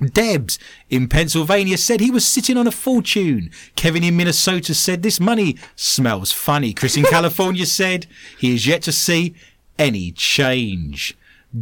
Debs 0.00 0.58
in 0.88 1.08
Pennsylvania 1.08 1.76
said 1.76 2.00
he 2.00 2.10
was 2.10 2.24
sitting 2.24 2.56
on 2.56 2.66
a 2.66 2.72
fortune. 2.72 3.50
Kevin 3.76 4.04
in 4.04 4.16
Minnesota 4.16 4.74
said 4.74 5.02
this 5.02 5.18
money 5.18 5.56
smells 5.74 6.32
funny. 6.32 6.72
Chris 6.72 6.96
in 6.96 7.04
California 7.10 7.66
said 7.66 8.06
he 8.38 8.54
is 8.54 8.66
yet 8.66 8.82
to 8.82 8.92
see 8.92 9.34
any 9.78 10.12
change. 10.12 11.16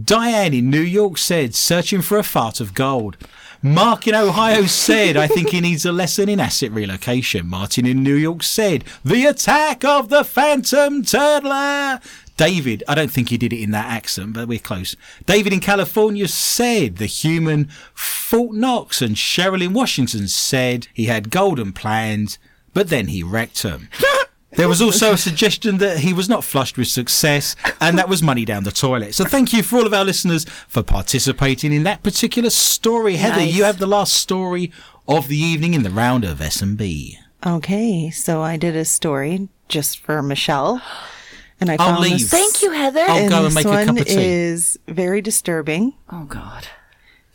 Diane 0.05 0.53
in 0.53 0.70
New 0.70 0.80
York 0.80 1.16
said 1.16 1.55
searching 1.55 2.03
for 2.03 2.18
a 2.18 2.24
fart 2.24 2.61
of 2.61 2.74
gold. 2.74 3.16
Mark 3.62 4.07
in 4.07 4.14
Ohio 4.14 4.62
said, 4.66 5.16
I 5.16 5.26
think 5.26 5.51
he 5.51 5.61
needs 5.61 5.87
a 5.87 5.93
lesson 5.93 6.28
in 6.28 6.41
asset 6.41 6.72
relocation. 6.72 7.47
Martin 7.47 7.87
in 7.87 8.03
New 8.03 8.14
York 8.14 8.43
said, 8.43 8.84
the 9.05 9.26
attack 9.26 9.84
of 9.84 10.09
the 10.09 10.24
phantom 10.24 11.03
turtler. 11.03 12.01
David, 12.37 12.84
I 12.87 12.95
don't 12.95 13.11
think 13.11 13.30
he 13.30 13.39
did 13.39 13.53
it 13.53 13.62
in 13.62 13.70
that 13.70 13.87
accent, 13.87 14.34
but 14.34 14.49
we're 14.49 14.59
close. 14.59 14.95
David 15.24 15.53
in 15.53 15.61
California 15.61 16.28
said 16.28 16.97
the 16.97 17.07
human 17.07 17.68
Fort 17.95 18.55
Knox 18.55 19.01
and 19.01 19.16
Cheryl 19.16 19.62
in 19.64 19.72
Washington 19.72 20.28
said 20.28 20.89
he 20.93 21.07
had 21.07 21.30
golden 21.30 21.72
plans, 21.72 22.39
but 22.74 22.89
then 22.91 23.09
he 23.09 23.22
wrecked 23.22 23.62
them. 23.62 23.89
There 24.53 24.68
was 24.68 24.80
also 24.80 25.12
a 25.12 25.18
suggestion 25.18 25.78
that 25.78 25.99
he 25.99 26.14
was 26.14 26.30
not 26.30 26.43
flushed 26.43 26.78
with 26.78 26.89
success 26.89 27.57
and 27.78 27.99
that 27.99 28.09
was 28.09 28.22
money 28.22 28.47
down 28.47 28.64
the 28.64 28.70
toilet. 28.70 29.14
So 29.14 29.26
thank 29.26 29.53
you 29.53 29.62
for 29.62 29.76
all 29.76 29.87
of 29.87 29.93
our 29.93 30.05
listeners 30.05 30.47
for 30.66 30.82
participating 30.82 31.74
in 31.74 31.82
that 31.82 32.03
particular 32.03 32.49
story. 32.49 33.16
Heather, 33.16 33.37
Nice. 33.41 33.55
you 33.55 33.64
have 33.64 33.78
the 33.78 33.87
last 33.87 34.14
story 34.14 34.72
of 35.07 35.28
the 35.28 35.37
evening 35.37 35.74
in 35.74 35.82
the 35.82 35.91
round 35.91 36.24
of 36.24 36.41
S&B. 36.41 37.18
Okay, 37.45 38.09
so 38.11 38.41
I 38.41 38.57
did 38.57 38.74
a 38.76 38.87
story 38.87 39.51
just 39.68 39.99
for 39.99 40.22
Michelle, 40.22 40.80
and 41.61 41.71
I 41.71 41.75
I'll 41.75 41.91
found 41.91 42.01
leave. 42.03 42.13
this. 42.21 42.31
Thank 42.31 42.63
you, 42.63 42.73
Heather. 42.73 43.01
I'll 43.01 43.29
go 43.29 43.37
and 43.37 43.47
this 43.47 43.55
make 43.55 43.67
a 43.67 43.69
one 43.69 43.87
cup 43.87 43.99
of 43.99 44.07
tea. 44.07 44.25
is 44.25 44.79
very 44.87 45.21
disturbing. 45.21 45.95
oh, 46.11 46.25
God. 46.25 46.69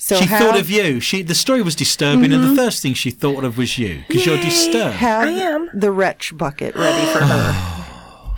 So 0.02 0.16
she 0.20 0.26
have, 0.26 0.42
thought 0.42 0.60
of 0.60 0.68
you. 0.68 1.00
She 1.00 1.22
the 1.22 1.36
story 1.36 1.62
was 1.62 1.76
disturbing, 1.76 2.34
and 2.34 2.44
the 2.44 2.48
mm-hmm. 2.48 2.56
first 2.56 2.82
thing 2.82 2.96
she 2.96 3.12
thought 3.12 3.44
of 3.44 3.60
was 3.60 3.78
you 3.78 4.04
because 4.08 4.26
you're 4.26 4.38
disturbed. 4.38 4.96
have 4.96 5.28
I 5.28 5.32
am. 5.32 5.70
the 5.76 5.92
wretch 5.92 6.36
bucket 6.36 6.76
ready 6.76 7.06
for 7.14 7.20
her. 7.20 7.28
Oh, 7.30 7.78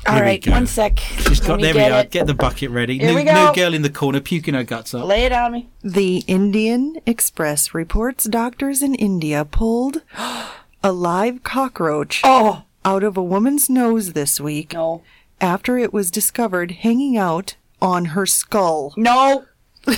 All 0.07 0.15
we 0.15 0.21
right, 0.21 0.45
one 0.45 0.67
sec. 0.67 0.99
She's 0.99 1.39
Let 1.39 1.47
got 1.47 1.57
me 1.57 1.63
there 1.63 1.73
we 1.73 1.79
get 1.79 1.91
are. 1.93 2.01
it. 2.01 2.11
Get 2.11 2.27
the 2.27 2.33
bucket 2.33 2.69
ready. 2.69 2.99
Here 2.99 3.11
new, 3.11 3.15
we 3.15 3.23
go. 3.23 3.47
new 3.47 3.55
girl 3.55 3.73
in 3.73 3.81
the 3.81 3.89
corner 3.89 4.19
puking 4.19 4.55
her 4.55 4.65
guts 4.65 4.93
up. 4.93 5.05
Lay 5.05 5.23
it 5.23 5.31
on 5.31 5.53
me. 5.53 5.69
The 5.81 6.25
Indian 6.27 6.97
Express 7.05 7.73
reports 7.73 8.25
doctors 8.25 8.81
in 8.81 8.93
India 8.95 9.45
pulled 9.45 10.01
a 10.83 10.91
live 10.91 11.43
cockroach 11.43 12.19
Oh, 12.25 12.63
out 12.83 13.03
of 13.03 13.15
a 13.15 13.23
woman's 13.23 13.69
nose 13.69 14.11
this 14.11 14.41
week 14.41 14.73
no. 14.73 15.01
After 15.43 15.77
it 15.77 15.91
was 15.91 16.09
discovered 16.09 16.71
hanging 16.71 17.17
out 17.17 17.57
on 17.81 18.05
her 18.05 18.25
skull. 18.25 18.93
No. 18.95 19.43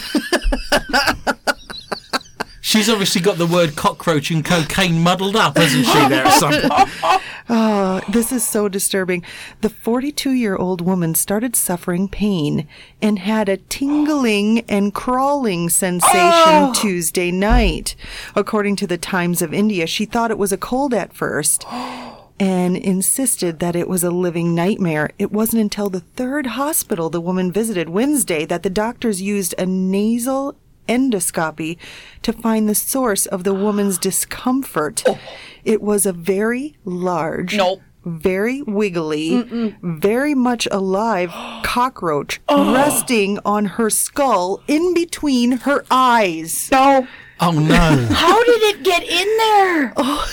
She's 2.62 2.90
obviously 2.90 3.22
got 3.22 3.38
the 3.38 3.46
word 3.46 3.76
cockroach 3.76 4.32
and 4.32 4.44
cocaine 4.44 5.04
muddled 5.04 5.36
up, 5.36 5.56
hasn't 5.56 5.86
she? 5.86 6.08
There 6.10 6.26
at 6.26 6.40
some 6.40 6.52
point. 6.52 7.22
Uh, 7.48 8.02
this 8.10 8.32
is 8.32 8.44
so 8.44 8.68
disturbing. 8.68 9.24
The 9.62 9.70
42 9.70 10.32
year 10.32 10.56
old 10.56 10.82
woman 10.82 11.14
started 11.14 11.56
suffering 11.56 12.08
pain 12.08 12.68
and 13.04 13.20
had 13.20 13.48
a 13.48 13.58
tingling 13.58 14.62
and 14.62 14.96
crawling 14.96 15.70
sensation 15.70 16.74
Tuesday 16.74 17.30
night. 17.30 17.96
According 18.36 18.78
to 18.78 18.88
the 18.88 18.98
Times 18.98 19.44
of 19.44 19.54
India, 19.54 19.86
she 19.86 20.06
thought 20.06 20.32
it 20.32 20.40
was 20.40 20.52
a 20.52 20.58
cold 20.58 20.92
at 20.92 21.14
first 21.14 21.66
and 22.40 22.76
insisted 22.76 23.60
that 23.60 23.76
it 23.76 23.88
was 23.88 24.04
a 24.04 24.12
living 24.12 24.54
nightmare. 24.54 25.10
It 25.18 25.32
wasn't 25.32 25.62
until 25.62 25.90
the 25.90 26.02
third 26.02 26.48
hospital 26.48 27.10
the 27.10 27.22
woman 27.22 27.52
visited 27.52 27.90
Wednesday 27.90 28.46
that 28.46 28.64
the 28.64 28.70
doctors 28.70 29.22
used 29.22 29.56
a 29.58 29.66
nasal 29.66 30.56
endoscopy 30.88 31.78
to 32.22 32.34
find 32.34 32.68
the 32.70 32.76
source 32.76 33.26
of 33.26 33.44
the 33.44 33.54
woman's 33.54 33.98
discomfort. 33.98 35.04
Oh. 35.08 35.20
It 35.64 35.82
was 35.82 36.06
a 36.06 36.14
very 36.14 36.76
large, 36.84 37.56
Nope. 37.56 37.82
very 38.04 38.62
wiggly, 38.62 39.74
very 39.82 40.36
much 40.36 40.68
alive 40.72 41.32
cockroach 41.64 42.40
oh. 42.48 42.74
resting 42.74 43.40
on 43.46 43.66
her 43.66 43.90
skull 43.90 44.62
in 44.68 44.94
between 44.94 45.54
her 45.60 45.84
eyes. 45.90 46.70
No. 46.72 47.08
Oh 47.40 47.52
no! 47.52 48.08
How 48.12 48.44
did 48.44 48.62
it 48.64 48.84
get 48.84 49.04
in 49.04 49.38
there? 49.38 49.94
Oh. 49.98 50.28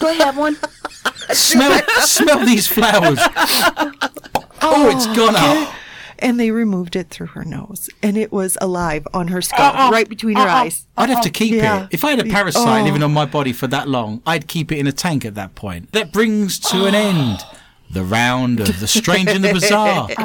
Do 0.00 0.06
I 0.06 0.12
have 0.14 0.36
one? 0.36 0.56
smell, 1.32 1.80
smell 2.02 2.44
these 2.44 2.66
flowers. 2.66 3.18
Oh, 4.66 4.88
it's 4.88 5.06
gone 5.14 5.34
up. 5.36 5.74
And 6.20 6.40
they 6.40 6.50
removed 6.50 6.96
it 6.96 7.10
through 7.10 7.26
her 7.28 7.44
nose. 7.44 7.90
And 8.02 8.16
it 8.16 8.32
was 8.32 8.56
alive 8.62 9.06
on 9.12 9.28
her 9.28 9.42
skull, 9.42 9.72
uh-uh. 9.76 9.90
right 9.90 10.08
between 10.08 10.36
her 10.36 10.42
uh-uh. 10.42 10.54
eyes. 10.64 10.86
I'd 10.96 11.10
have 11.10 11.20
to 11.22 11.28
keep 11.30 11.52
Yeah. 11.52 11.82
it. 11.84 11.88
If 11.90 12.02
I 12.02 12.10
had 12.10 12.20
a 12.20 12.24
parasite 12.24 12.80
Oh. 12.80 12.84
living 12.84 13.02
on 13.02 13.12
my 13.12 13.26
body 13.26 13.52
for 13.52 13.66
that 13.66 13.88
long, 13.90 14.22
I'd 14.26 14.48
keep 14.48 14.72
it 14.72 14.78
in 14.78 14.86
a 14.86 14.92
tank 14.92 15.26
at 15.26 15.34
that 15.34 15.54
point. 15.54 15.92
That 15.92 16.12
brings 16.12 16.58
to 16.60 16.86
an 16.86 16.94
end 16.94 17.40
the 17.90 18.02
round 18.04 18.58
of 18.60 18.80
the 18.80 18.88
strange 18.88 19.28
and 19.28 19.44
the 19.44 19.52
bizarre, 19.52 20.08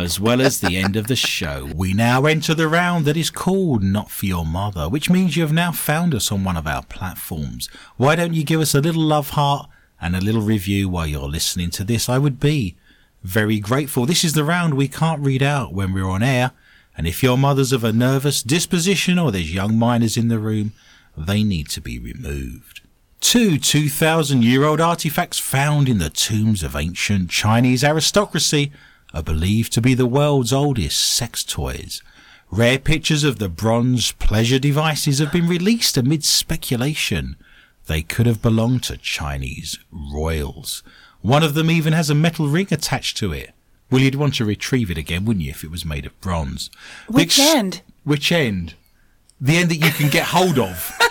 as 0.00 0.20
well 0.20 0.40
as 0.40 0.60
the 0.60 0.76
end 0.76 0.94
of 0.94 1.08
the 1.08 1.16
show. 1.16 1.68
We 1.74 1.92
now 1.92 2.26
enter 2.26 2.54
the 2.54 2.68
round 2.68 3.04
that 3.06 3.16
is 3.16 3.28
called 3.30 3.82
Not 3.82 4.10
For 4.10 4.26
Your 4.26 4.46
Mother, 4.46 4.88
which 4.88 5.10
means 5.10 5.36
you 5.36 5.42
have 5.42 5.52
now 5.52 5.72
found 5.72 6.14
us 6.14 6.30
on 6.30 6.44
one 6.44 6.56
of 6.56 6.66
our 6.68 6.84
platforms. 6.84 7.68
Why 7.96 8.14
don't 8.14 8.34
you 8.34 8.44
give 8.44 8.60
us 8.60 8.74
a 8.74 8.80
little 8.80 9.02
love 9.02 9.30
heart 9.30 9.68
and 10.00 10.16
a 10.16 10.20
little 10.20 10.42
review 10.42 10.88
while 10.88 11.06
you're 11.06 11.28
listening 11.28 11.70
to 11.70 11.84
this? 11.84 12.08
I 12.08 12.18
would 12.18 12.40
be 12.40 12.76
very 13.22 13.60
grateful. 13.60 14.06
This 14.06 14.24
is 14.24 14.32
the 14.32 14.44
round 14.44 14.74
we 14.74 14.88
can't 14.88 15.20
read 15.20 15.42
out 15.42 15.72
when 15.72 15.92
we're 15.92 16.08
on 16.08 16.22
air. 16.22 16.52
And 16.96 17.06
if 17.06 17.22
your 17.22 17.38
mother's 17.38 17.72
of 17.72 17.84
a 17.84 17.92
nervous 17.92 18.42
disposition 18.42 19.18
or 19.18 19.30
there's 19.30 19.54
young 19.54 19.78
minors 19.78 20.16
in 20.16 20.28
the 20.28 20.38
room, 20.38 20.72
they 21.16 21.42
need 21.42 21.68
to 21.70 21.80
be 21.80 21.98
removed. 21.98 22.80
Two 23.20 23.58
2,000 23.58 24.42
year 24.42 24.64
old 24.64 24.80
artifacts 24.80 25.38
found 25.38 25.88
in 25.88 25.98
the 25.98 26.10
tombs 26.10 26.62
of 26.62 26.74
ancient 26.74 27.30
Chinese 27.30 27.84
aristocracy 27.84 28.72
are 29.12 29.22
believed 29.22 29.72
to 29.72 29.80
be 29.80 29.94
the 29.94 30.06
world's 30.06 30.52
oldest 30.52 30.98
sex 30.98 31.44
toys. 31.44 32.02
Rare 32.50 32.78
pictures 32.78 33.22
of 33.22 33.38
the 33.38 33.48
bronze 33.48 34.12
pleasure 34.12 34.58
devices 34.58 35.18
have 35.18 35.32
been 35.32 35.46
released 35.46 35.96
amid 35.96 36.24
speculation. 36.24 37.36
They 37.90 38.02
could 38.02 38.26
have 38.26 38.40
belonged 38.40 38.84
to 38.84 38.96
Chinese 38.96 39.80
royals. 39.90 40.84
One 41.22 41.42
of 41.42 41.54
them 41.54 41.72
even 41.72 41.92
has 41.92 42.08
a 42.08 42.14
metal 42.14 42.46
ring 42.46 42.68
attached 42.70 43.16
to 43.16 43.32
it. 43.32 43.50
Well, 43.90 44.00
you'd 44.00 44.14
want 44.14 44.34
to 44.34 44.44
retrieve 44.44 44.92
it 44.92 44.96
again, 44.96 45.24
wouldn't 45.24 45.44
you, 45.44 45.50
if 45.50 45.64
it 45.64 45.72
was 45.72 45.84
made 45.84 46.06
of 46.06 46.20
bronze? 46.20 46.70
Which 47.08 47.36
end? 47.40 47.82
Which 48.04 48.30
end? 48.30 48.74
The 49.40 49.56
end 49.56 49.72
that 49.72 49.84
you 49.84 49.90
can 49.90 50.08
get 50.08 50.26
hold 50.26 50.56
of. 50.56 50.96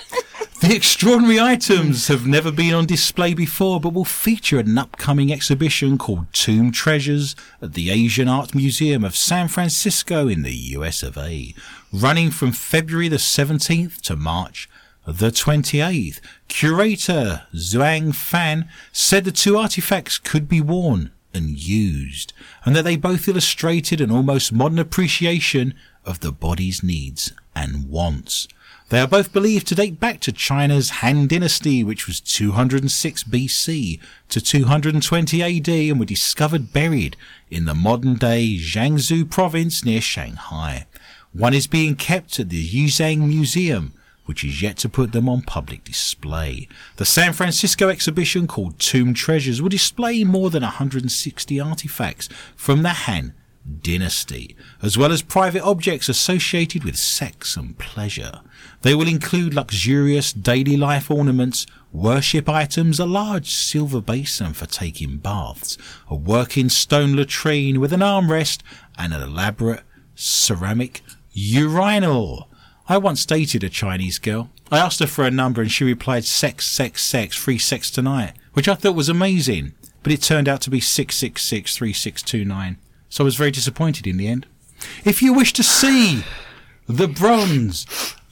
The 0.62 0.76
extraordinary 0.76 1.40
items 1.40 2.10
have 2.10 2.28
never 2.28 2.52
been 2.52 2.74
on 2.74 2.86
display 2.86 3.34
before, 3.34 3.80
but 3.80 3.94
will 3.94 4.04
feature 4.04 4.60
at 4.60 4.66
an 4.66 4.78
upcoming 4.78 5.32
exhibition 5.32 5.98
called 5.98 6.28
Tomb 6.34 6.74
Treasures 6.74 7.34
at 7.62 7.76
the 7.76 7.90
Asian 7.90 8.28
Art 8.28 8.54
Museum 8.54 9.06
of 9.06 9.16
San 9.16 9.48
Francisco 9.48 10.28
in 10.28 10.42
the 10.42 10.54
US 10.76 11.02
of 11.02 11.18
A, 11.18 11.56
running 11.94 12.30
from 12.30 12.52
February 12.52 13.08
the 13.08 13.16
17th 13.16 14.02
to 14.02 14.18
March 14.18 14.68
the 15.06 15.32
28th. 15.32 16.20
Curator 16.50 17.44
Zhuang 17.56 18.14
Fan 18.14 18.68
said 18.92 19.24
the 19.24 19.32
two 19.32 19.58
artifacts 19.58 20.18
could 20.18 20.50
be 20.50 20.60
worn 20.60 21.12
and 21.34 21.58
used, 21.58 22.34
and 22.66 22.76
that 22.76 22.84
they 22.84 22.98
both 22.98 23.28
illustrated 23.28 24.02
an 24.02 24.12
almost 24.12 24.52
modern 24.52 24.80
appreciation 24.80 25.74
of 26.06 26.20
the 26.20 26.32
body's 26.32 26.84
needs 26.84 27.32
and 27.56 27.88
wants. 27.88 28.48
They 28.90 29.00
are 29.00 29.08
both 29.08 29.32
believed 29.32 29.68
to 29.68 29.76
date 29.76 30.00
back 30.00 30.20
to 30.22 30.32
China's 30.32 30.90
Han 30.90 31.28
Dynasty, 31.28 31.84
which 31.84 32.08
was 32.08 32.20
206 32.20 33.24
BC 33.26 34.00
to 34.30 34.42
220 34.42 35.44
AD 35.44 35.70
and 35.70 36.00
were 36.00 36.06
discovered 36.06 36.74
buried 36.74 37.16
in 37.52 37.66
the 37.66 37.76
modern 37.76 38.16
day 38.16 38.58
Jiangsu 38.60 39.30
province 39.30 39.86
near 39.86 40.02
Shanghai. 40.02 40.88
One 41.32 41.54
is 41.54 41.68
being 41.68 41.96
kept 41.96 42.40
at 42.40 42.50
the 42.50 42.68
Yangzhou 42.68 43.20
Museum, 43.20 43.94
which 44.30 44.44
is 44.44 44.62
yet 44.62 44.78
to 44.78 44.88
put 44.88 45.12
them 45.12 45.28
on 45.28 45.42
public 45.42 45.84
display. 45.84 46.68
The 46.98 47.04
San 47.04 47.34
Francisco 47.34 47.90
exhibition 47.90 48.46
called 48.46 48.78
Tomb 48.78 49.16
Treasures 49.16 49.60
will 49.60 49.70
display 49.70 50.24
more 50.24 50.52
than 50.52 50.62
160 50.62 51.60
artifacts 51.60 52.30
from 52.56 52.84
the 52.84 52.90
Han 52.90 53.34
dynasty, 53.82 54.56
as 54.84 55.00
well 55.00 55.12
as 55.12 55.24
private 55.24 55.64
objects 55.64 56.10
associated 56.10 56.84
with 56.84 56.96
sex 56.96 57.58
and 57.58 57.80
pleasure. 57.80 58.42
They 58.84 58.94
will 58.94 59.08
include 59.08 59.56
luxurious 59.56 60.32
daily 60.32 60.78
life 60.78 61.10
ornaments, 61.10 61.66
worship 61.92 62.48
items, 62.48 63.00
a 63.00 63.08
large 63.08 63.50
silver 63.50 64.00
basin 64.00 64.54
for 64.54 64.68
taking 64.68 65.18
baths, 65.18 65.76
a 66.08 66.16
working 66.16 66.70
stone 66.70 67.16
latrine 67.16 67.80
with 67.80 67.92
an 67.94 68.02
armrest, 68.02 68.62
and 68.96 69.12
an 69.12 69.24
elaborate 69.24 69.82
ceramic 70.14 71.02
urinal. 71.32 72.48
I 72.90 72.98
once 72.98 73.26
dated 73.26 73.64
a 73.64 73.70
Chinese 73.70 74.20
girl. 74.20 74.50
I 74.72 74.80
asked 74.80 75.00
her 75.00 75.08
for 75.08 75.24
a 75.24 75.32
number 75.32 75.62
and 75.62 75.72
she 75.72 75.84
replied 75.84 76.26
sex, 76.26 76.66
sex, 76.66 77.04
sex, 77.04 77.36
free 77.36 77.60
sex 77.60 77.90
tonight, 77.90 78.34
which 78.54 78.68
I 78.68 78.76
thought 78.76 78.96
was 78.96 79.10
amazing, 79.10 79.74
but 80.04 80.12
it 80.12 80.22
turned 80.22 80.50
out 80.50 80.60
to 80.62 80.70
be 80.70 80.82
666 80.82 81.78
3629 81.78 82.78
so 83.10 83.24
I 83.24 83.26
was 83.26 83.36
very 83.36 83.52
disappointed 83.52 84.08
in 84.08 84.18
the 84.18 84.28
end. 84.28 84.46
If 85.04 85.22
you 85.22 85.34
wish 85.34 85.52
to 85.54 85.64
see 85.64 86.24
the 86.88 87.08
bronze, 87.08 87.86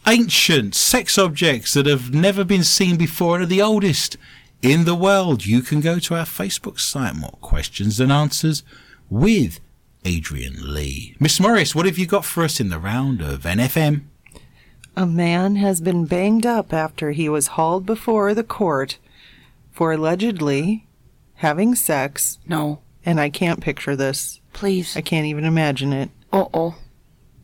ancient 0.05 0.75
sex 0.75 1.17
objects 1.17 1.73
that 1.73 1.87
have 1.87 2.13
never 2.13 2.43
been 2.43 2.63
seen 2.63 2.95
before 2.95 3.35
and 3.35 3.43
are 3.43 3.47
the 3.47 3.61
oldest 3.61 4.17
in 4.61 4.85
the 4.85 4.95
world, 4.95 5.45
you 5.45 5.61
can 5.61 5.81
go 5.81 5.99
to 5.99 6.15
our 6.15 6.25
Facebook 6.25 6.79
site, 6.79 7.15
More 7.15 7.37
Questions 7.41 7.97
Than 7.97 8.11
Answers, 8.11 8.63
with 9.09 9.59
Adrian 10.05 10.73
Lee. 10.73 11.15
Miss 11.19 11.39
Morris, 11.39 11.75
what 11.75 11.85
have 11.85 11.97
you 11.97 12.05
got 12.05 12.23
for 12.25 12.43
us 12.43 12.59
in 12.59 12.69
the 12.69 12.79
round 12.79 13.21
of 13.21 13.41
NFM? 13.41 14.03
A 14.97 15.05
man 15.05 15.57
has 15.57 15.79
been 15.79 16.05
banged 16.05 16.43
up 16.43 16.73
after 16.73 17.11
he 17.11 17.29
was 17.29 17.49
hauled 17.49 17.85
before 17.85 18.33
the 18.33 18.43
court 18.43 18.97
for 19.71 19.91
allegedly 19.91 20.87
having 21.35 21.75
sex, 21.75 22.39
No, 22.47 22.79
and 23.05 23.19
I 23.19 23.29
can't 23.29 23.61
picture 23.61 23.95
this. 23.95 24.41
please. 24.53 24.97
I 24.97 25.01
can't 25.01 25.27
even 25.27 25.45
imagine 25.45 25.93
it, 25.93 26.09
Uh 26.33 26.45
oh. 26.51 26.73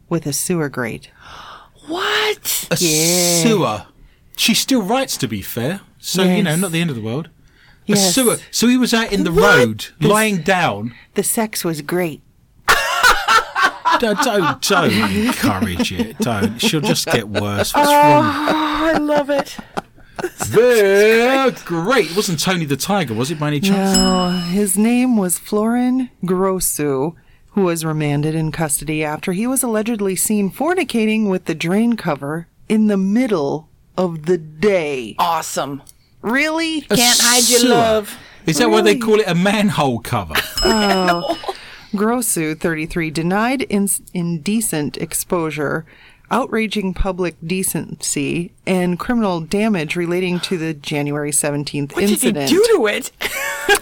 with 0.10 0.26
a 0.26 0.34
sewer 0.34 0.68
grate. 0.68 1.12
What? 1.86 2.68
A 2.72 2.78
Yeah. 2.80 3.44
sewer. 3.44 3.86
She 4.36 4.56
still 4.56 4.82
writes, 4.82 5.16
to 5.18 5.28
be 5.28 5.44
fair. 5.44 5.82
So, 6.00 6.24
you 6.24 6.42
know, 6.42 6.56
not 6.56 6.72
the 6.72 6.82
end 6.82 6.90
of 6.90 6.96
the 6.96 7.04
world. 7.04 7.30
A 7.88 7.96
sewer. 7.96 8.38
So 8.50 8.68
he 8.68 8.78
was 8.78 8.96
out 8.96 9.12
in 9.14 9.26
the 9.26 9.32
What? 9.32 9.58
road, 9.60 9.86
lying 10.02 10.38
down. 10.42 10.96
The 11.14 11.22
sex 11.22 11.64
was 11.64 11.82
great. 11.84 12.23
Don't, 14.00 14.20
don't, 14.24 14.62
don't 14.62 14.94
encourage 15.28 15.92
it. 15.92 16.18
Don't. 16.20 16.60
She'll 16.60 16.82
just 16.82 17.06
get 17.08 17.30
worse. 17.30 17.74
What's 17.74 17.90
Oh. 17.90 17.94
wrong? 17.94 18.24
I 18.26 18.98
love 19.00 19.30
it. 19.30 19.58
There, 20.50 21.52
great. 21.66 22.12
It 22.12 22.16
wasn't 22.16 22.40
Tony 22.40 22.66
the 22.66 22.78
Tiger, 22.78 23.14
was 23.14 23.32
it, 23.32 23.40
by 23.40 23.48
any 23.48 23.60
chance? 23.60 23.98
No, 23.98 24.30
his 24.52 24.78
name 24.78 25.18
was 25.18 25.38
Florin 25.40 26.10
Grosu, 26.24 27.16
who 27.52 27.62
was 27.64 27.84
remanded 27.84 28.36
in 28.36 28.52
custody 28.52 29.04
after 29.04 29.34
he 29.34 29.48
was 29.48 29.64
allegedly 29.64 30.16
seen 30.16 30.50
fornicating 30.52 31.30
with 31.30 31.46
the 31.46 31.56
drain 31.56 31.96
cover 31.96 32.48
in 32.70 32.88
the 32.88 32.98
middle 32.98 33.70
of 33.98 34.26
the 34.26 34.38
day. 34.38 35.16
Awesome. 35.20 35.82
Really? 36.22 36.80
A 36.90 36.96
Can't 36.96 37.20
hide 37.22 37.50
your 37.50 37.70
love. 37.70 38.18
Is 38.46 38.58
that 38.58 38.70
why 38.70 38.82
they 38.82 38.98
call 38.98 39.20
it 39.20 39.28
a 39.28 39.36
manhole 39.36 40.00
cover? 40.00 40.36
Oh. 40.64 41.38
Grosu, 41.94 42.58
33, 42.60 43.12
denied 43.12 43.62
in- 43.64 43.88
indecent 44.14 44.98
exposure, 44.98 45.86
outraging 46.32 46.94
public 46.96 47.36
decency, 47.46 48.52
and 48.66 48.98
criminal 48.98 49.40
damage 49.42 49.96
relating 49.96 50.40
to 50.40 50.58
the 50.58 50.74
January 50.74 51.32
17th 51.32 51.94
What 51.94 52.04
incident. 52.04 52.50
did 52.50 52.52
you 52.52 52.66
do 52.68 52.78
to 52.78 52.88
it? 52.88 53.12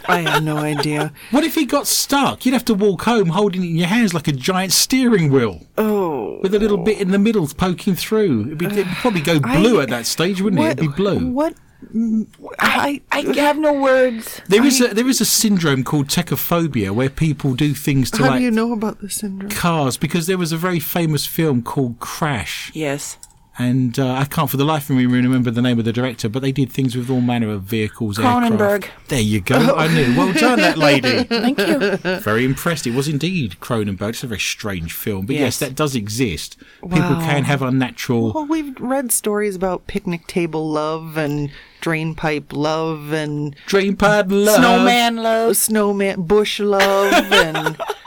I 0.06 0.22
have 0.22 0.44
no 0.44 0.58
idea. 0.58 1.14
What 1.32 1.44
if 1.46 1.56
he 1.56 1.66
got 1.66 1.88
stuck? 1.88 2.46
You'd 2.46 2.54
have 2.54 2.66
to 2.66 2.74
walk 2.74 3.04
home 3.04 3.30
holding 3.30 3.64
it 3.64 3.68
in 3.70 3.76
your 3.78 3.88
hands 3.88 4.14
like 4.14 4.28
a 4.28 4.34
giant 4.34 4.74
steering 4.74 5.32
wheel 5.32 5.62
Oh. 5.78 6.40
with 6.42 6.54
a 6.54 6.60
little 6.60 6.78
bit 6.78 7.00
in 7.00 7.12
the 7.12 7.20
middle 7.20 7.48
poking 7.48 7.96
through. 7.96 8.42
It'd, 8.48 8.58
be, 8.58 8.66
it'd 8.66 8.88
probably 8.88 9.22
go 9.22 9.40
blue 9.40 9.80
I- 9.80 9.84
at 9.84 9.90
that 9.90 10.06
stage, 10.06 10.42
wouldn't 10.42 10.62
it? 10.62 10.66
It'd 10.80 10.80
be 10.80 10.88
blue. 10.88 11.28
What? 11.28 11.54
Mm, 11.94 12.28
I, 12.60 13.02
I 13.12 13.22
have 13.40 13.58
no 13.58 13.74
words. 13.74 14.42
There 14.48 14.66
is 14.66 14.82
a 14.82 14.94
there 14.94 15.08
is 15.08 15.22
a 15.22 15.26
syndrome 15.26 15.84
called 15.84 16.08
techophobia 16.08 16.92
where 16.92 17.10
people 17.10 17.54
do 17.56 17.74
things 17.74 18.12
to 18.12 18.24
how 18.24 18.30
like 18.32 18.40
do 18.40 18.44
you 18.46 18.52
know 18.52 18.74
about 18.74 19.00
the 19.02 19.10
syndrome? 19.10 19.50
cars 19.52 19.98
because 19.98 20.28
there 20.28 20.38
was 20.38 20.52
a 20.52 20.58
very 20.58 20.80
famous 20.80 21.26
film 21.26 21.62
called 21.62 22.00
Crash, 22.00 22.72
Yes. 22.74 23.18
And 23.60 24.00
uh, 24.00 24.14
I 24.14 24.26
can't 24.26 24.50
for 24.50 24.58
the 24.58 24.64
life 24.66 24.90
of 24.90 24.96
me 24.96 25.06
remember 25.06 25.52
the 25.52 25.62
name 25.62 25.78
of 25.78 25.86
the 25.86 25.92
director, 25.94 26.30
but 26.30 26.42
they 26.42 26.52
did 26.52 26.72
things 26.72 26.96
with 26.96 27.10
all 27.10 27.22
manner 27.22 27.50
of 27.52 27.64
vehicles. 27.64 28.18
Cronenberg. 28.18 28.84
aircraft. 28.84 29.10
There 29.10 29.20
you 29.20 29.42
go. 29.42 29.76
I 29.76 29.88
knew. 29.94 30.16
Well 30.18 30.34
done, 30.40 30.60
that 30.60 30.78
lady. 30.78 31.24
Thank 31.26 31.60
you. 31.60 31.98
Very 32.20 32.46
impressed. 32.46 32.88
It 32.88 32.94
was 32.94 33.08
indeed 33.08 33.58
Cronenberg. 33.60 34.10
It's 34.10 34.24
a 34.24 34.28
very 34.28 34.40
strange 34.40 34.94
film, 34.94 35.26
but 35.26 35.36
yes, 35.36 35.42
Yes. 35.42 35.60
that 35.60 35.76
does 35.76 35.96
exist. 35.96 36.58
People 36.82 37.18
can 37.18 37.44
have 37.44 37.62
unnatural. 37.62 38.32
Well, 38.34 38.46
we've 38.46 38.80
read 38.80 39.12
stories 39.12 39.56
about 39.56 39.86
picnic 39.88 40.28
table 40.28 40.70
love 40.70 41.18
and 41.18 41.52
drain 41.82 42.16
pipe 42.16 42.54
love 42.54 43.12
and 43.12 43.56
Dream 43.66 43.96
pad 43.98 44.32
love. 44.32 44.56
Snowman 44.58 45.16
love. 45.18 45.58
snowman 45.58 46.22
bush 46.22 46.60
love 46.60 47.12
and 47.34 47.76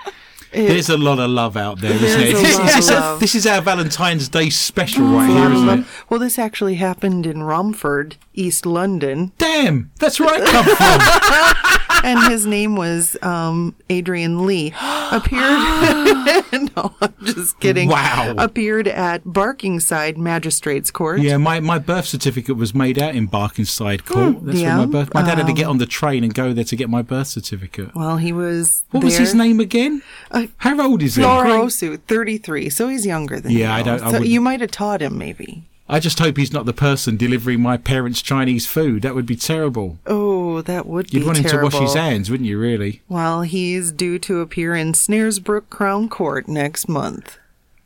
There's 0.55 0.89
a 0.89 0.97
lot 0.97 1.19
of 1.19 1.31
love 1.31 1.57
out 1.57 1.81
there, 1.81 1.93
isn't 1.93 2.21
it? 2.21 2.31
a 2.31 2.33
This, 2.37 2.57
lot 2.59 2.65
this 2.67 2.75
of 2.75 2.79
is, 2.81 2.91
love. 2.91 3.21
this 3.21 3.35
is 3.35 3.47
our 3.47 3.61
Valentine's 3.61 4.29
Day 4.29 4.51
special 4.51 5.05
right 5.07 5.29
a 5.29 5.33
here, 5.33 5.51
isn't 5.53 5.69
it? 5.81 5.87
Well, 6.09 6.21
this 6.21 6.39
actually 6.39 6.77
happened 6.77 7.27
in 7.27 7.43
Romford, 7.43 8.17
East 8.35 8.65
London, 8.67 9.33
Damn, 9.39 9.91
that's 9.99 10.19
where 10.21 10.31
I 10.35 10.41
come 10.45 10.65
from. 10.65 11.71
and 12.05 12.33
his 12.33 12.47
name 12.47 12.77
was 12.77 13.17
um, 13.23 13.75
Adrian 13.91 14.47
Lee. 14.47 14.75
Appeared. 15.11 15.43
no, 16.77 16.95
I'm 17.01 17.15
just 17.25 17.59
kidding. 17.61 17.89
Wow. 17.89 18.35
Appeared 18.39 18.89
at 18.89 19.25
Barkingside 19.25 20.17
Magistrates 20.17 20.91
Court. 20.91 21.21
Yeah, 21.21 21.37
my, 21.37 21.61
my 21.61 21.79
birth 21.79 22.07
certificate 22.07 22.57
was 22.57 22.75
made 22.75 22.99
out 22.99 23.15
in 23.15 23.29
Barkingside 23.29 24.05
Court. 24.05 24.45
That's 24.45 24.59
yeah. 24.59 24.79
where 24.79 24.87
my 24.87 24.93
birth. 24.93 25.15
My 25.15 25.23
dad 25.23 25.39
had 25.39 25.47
to 25.47 25.53
get 25.53 25.67
on 25.67 25.79
the 25.79 25.87
train 25.87 26.25
and 26.25 26.35
go 26.35 26.53
there 26.53 26.65
to 26.65 26.77
get 26.77 26.91
my 26.91 27.03
birth 27.03 27.29
certificate. 27.29 27.95
Well, 27.95 28.19
he 28.19 28.33
was. 28.33 28.85
What 28.91 29.05
was 29.05 29.17
his 29.17 29.35
name 29.35 29.61
again? 29.61 30.03
Uh, 30.31 30.47
How 30.59 30.81
old 30.81 31.03
is 31.03 31.17
he? 31.17 31.23
Florosu, 31.23 32.01
33. 32.07 32.71
So 32.71 32.89
he's 32.89 33.07
younger 33.07 33.41
than 33.41 33.53
Yeah, 33.53 33.75
you. 33.75 33.81
I 33.81 33.83
don't- 33.83 34.03
I 34.03 34.11
So 34.11 34.23
you 34.23 34.41
might 34.41 34.61
have 34.61 34.71
taught 34.71 35.01
him, 35.01 35.17
maybe. 35.19 35.65
I 35.89 36.01
just 36.01 36.19
hope 36.19 36.37
he's 36.39 36.53
not 36.53 36.65
the 36.65 36.73
person 36.73 37.17
delivering 37.17 37.61
my 37.61 37.77
parents' 37.77 38.23
Chinese 38.23 38.67
food. 38.67 39.03
That 39.03 39.15
would 39.15 39.27
be 39.27 39.37
terrible. 39.37 39.99
Oh, 40.07 40.63
that 40.63 40.87
would 40.87 41.09
terrible. 41.09 41.13
You'd 41.13 41.21
be 41.21 41.27
want 41.27 41.53
him 41.53 41.59
to 41.59 41.63
wash 41.63 41.83
his 41.83 41.95
hands, 41.95 42.31
wouldn't 42.31 42.49
you? 42.49 42.59
Really? 42.59 43.03
Well, 43.09 43.43
he's 43.43 43.93
due 43.93 44.19
to 44.21 44.41
appear 44.41 44.75
in 44.75 44.93
Snaresbrook 44.93 45.69
Crown 45.69 46.09
Court 46.09 46.49
next 46.49 46.89
month 46.89 47.39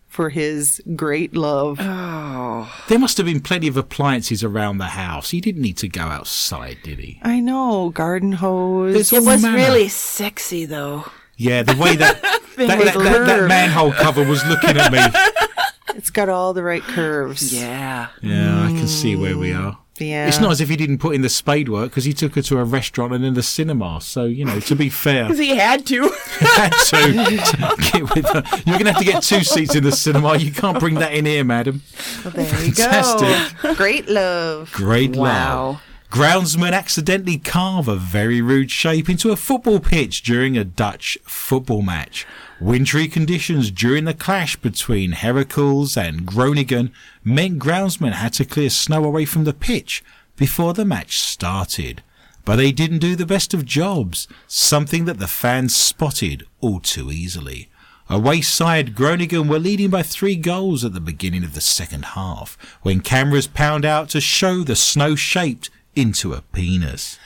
for 0.07 0.31
his 0.31 0.81
great 0.97 1.35
love. 1.37 1.79
Oh. 1.81 2.73
There 2.89 2.99
must 2.99 3.17
have 3.19 3.27
been 3.27 3.41
plenty 3.41 3.69
of 3.69 3.77
appliances 3.77 4.43
around 4.45 4.79
the 4.79 4.87
house. 4.87 5.31
He 5.31 5.41
didn't 5.41 5.63
need 5.63 5.77
to 5.79 5.89
go 5.89 6.03
outside, 6.03 6.79
did 6.83 6.99
he? 7.01 7.21
I 7.23 7.41
know, 7.41 7.91
garden 7.91 8.33
hose. 8.33 8.95
There's 8.95 9.13
It 9.13 9.25
was 9.25 9.43
manner. 9.43 9.57
really 9.57 9.89
sexy, 9.89 10.65
though. 10.67 11.05
Yeah, 11.37 11.63
the 11.63 11.77
way 11.77 11.95
that 11.97 12.21
that, 12.57 12.69
that, 12.69 12.95
that, 12.95 13.27
that 13.27 13.49
manhole 13.49 13.93
cover 13.93 14.25
was 14.25 14.45
looking 14.47 14.77
at 14.77 14.93
me. 14.93 14.99
It's 16.09 16.15
got 16.15 16.31
all 16.31 16.55
the 16.55 16.63
right 16.63 16.81
curves. 16.81 17.53
Yeah. 17.53 18.09
Yeah, 18.23 18.65
I 18.65 18.69
can 18.69 18.89
see 18.89 19.15
where 19.15 19.37
we 19.37 19.51
mm. 19.51 19.63
are. 19.63 19.79
Yeah. 19.99 20.27
It's 20.27 20.41
not 20.41 20.53
as 20.53 20.63
if 20.63 20.71
he 20.71 20.77
didn't 20.77 21.01
put 21.01 21.15
in 21.15 21.21
the 21.21 21.29
spade 21.29 21.69
work 21.69 21.91
because 21.91 22.07
he 22.07 22.15
took 22.15 22.35
her 22.37 22.41
to 22.41 22.59
a 22.59 22.65
restaurant 22.65 23.13
and 23.13 23.23
then 23.23 23.35
the 23.35 23.43
cinema. 23.43 24.01
So, 24.01 24.25
you 24.25 24.47
know, 24.47 24.59
to 24.59 24.75
be 24.75 24.89
fair, 25.05 25.25
Because 25.25 25.39
he 25.39 25.55
had 25.55 25.85
to. 25.89 26.05
had 26.39 26.71
to 26.71 27.91
get 27.93 28.15
with 28.15 28.25
her. 28.25 28.43
You're 28.65 28.79
going 28.79 28.87
to 28.87 28.93
have 28.93 28.99
to 29.01 29.05
get 29.05 29.23
two 29.23 29.45
seats 29.45 29.75
in 29.75 29.85
the 29.85 29.93
cinema. 29.93 30.39
You 30.39 30.51
can't 30.51 30.81
bring 30.81 30.95
that 30.95 31.13
in 31.13 31.27
here, 31.27 31.45
madam. 31.45 31.83
Well, 32.25 32.33
there 32.33 32.65
you 32.65 32.73
go. 32.73 32.85
Fantastic. 32.85 33.77
Great 33.77 34.09
love. 34.09 34.73
Great 34.73 35.15
Wow. 35.15 35.67
love. 35.67 35.83
Groundsman 36.11 36.73
accidentally 36.73 37.37
carve 37.37 37.87
a 37.87 37.97
very 37.97 38.41
rude 38.41 38.71
shape 38.71 39.11
into 39.11 39.31
a 39.31 39.37
football 39.37 39.79
pitch 39.79 40.23
during 40.23 40.57
a 40.57 40.65
Dutch 40.65 41.19
football 41.25 41.83
match. 41.83 42.27
Wintry 42.61 43.07
conditions 43.07 43.71
during 43.71 44.05
the 44.05 44.15
clash 44.15 44.57
between 44.57 45.13
Heracles 45.13 45.97
and 45.97 46.27
Groningen 46.27 46.93
meant 47.23 47.61
groundsmen 47.61 48.15
had 48.15 48.33
to 48.35 48.45
clear 48.45 48.69
snow 48.69 49.05
away 49.05 49.25
from 49.25 49.45
the 49.45 49.55
pitch 49.55 50.03
before 50.35 50.75
the 50.75 50.85
match 50.85 51.21
started. 51.21 52.03
But 52.45 52.57
they 52.57 52.73
didn't 52.73 52.99
do 52.99 53.15
the 53.15 53.27
best 53.27 53.55
of 53.55 53.65
jobs, 53.65 54.27
something 54.49 55.05
that 55.05 55.21
the 55.21 55.29
fans 55.29 55.77
spotted 55.77 56.47
all 56.61 56.81
too 56.81 57.13
easily. 57.13 57.69
Away 58.11 58.41
side, 58.41 58.95
Groningen 58.95 59.47
were 59.47 59.59
leading 59.61 59.91
by 59.91 60.03
three 60.03 60.35
goals 60.35 60.85
at 60.85 60.95
the 60.95 61.01
beginning 61.01 61.45
of 61.45 61.55
the 61.55 61.61
second 61.61 62.07
half, 62.07 62.59
when 62.83 63.01
cameras 63.01 63.47
pound 63.47 63.85
out 63.85 64.09
to 64.11 64.21
show 64.21 64.65
the 64.65 64.75
snow 64.75 65.15
shaped 65.15 65.71
into 65.95 66.33
a 66.33 66.41
penis. 66.41 67.19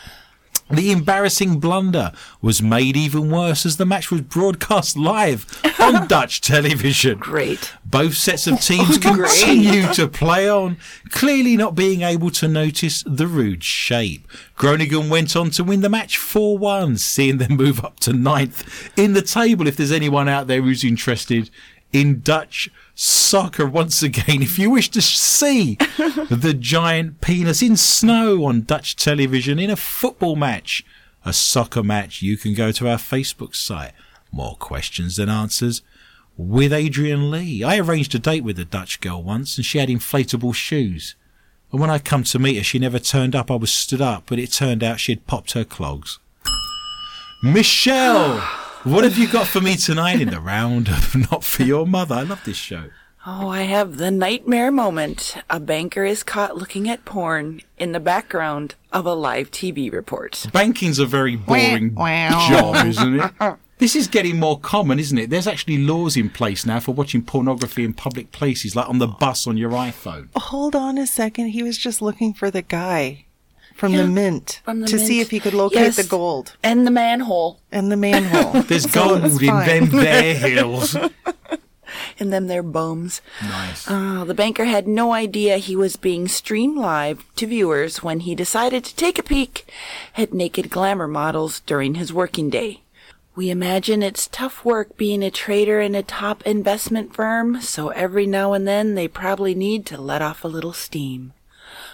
The 0.72 0.90
embarrassing 0.90 1.60
blunder 1.60 2.12
was 2.40 2.62
made 2.62 2.96
even 2.96 3.30
worse 3.30 3.66
as 3.66 3.76
the 3.76 3.84
match 3.84 4.10
was 4.10 4.22
broadcast 4.22 4.96
live 4.96 5.46
on 5.78 6.08
Dutch 6.08 6.40
television. 6.40 7.18
Great. 7.18 7.72
Both 7.84 8.14
sets 8.14 8.46
of 8.46 8.60
teams 8.60 8.96
Great. 8.98 9.28
continue 9.28 9.92
to 9.92 10.08
play 10.08 10.48
on, 10.48 10.78
clearly 11.10 11.56
not 11.58 11.74
being 11.74 12.00
able 12.02 12.30
to 12.30 12.48
notice 12.48 13.04
the 13.06 13.26
rude 13.26 13.62
shape. 13.62 14.26
Groningen 14.56 15.10
went 15.10 15.36
on 15.36 15.50
to 15.50 15.64
win 15.64 15.82
the 15.82 15.88
match 15.90 16.16
4 16.16 16.56
1, 16.56 16.96
seeing 16.96 17.36
them 17.38 17.56
move 17.56 17.84
up 17.84 18.00
to 18.00 18.12
ninth 18.12 18.90
in 18.96 19.12
the 19.12 19.22
table. 19.22 19.66
If 19.66 19.76
there's 19.76 19.92
anyone 19.92 20.28
out 20.28 20.46
there 20.46 20.62
who's 20.62 20.84
interested 20.84 21.50
in 21.92 22.20
Dutch 22.20 22.70
soccer, 22.94 23.66
once 23.66 24.02
again, 24.02 24.42
if 24.42 24.58
you 24.58 24.70
wish 24.70 24.88
to 24.90 25.02
see 25.02 25.74
the 26.30 26.56
giant 26.58 27.20
penis 27.20 27.62
in 27.62 27.76
snow 27.76 28.44
on 28.44 28.62
Dutch 28.62 28.96
television 28.96 29.58
in 29.58 29.70
a 29.70 29.76
football 29.76 30.36
match, 30.36 30.84
a 31.24 31.32
soccer 31.32 31.82
match, 31.82 32.22
you 32.22 32.36
can 32.36 32.54
go 32.54 32.72
to 32.72 32.88
our 32.88 32.96
Facebook 32.96 33.54
site. 33.54 33.92
More 34.32 34.56
questions 34.56 35.16
than 35.16 35.28
answers 35.28 35.82
with 36.38 36.72
Adrian 36.72 37.30
Lee. 37.30 37.62
I 37.62 37.78
arranged 37.78 38.14
a 38.14 38.18
date 38.18 38.42
with 38.42 38.58
a 38.58 38.64
Dutch 38.64 39.00
girl 39.00 39.22
once 39.22 39.56
and 39.58 39.64
she 39.64 39.78
had 39.78 39.90
inflatable 39.90 40.54
shoes. 40.54 41.14
And 41.70 41.80
when 41.80 41.90
I 41.90 41.98
come 41.98 42.24
to 42.24 42.38
meet 42.38 42.56
her, 42.56 42.64
she 42.64 42.78
never 42.78 42.98
turned 42.98 43.36
up. 43.36 43.50
I 43.50 43.56
was 43.56 43.72
stood 43.72 44.00
up, 44.00 44.24
but 44.26 44.38
it 44.38 44.52
turned 44.52 44.82
out 44.82 45.00
she 45.00 45.12
had 45.12 45.26
popped 45.26 45.52
her 45.52 45.64
clogs. 45.64 46.18
Michelle, 47.42 48.42
what 48.84 49.04
have 49.04 49.16
you 49.16 49.28
got 49.28 49.46
for 49.46 49.60
me 49.60 49.76
tonight 49.76 50.20
in 50.20 50.30
the 50.30 50.40
round 50.40 50.88
of 50.88 51.14
Not 51.30 51.44
For 51.44 51.62
Your 51.62 51.86
Mother? 51.86 52.16
I 52.16 52.22
love 52.22 52.42
this 52.44 52.56
show. 52.56 52.90
Oh, 53.24 53.48
I 53.48 53.62
have 53.62 53.98
the 53.98 54.10
nightmare 54.10 54.72
moment. 54.72 55.36
A 55.48 55.60
banker 55.60 56.04
is 56.04 56.24
caught 56.24 56.56
looking 56.56 56.88
at 56.88 57.04
porn 57.04 57.60
in 57.78 57.92
the 57.92 58.00
background 58.00 58.74
of 58.92 59.06
a 59.06 59.14
live 59.14 59.52
TV 59.52 59.92
report. 59.92 60.46
Banking's 60.52 60.98
a 60.98 61.06
very 61.06 61.36
boring 61.36 61.94
job, 61.94 62.84
isn't 62.84 63.20
it? 63.20 63.32
This 63.78 63.94
is 63.94 64.08
getting 64.08 64.40
more 64.40 64.58
common, 64.58 64.98
isn't 64.98 65.18
it? 65.18 65.30
There's 65.30 65.46
actually 65.46 65.78
laws 65.78 66.16
in 66.16 66.30
place 66.30 66.66
now 66.66 66.80
for 66.80 66.92
watching 66.92 67.22
pornography 67.22 67.84
in 67.84 67.94
public 67.94 68.32
places, 68.32 68.74
like 68.74 68.88
on 68.88 68.98
the 68.98 69.08
bus 69.08 69.46
on 69.46 69.56
your 69.56 69.70
iPhone. 69.70 70.28
Hold 70.36 70.74
on 70.74 70.98
a 70.98 71.06
second. 71.06 71.48
He 71.48 71.62
was 71.62 71.78
just 71.78 72.02
looking 72.02 72.34
for 72.34 72.50
the 72.50 72.62
guy 72.62 73.26
from 73.74 73.92
the 73.96 74.06
mint 74.06 74.60
From 74.64 74.80
the 74.80 74.86
to 74.88 74.98
see 74.98 75.20
if 75.20 75.30
he 75.30 75.40
could 75.40 75.54
locate 75.54 75.80
Yes. 75.80 75.96
the 75.96 76.04
gold 76.04 76.56
And 76.62 76.86
the 76.86 76.90
manhole. 76.90 77.60
and 77.70 77.90
the 77.90 77.96
manhole. 77.96 78.62
There's 78.68 78.90
So 78.90 79.18
gold 79.18 79.24
in 79.42 79.46
them 79.66 79.88
there 79.90 80.34
hills. 80.34 80.96
in 82.18 82.30
them 82.30 82.46
their 82.46 82.62
bums. 82.62 83.20
Nice. 83.42 83.86
Oh, 83.88 84.24
the 84.24 84.34
banker 84.34 84.64
had 84.64 84.86
no 84.88 85.12
idea 85.12 85.56
he 85.58 85.76
was 85.76 85.96
being 85.96 86.28
streamed 86.28 86.76
live 86.78 87.24
to 87.36 87.46
viewers 87.46 88.02
when 88.02 88.20
he 88.20 88.34
decided 88.34 88.84
to 88.84 88.94
take 88.96 89.18
a 89.18 89.22
peek 89.22 89.66
at 90.16 90.32
naked 90.32 90.70
glamour 90.70 91.08
models 91.08 91.60
during 91.60 91.94
his 91.96 92.12
working 92.12 92.48
day. 92.50 92.80
We 93.34 93.48
imagine 93.48 94.02
it's 94.02 94.28
tough 94.28 94.62
work 94.62 94.96
being 94.98 95.22
a 95.22 95.30
trader 95.30 95.80
in 95.80 95.94
a 95.94 96.02
top 96.02 96.42
investment 96.46 97.14
firm, 97.14 97.62
so 97.62 97.88
every 97.88 98.26
now 98.26 98.52
and 98.52 98.68
then 98.68 98.94
they 98.94 99.08
probably 99.08 99.54
need 99.54 99.86
to 99.86 100.00
let 100.00 100.20
off 100.20 100.44
a 100.44 100.48
little 100.48 100.74
steam. 100.74 101.32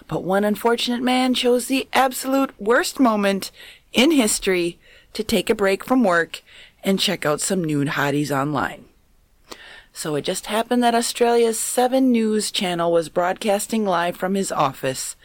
But 0.09 0.24
one 0.24 0.42
unfortunate 0.42 1.02
man 1.02 1.34
chose 1.34 1.66
the 1.66 1.86
absolute 1.92 2.59
worst 2.59 2.98
moment 2.98 3.50
in 3.92 4.11
history 4.11 4.78
to 5.12 5.22
take 5.22 5.50
a 5.50 5.54
break 5.54 5.84
from 5.84 6.02
work 6.02 6.42
and 6.82 6.98
check 6.98 7.26
out 7.26 7.40
some 7.40 7.62
nude 7.62 7.88
hotties 7.88 8.30
online. 8.30 8.86
So 9.92 10.14
it 10.14 10.22
just 10.22 10.46
happened 10.46 10.82
that 10.82 10.94
Australia's 10.94 11.59
7 11.59 12.11
News 12.11 12.50
channel 12.50 12.92
was 12.92 13.09
broadcasting 13.09 13.84
live 13.84 14.16
from 14.16 14.34
his 14.34 14.52
office, 14.52 15.16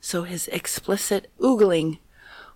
so 0.00 0.24
his 0.24 0.48
explicit 0.48 1.30
oogling 1.40 1.98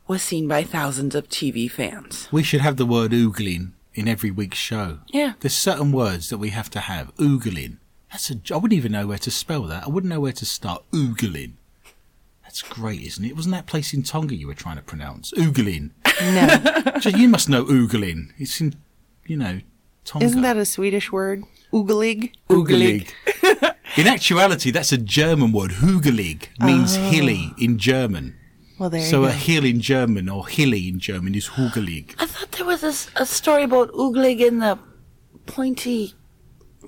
was 0.06 0.22
seen 0.22 0.48
by 0.48 0.64
thousands 0.64 1.14
of 1.14 1.28
TV 1.28 1.70
fans. 1.70 2.28
We 2.32 2.42
should 2.42 2.60
have 2.60 2.76
the 2.76 2.86
word 2.86 3.12
oogling 3.12 3.70
in 3.94 4.08
every 4.08 4.30
week's 4.30 4.58
show. 4.58 4.98
Yeah. 5.08 5.34
There's 5.40 5.54
certain 5.54 5.92
words 5.92 6.28
that 6.30 6.38
we 6.38 6.50
have 6.50 6.70
to 6.70 6.80
have. 6.80 7.14
Oogling. 7.16 7.76
That's 8.10 8.30
a. 8.30 8.34
I 8.52 8.56
wouldn't 8.56 8.76
even 8.76 8.92
know 8.92 9.06
where 9.06 9.18
to 9.18 9.30
spell 9.30 9.62
that. 9.64 9.84
I 9.84 9.88
wouldn't 9.88 10.12
know 10.12 10.20
where 10.20 10.32
to 10.32 10.44
start. 10.44 10.82
Oogling. 10.90 11.52
That's 12.50 12.62
great, 12.62 13.00
isn't 13.02 13.24
it? 13.24 13.36
Wasn't 13.36 13.54
that 13.54 13.66
place 13.66 13.94
in 13.94 14.02
Tonga 14.02 14.34
you 14.34 14.48
were 14.48 14.54
trying 14.54 14.74
to 14.74 14.82
pronounce? 14.82 15.30
Oogling. 15.34 15.92
No. 16.20 16.98
so 17.00 17.08
you 17.08 17.28
must 17.28 17.48
know 17.48 17.64
oogling. 17.64 18.32
It's 18.38 18.60
in, 18.60 18.74
you 19.24 19.36
know, 19.36 19.60
Tonga. 20.04 20.26
Isn't 20.26 20.42
that 20.42 20.56
a 20.56 20.64
Swedish 20.64 21.12
word? 21.12 21.44
Ooglig? 21.72 22.32
Oogelig. 22.48 23.08
in 23.96 24.08
actuality, 24.08 24.72
that's 24.72 24.90
a 24.90 24.98
German 24.98 25.52
word. 25.52 25.70
Hugelig 25.70 26.48
means 26.58 26.96
oh. 26.96 27.00
hilly 27.02 27.54
in 27.56 27.78
German. 27.78 28.36
Well, 28.80 28.90
there 28.90 29.00
So 29.00 29.20
you 29.20 29.28
a 29.28 29.30
hill 29.30 29.64
in 29.64 29.80
German 29.80 30.28
or 30.28 30.48
hilly 30.48 30.88
in 30.88 30.98
German 30.98 31.36
is 31.36 31.50
Hugelig. 31.50 32.16
I 32.18 32.26
thought 32.26 32.50
there 32.50 32.66
was 32.66 32.82
a 33.14 33.26
story 33.26 33.62
about 33.62 33.92
oogling 33.92 34.40
in 34.40 34.58
the 34.58 34.76
pointy. 35.46 36.14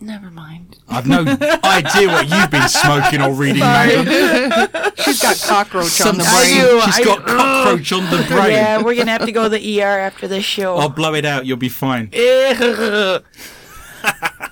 Never 0.01 0.31
mind. 0.31 0.79
I've 0.89 1.07
no 1.07 1.21
idea 1.21 2.09
what 2.09 2.29
you've 2.29 2.51
been 2.51 2.69
smoking 2.69 3.23
or 3.23 3.33
reading, 3.33 3.61
madam. 3.61 4.93
She's 4.97 5.23
got 5.23 5.37
cockroach 5.37 6.01
on 6.01 6.19
the 6.19 6.25
brain. 6.25 6.61
do. 6.61 6.81
She's 6.83 6.99
I- 7.01 7.05
got 7.05 7.25
cockroach 7.27 7.93
on 7.93 8.05
the 8.11 8.25
brain. 8.29 8.53
Yeah, 8.53 8.83
we're 8.83 8.97
gonna 8.97 9.13
have 9.13 9.27
to 9.27 9.33
go 9.33 9.45
to 9.45 9.49
the 9.49 9.83
ER 9.83 9.99
after 10.01 10.27
this 10.27 10.45
show. 10.45 10.77
I'll 10.77 10.89
blow 10.89 11.15
it 11.15 11.25
out. 11.25 11.47
You'll 11.47 11.57
be 11.57 11.69
fine. 11.69 12.11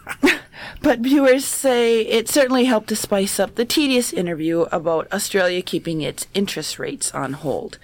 but 0.83 1.01
viewers 1.01 1.45
say 1.45 2.01
it 2.03 2.29
certainly 2.29 2.65
helped 2.65 2.89
to 2.89 2.97
spice 2.97 3.39
up 3.39 3.55
the 3.55 3.65
tedious 3.65 4.13
interview 4.13 4.63
about 4.73 5.13
Australia 5.13 5.63
keeping 5.63 6.01
its 6.01 6.27
interest 6.35 6.79
rates 6.79 7.13
on 7.13 7.35
hold. 7.35 7.79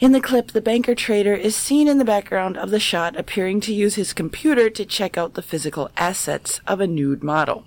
In 0.00 0.12
the 0.12 0.20
clip, 0.20 0.52
the 0.52 0.60
banker 0.60 0.94
trader 0.94 1.34
is 1.34 1.54
seen 1.54 1.86
in 1.86 1.98
the 1.98 2.04
background 2.04 2.56
of 2.56 2.70
the 2.70 2.80
shot 2.80 3.16
appearing 3.16 3.60
to 3.62 3.74
use 3.74 3.94
his 3.94 4.12
computer 4.12 4.68
to 4.70 4.84
check 4.84 5.16
out 5.16 5.34
the 5.34 5.42
physical 5.42 5.90
assets 5.96 6.60
of 6.66 6.80
a 6.80 6.86
nude 6.86 7.22
model. 7.22 7.64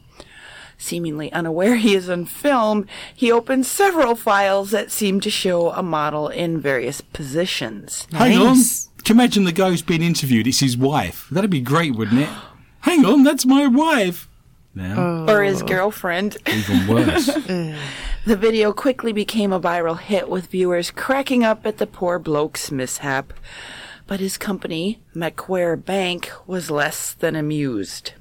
Seemingly 0.77 1.31
unaware 1.31 1.77
he 1.77 1.95
is 1.95 2.09
on 2.09 2.25
film, 2.25 2.85
he 3.15 3.31
opens 3.31 3.71
several 3.71 4.13
files 4.15 4.71
that 4.71 4.91
seem 4.91 5.21
to 5.21 5.29
show 5.29 5.71
a 5.71 5.81
model 5.81 6.27
in 6.27 6.59
various 6.59 6.99
positions. 6.99 8.07
Hang 8.11 8.37
on. 8.37 8.55
Can 8.55 9.15
you 9.15 9.21
imagine 9.21 9.43
the 9.45 9.51
guy 9.51 9.69
who's 9.69 9.81
being 9.81 10.01
interviewed? 10.01 10.47
It's 10.47 10.59
his 10.59 10.75
wife. 10.75 11.27
That'd 11.31 11.49
be 11.49 11.61
great, 11.61 11.95
wouldn't 11.95 12.21
it? 12.21 12.29
Hang 12.81 13.05
on, 13.05 13.23
that's 13.23 13.45
my 13.45 13.67
wife. 13.67 14.27
Now, 14.75 15.25
Or 15.27 15.41
his 15.43 15.63
girlfriend. 15.63 16.37
even 16.47 16.87
worse. 16.87 17.29
The 18.25 18.35
video 18.35 18.73
quickly 18.73 19.13
became 19.13 19.53
a 19.53 19.59
viral 19.59 19.99
hit 19.99 20.27
with 20.29 20.47
viewers 20.47 20.89
cracking 20.89 21.43
up 21.43 21.63
at 21.63 21.77
the 21.77 21.85
poor 21.85 22.17
bloke's 22.17 22.71
mishap. 22.71 23.33
But 24.07 24.19
his 24.19 24.35
company, 24.39 24.99
Macquarie 25.13 25.77
Bank, 25.77 26.31
was 26.47 26.71
less 26.71 27.13
than 27.13 27.35
amused. 27.35 28.13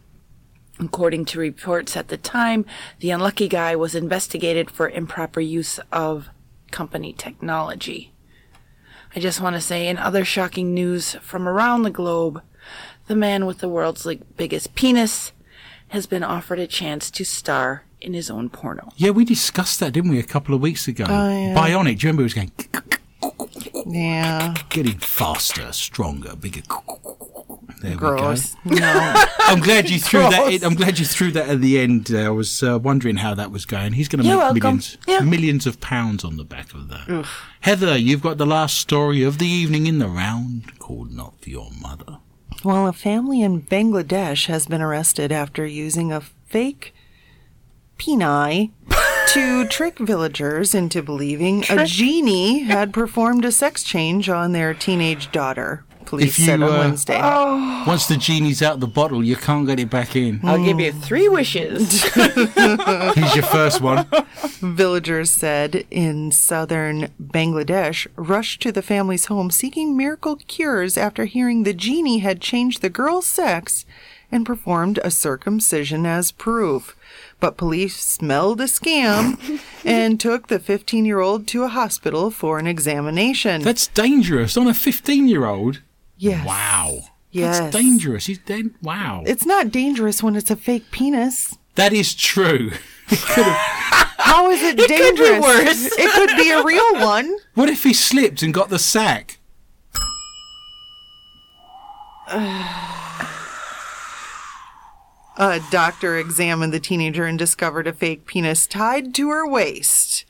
According 0.79 1.25
to 1.27 1.39
reports 1.39 1.97
at 1.97 2.09
the 2.09 2.19
time, 2.19 2.67
the 3.01 3.13
unlucky 3.13 3.49
guy 3.49 3.75
was 3.77 3.95
investigated 3.95 4.71
for 4.71 4.91
improper 4.91 5.41
use 5.41 5.81
of 5.91 6.29
company 6.71 7.15
technology. 7.15 8.13
I 9.17 9.21
just 9.21 9.41
want 9.41 9.57
to 9.57 9.61
say, 9.63 9.89
in 9.89 9.97
other 9.97 10.27
shocking 10.27 10.75
news 10.75 11.15
from 11.23 11.49
around 11.49 11.83
the 11.85 11.91
globe, 11.91 12.43
the 13.07 13.17
man 13.17 13.47
with 13.47 13.61
the 13.61 13.71
world's 13.71 14.05
like, 14.05 14.37
biggest 14.37 14.75
penis 14.75 15.33
has 15.95 16.07
been 16.07 16.23
offered 16.23 16.59
a 16.59 16.67
chance 16.67 17.11
to 17.13 17.25
star 17.25 17.85
in 18.01 18.13
his 18.15 18.31
own 18.31 18.51
porno. 18.51 18.91
yeah, 18.97 19.11
we 19.11 19.25
discussed 19.25 19.81
that, 19.81 19.93
didn't 19.93 20.11
we, 20.11 20.19
a 20.19 20.23
couple 20.25 20.55
of 20.55 20.61
weeks 20.61 20.87
ago? 20.89 21.05
Oh, 21.09 21.29
yeah. 21.31 21.55
Bionic. 21.55 21.99
Do 22.01 22.07
you 22.07 22.13
remember 22.13 22.23
he 22.23 22.25
was 22.25 22.35
going, 22.35 22.53
Yeah. 23.87 24.55
getting 24.69 24.99
faster, 24.99 25.73
stronger, 25.73 26.37
bigger. 26.37 26.63
There 27.81 27.97
Gross. 27.97 28.55
we 28.65 28.77
go. 28.77 28.77
No. 28.81 29.25
I'm 29.41 29.61
glad 29.61 29.91
you 29.91 29.99
threw 29.99 30.21
that. 30.21 30.53
In. 30.53 30.65
I'm 30.65 30.75
glad 30.75 30.99
you 30.99 31.05
threw 31.05 31.31
that 31.33 31.49
at 31.49 31.61
the 31.61 31.79
end. 31.79 32.11
I 32.15 32.31
was 32.31 32.63
uh, 32.63 32.79
wondering 32.79 33.17
how 33.17 33.35
that 33.35 33.51
was 33.51 33.67
going. 33.67 33.93
He's 33.93 34.09
going 34.09 34.23
to 34.23 34.29
make 34.29 34.39
welcome. 34.39 34.59
millions, 34.61 34.97
Yeah. 35.07 35.21
millions 35.21 35.67
of 35.67 35.81
pounds 35.81 36.25
on 36.25 36.37
the 36.39 36.45
back 36.45 36.73
of 36.75 36.89
that. 36.89 37.27
Heather, 37.61 37.97
you've 37.99 38.23
got 38.23 38.39
the 38.39 38.47
last 38.47 38.79
story 38.79 39.23
of 39.23 39.39
the 39.39 39.47
evening 39.47 39.87
in 39.87 39.99
the 39.99 40.09
round 40.09 40.79
called 40.79 41.13
"Not 41.13 41.41
for 41.43 41.51
Your 41.51 41.71
Mother." 41.81 42.19
Well, 42.65 42.87
a 42.87 42.95
family 42.95 43.43
in 43.43 43.61
Bangladesh 43.61 44.47
has 44.47 44.67
been 44.67 44.81
arrested 44.81 45.31
after 45.31 45.67
using 45.67 46.11
a 46.11 46.23
fake 46.23 46.95
peni 47.99 48.71
to 49.29 49.67
trick 49.69 49.99
villagers 49.99 50.75
into 50.75 51.03
believing 51.03 51.65
a 51.69 51.85
genie 51.85 52.61
had 52.61 52.95
performed 52.95 53.45
a 53.45 53.53
sex 53.53 53.83
change 53.83 54.31
on 54.31 54.53
their 54.53 54.73
teenage 54.73 55.31
daughter. 55.31 55.85
Police 56.15 56.29
If 56.31 56.39
you, 56.39 56.45
said 56.47 56.63
on 56.63 56.71
uh, 56.71 56.79
Wednesday. 56.79 57.21
Once 57.89 58.07
the 58.07 58.17
genie's 58.17 58.63
out 58.63 58.75
of 58.75 58.81
the 58.81 58.87
bottle, 58.87 59.25
you 59.25 59.35
can't 59.35 59.67
get 59.67 59.81
it 59.81 59.91
back 59.91 60.15
in. 60.15 60.39
I'll 60.45 60.65
give 60.65 60.79
you 60.79 60.93
three 60.93 61.29
wishes. 61.29 62.05
Here's 62.15 63.35
your 63.35 63.43
first 63.43 63.81
one. 63.81 64.07
Villagers 64.61 65.31
said 65.31 65.85
in 65.91 66.31
southern 66.31 67.09
Bangladesh 67.21 68.07
rushed 68.15 68.63
to 68.63 68.71
the 68.71 68.81
family's 68.81 69.25
home 69.25 69.51
seeking 69.51 69.97
miracle 69.97 70.37
cures 70.37 70.97
after 70.97 71.25
hearing 71.25 71.65
the 71.65 71.75
genie 71.75 72.19
had 72.19 72.41
changed 72.41 72.81
the 72.81 72.91
girl's 72.91 73.27
sex 73.27 73.85
and 74.31 74.47
performed 74.47 75.01
a 75.03 75.11
circumcision 75.11 76.07
as 76.07 76.31
proof. 76.31 76.97
But 77.41 77.57
police 77.57 77.97
smelled 77.97 78.61
a 78.61 78.65
scam 78.65 79.61
and 79.85 80.21
took 80.21 80.47
the 80.47 80.61
15 80.61 81.05
year 81.05 81.19
old 81.19 81.49
to 81.49 81.65
a 81.65 81.69
hospital 81.69 82.31
for 82.31 82.61
an 82.61 82.69
examination. 82.69 83.63
That's 83.63 83.89
dangerous 83.89 84.57
on 84.57 84.69
a 84.69 84.71
15-year-old. 84.71 85.81
Yes. 86.17 86.47
Wow. 86.47 87.01
Yes. 87.31 87.59
That's 87.59 87.77
dangerous. 87.77 88.27
He's 88.27 88.39
dead. 88.39 88.71
Wow. 88.83 89.25
It's 89.27 89.45
not 89.45 89.71
dangerous 89.73 90.23
when 90.23 90.37
it's 90.37 90.51
a 90.51 90.57
fake 90.57 90.91
penis. 90.91 91.57
that 91.75 91.93
is 91.93 92.15
true. 92.15 92.71
How 93.09 94.51
is 94.51 94.63
it, 94.63 94.79
could 94.79 94.89
be 94.89 94.97
dangerous? 94.97 95.43
worse. 95.43 95.99
It 95.99 96.11
could 96.13 96.37
be 96.37 96.51
a 96.51 96.63
real 96.63 96.95
one. 96.95 97.37
What 97.55 97.69
if 97.69 97.83
he 97.83 97.93
slipped 97.93 98.43
and 98.43 98.55
got 98.55 98.69
the 98.71 98.79
sack? 98.79 99.39
A 105.37 105.61
doctor 105.71 106.17
examined 106.17 106.73
the 106.73 106.79
teenager 106.81 107.25
and 107.25 107.37
discovered 107.39 107.89
a 107.89 107.93
fake 107.93 108.25
penis 108.25 108.67
tied 108.69 109.13
to 109.17 109.31
her 109.31 109.47
waist. 109.47 110.25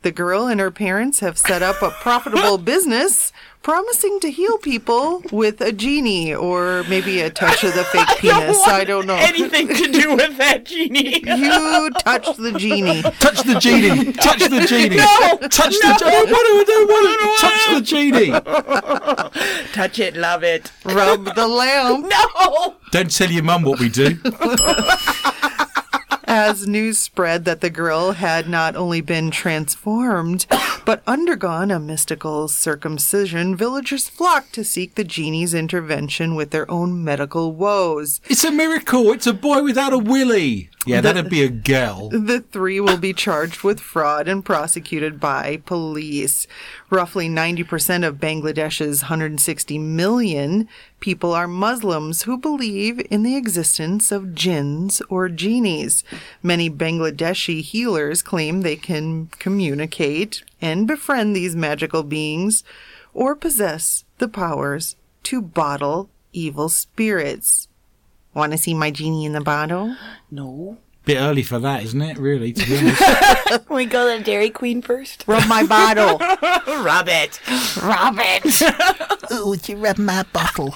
The 0.00 0.10
girl 0.12 0.46
and 0.46 0.58
her 0.60 0.70
parents 0.70 1.20
have 1.20 1.36
set 1.36 1.62
up 1.62 1.82
a 1.82 1.90
profitable 1.90 2.56
business 2.72 3.32
promising 3.66 4.20
to 4.20 4.30
heal 4.30 4.58
people 4.58 5.20
with 5.32 5.60
a 5.60 5.72
genie 5.72 6.32
or 6.32 6.84
maybe 6.88 7.20
a 7.20 7.28
touch 7.28 7.64
of 7.64 7.74
the 7.74 7.82
fake 7.92 8.06
penis. 8.18 8.62
I 8.64 8.84
don't 8.84 9.08
know. 9.08 9.16
Anything 9.16 9.66
to 9.66 9.90
do 9.90 10.14
with 10.14 10.38
that 10.38 10.64
genie. 10.66 11.18
You 11.26 11.90
touch 12.04 12.36
the 12.36 12.52
genie. 12.56 13.02
Touch 13.02 13.42
the 13.42 13.58
genie. 13.58 14.12
Touch 14.12 14.38
the 14.38 14.64
genie. 14.68 14.98
No, 14.98 15.48
Touch 15.48 15.74
the 15.82 15.96
genie. 15.98 16.12
Oh, 16.14 16.22
I 16.22 16.26
don't 16.30 16.30
want 16.30 16.46
it. 16.48 16.60
I 16.60 16.70
don't 16.70 16.88
want 16.94 17.06
it. 17.24 17.40
Touch 17.42 17.74
the 17.74 17.80
genie. 19.40 19.72
Touch 19.72 19.98
it, 19.98 20.16
love 20.16 20.44
it. 20.44 20.70
Rub 20.84 21.34
the 21.34 21.48
lamp. 21.48 22.06
No. 22.36 22.76
Don't 22.92 23.10
tell 23.10 23.30
your 23.32 23.42
mum 23.42 23.62
what 23.62 23.80
we 23.80 23.88
do. 23.88 24.16
As 26.36 26.66
news 26.66 26.98
spread 26.98 27.46
that 27.46 27.62
the 27.62 27.70
girl 27.70 28.12
had 28.12 28.46
not 28.46 28.76
only 28.76 29.00
been 29.00 29.30
transformed, 29.30 30.44
but 30.84 31.02
undergone 31.06 31.70
a 31.70 31.80
mystical 31.80 32.46
circumcision, 32.46 33.56
villagers 33.56 34.10
flocked 34.10 34.52
to 34.52 34.62
seek 34.62 34.96
the 34.96 35.02
genie's 35.02 35.54
intervention 35.54 36.34
with 36.34 36.50
their 36.50 36.70
own 36.70 37.02
medical 37.02 37.54
woes. 37.54 38.20
It's 38.28 38.44
a 38.44 38.52
miracle. 38.52 39.12
It's 39.12 39.26
a 39.26 39.32
boy 39.32 39.62
without 39.62 39.94
a 39.94 39.98
willy. 39.98 40.68
Yeah, 40.86 41.00
that'd 41.00 41.28
be 41.28 41.42
a 41.42 41.48
girl. 41.48 42.08
The 42.10 42.40
three 42.40 42.80
will 42.80 42.96
be 42.96 43.12
charged 43.12 43.62
with 43.62 43.80
fraud 43.80 44.28
and 44.28 44.44
prosecuted 44.44 45.18
by 45.18 45.62
police. 45.66 46.46
Roughly 46.90 47.28
90% 47.28 48.06
of 48.06 48.16
Bangladesh's 48.16 49.02
160 49.02 49.78
million 49.78 50.68
people 51.00 51.32
are 51.32 51.48
Muslims 51.48 52.22
who 52.22 52.38
believe 52.38 53.04
in 53.10 53.22
the 53.22 53.36
existence 53.36 54.12
of 54.12 54.34
jinns 54.34 55.02
or 55.08 55.28
genies. 55.28 56.04
Many 56.42 56.70
Bangladeshi 56.70 57.62
healers 57.62 58.22
claim 58.22 58.60
they 58.60 58.76
can 58.76 59.26
communicate 59.38 60.44
and 60.60 60.86
befriend 60.86 61.34
these 61.34 61.56
magical 61.56 62.02
beings 62.02 62.62
or 63.12 63.34
possess 63.34 64.04
the 64.18 64.28
powers 64.28 64.96
to 65.24 65.42
bottle 65.42 66.08
evil 66.32 66.68
spirits. 66.68 67.66
Want 68.36 68.52
to 68.52 68.58
see 68.58 68.74
my 68.74 68.90
genie 68.90 69.24
in 69.24 69.32
the 69.32 69.40
bottle? 69.40 69.96
No. 70.30 70.76
Bit 71.06 71.16
early 71.16 71.42
for 71.42 71.58
that, 71.58 71.82
isn't 71.84 72.02
it? 72.02 72.18
Really, 72.18 72.52
to 72.52 72.66
be 72.66 72.76
honest. 72.76 73.70
we 73.70 73.86
go 73.86 74.14
to 74.14 74.22
Dairy 74.22 74.50
Queen 74.50 74.82
first. 74.82 75.24
Rub 75.26 75.48
my 75.48 75.64
bottle. 75.64 76.18
Rub 76.84 77.08
it. 77.08 77.40
Rub 77.82 78.16
it. 78.18 78.62
Oh, 79.28 79.48
would 79.48 79.68
you 79.68 79.76
rub 79.76 79.98
my 79.98 80.22
bottle? 80.32 80.72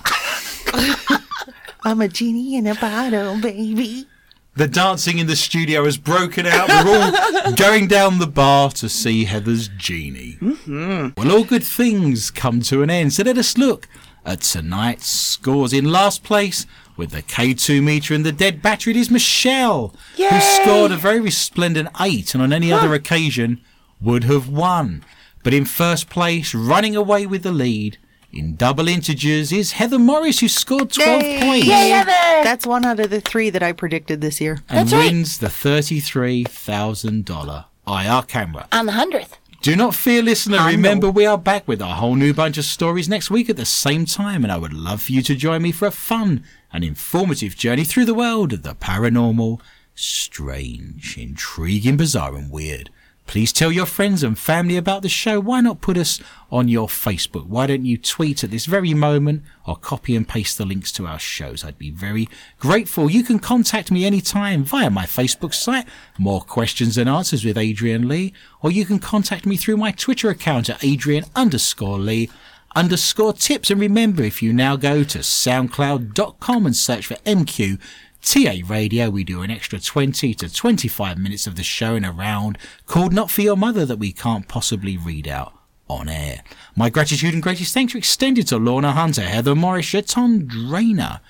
I'm 1.84 2.00
a 2.00 2.08
genie 2.08 2.56
in 2.56 2.66
a 2.66 2.74
bottle, 2.74 3.40
baby. 3.40 4.08
The 4.56 4.66
dancing 4.66 5.18
in 5.18 5.28
the 5.28 5.36
studio 5.36 5.84
has 5.84 5.96
broken 5.96 6.46
out. 6.46 6.68
We're 6.68 7.44
all 7.46 7.52
going 7.52 7.86
down 7.86 8.18
the 8.18 8.26
bar 8.26 8.70
to 8.70 8.88
see 8.88 9.24
Heather's 9.24 9.68
genie. 9.68 10.36
Mm-hmm. 10.40 11.10
Well, 11.16 11.32
all 11.32 11.44
good 11.44 11.62
things 11.62 12.32
come 12.32 12.60
to 12.62 12.82
an 12.82 12.90
end, 12.90 13.12
so 13.12 13.22
let 13.22 13.38
us 13.38 13.56
look 13.56 13.86
at 14.24 14.40
tonight's 14.40 15.08
scores. 15.08 15.72
In 15.72 15.92
last 15.92 16.24
place, 16.24 16.66
with 17.00 17.10
the 17.12 17.22
K2 17.22 17.82
meter 17.82 18.12
and 18.12 18.26
the 18.26 18.30
dead 18.30 18.60
battery, 18.60 18.90
it 18.92 18.96
is 18.98 19.10
Michelle, 19.10 19.94
who 20.18 20.28
scored 20.62 20.92
a 20.92 20.98
very 20.98 21.18
resplendent 21.18 21.88
8 21.98 22.34
and 22.34 22.42
on 22.42 22.52
any 22.52 22.70
other 22.70 22.92
occasion 22.92 23.58
would 24.02 24.24
have 24.24 24.50
won. 24.50 25.02
But 25.42 25.54
in 25.54 25.64
first 25.64 26.10
place, 26.10 26.54
running 26.54 26.94
away 26.94 27.24
with 27.24 27.42
the 27.42 27.52
lead, 27.52 27.96
in 28.32 28.54
double 28.54 28.86
integers, 28.86 29.50
is 29.50 29.72
Heather 29.72 29.98
Morris, 29.98 30.40
who 30.40 30.48
scored 30.48 30.92
12 30.92 31.22
Yay! 31.22 31.40
points. 31.40 31.66
Yay, 31.66 31.88
Heather. 31.88 32.44
That's 32.44 32.66
one 32.66 32.84
out 32.84 33.00
of 33.00 33.08
the 33.08 33.22
three 33.22 33.48
that 33.48 33.62
I 33.62 33.72
predicted 33.72 34.20
this 34.20 34.38
year. 34.38 34.58
and 34.68 34.80
That's 34.80 34.92
right. 34.92 35.10
wins 35.10 35.38
the 35.38 35.46
$33,000 35.48 37.64
IR 37.88 38.22
camera. 38.26 38.68
On 38.72 38.84
the 38.86 38.92
hundredth. 38.92 39.38
Do 39.62 39.76
not 39.76 39.94
fear, 39.94 40.22
listener. 40.22 40.64
Remember, 40.64 41.10
we 41.10 41.26
are 41.26 41.36
back 41.36 41.68
with 41.68 41.82
a 41.82 41.86
whole 41.86 42.14
new 42.14 42.32
bunch 42.32 42.56
of 42.56 42.64
stories 42.64 43.10
next 43.10 43.30
week 43.30 43.50
at 43.50 43.58
the 43.58 43.66
same 43.66 44.06
time, 44.06 44.42
and 44.42 44.50
I 44.50 44.56
would 44.56 44.72
love 44.72 45.02
for 45.02 45.12
you 45.12 45.20
to 45.20 45.34
join 45.34 45.60
me 45.60 45.70
for 45.70 45.84
a 45.86 45.90
fun 45.90 46.44
and 46.72 46.82
informative 46.82 47.56
journey 47.56 47.84
through 47.84 48.06
the 48.06 48.14
world 48.14 48.54
of 48.54 48.62
the 48.62 48.74
paranormal, 48.74 49.60
strange, 49.94 51.18
intriguing, 51.18 51.98
bizarre, 51.98 52.36
and 52.36 52.50
weird. 52.50 52.88
Please 53.30 53.52
tell 53.52 53.70
your 53.70 53.86
friends 53.86 54.24
and 54.24 54.36
family 54.36 54.76
about 54.76 55.02
the 55.02 55.08
show. 55.08 55.38
Why 55.38 55.60
not 55.60 55.80
put 55.80 55.96
us 55.96 56.20
on 56.50 56.66
your 56.66 56.88
Facebook? 56.88 57.46
Why 57.46 57.68
don't 57.68 57.84
you 57.84 57.96
tweet 57.96 58.42
at 58.42 58.50
this 58.50 58.66
very 58.66 58.92
moment 58.92 59.44
or 59.64 59.76
copy 59.76 60.16
and 60.16 60.26
paste 60.26 60.58
the 60.58 60.64
links 60.64 60.90
to 60.90 61.06
our 61.06 61.20
shows? 61.20 61.62
I'd 61.62 61.78
be 61.78 61.92
very 61.92 62.28
grateful. 62.58 63.08
You 63.08 63.22
can 63.22 63.38
contact 63.38 63.92
me 63.92 64.04
anytime 64.04 64.64
via 64.64 64.90
my 64.90 65.04
Facebook 65.04 65.54
site, 65.54 65.86
More 66.18 66.40
Questions 66.40 66.96
Than 66.96 67.06
Answers 67.06 67.44
with 67.44 67.56
Adrian 67.56 68.08
Lee, 68.08 68.32
or 68.62 68.72
you 68.72 68.84
can 68.84 68.98
contact 68.98 69.46
me 69.46 69.56
through 69.56 69.76
my 69.76 69.92
Twitter 69.92 70.28
account 70.28 70.68
at 70.68 70.82
Adrian 70.82 71.24
underscore 71.36 72.00
Lee 72.00 72.30
underscore 72.74 73.34
tips. 73.34 73.70
And 73.70 73.80
remember, 73.80 74.24
if 74.24 74.42
you 74.42 74.52
now 74.52 74.74
go 74.74 75.04
to 75.04 75.18
soundcloud.com 75.18 76.66
and 76.66 76.74
search 76.74 77.06
for 77.06 77.14
MQ 77.14 77.78
TA 78.22 78.56
Radio, 78.66 79.10
we 79.10 79.24
do 79.24 79.42
an 79.42 79.50
extra 79.50 79.80
20 79.80 80.34
to 80.34 80.52
25 80.52 81.18
minutes 81.18 81.46
of 81.46 81.56
the 81.56 81.62
show 81.62 81.94
in 81.94 82.04
a 82.04 82.12
round 82.12 82.58
called 82.86 83.12
Not 83.12 83.30
For 83.30 83.40
Your 83.40 83.56
Mother 83.56 83.86
that 83.86 83.98
we 83.98 84.12
can't 84.12 84.46
possibly 84.46 84.96
read 84.96 85.26
out 85.26 85.54
on 85.88 86.08
air. 86.08 86.42
My 86.76 86.90
gratitude 86.90 87.34
and 87.34 87.42
greatest 87.42 87.74
thanks 87.74 87.94
are 87.94 87.98
extended 87.98 88.46
to 88.48 88.58
Lorna 88.58 88.92
Hunter, 88.92 89.22
Heather 89.22 89.54
Morris, 89.54 89.94
Tom 90.06 90.46
Drainer, 90.46 91.20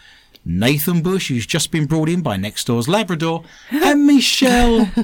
Nathan 0.59 1.01
Bush, 1.01 1.29
who's 1.29 1.47
just 1.47 1.71
been 1.71 1.87
brought 1.87 2.09
in 2.09 2.23
by 2.23 2.37
next 2.37 2.65
door's 2.65 2.89
Labrador, 2.89 3.45
and 3.71 4.05
Michelle 4.05 4.87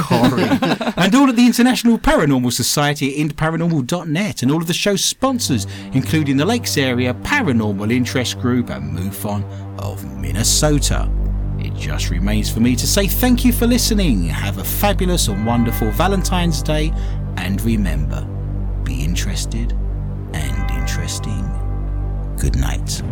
Corey. 0.00 0.48
And 0.96 1.14
all 1.14 1.28
of 1.28 1.36
the 1.36 1.44
International 1.46 1.98
Paranormal 1.98 2.52
Society 2.52 3.20
at 3.20 3.28
indparanormal.net 3.28 4.42
and 4.42 4.50
all 4.50 4.60
of 4.60 4.66
the 4.66 4.72
show's 4.72 5.04
sponsors, 5.04 5.66
including 5.92 6.38
the 6.38 6.46
Lakes 6.46 6.78
Area 6.78 7.12
Paranormal 7.12 7.92
Interest 7.92 8.38
Group 8.40 8.70
and 8.70 8.98
MUFON 8.98 9.44
of 9.78 10.04
Minnesota. 10.18 11.10
It 11.58 11.74
just 11.74 12.10
remains 12.10 12.50
for 12.50 12.60
me 12.60 12.74
to 12.76 12.86
say 12.86 13.06
thank 13.06 13.44
you 13.44 13.52
for 13.52 13.66
listening. 13.66 14.24
Have 14.24 14.58
a 14.58 14.64
fabulous 14.64 15.28
and 15.28 15.44
wonderful 15.44 15.90
Valentine's 15.90 16.62
Day. 16.62 16.92
And 17.36 17.60
remember, 17.60 18.24
be 18.82 19.04
interested 19.04 19.72
and 20.32 20.70
interesting. 20.70 21.44
Good 22.38 22.56
night. 22.56 23.02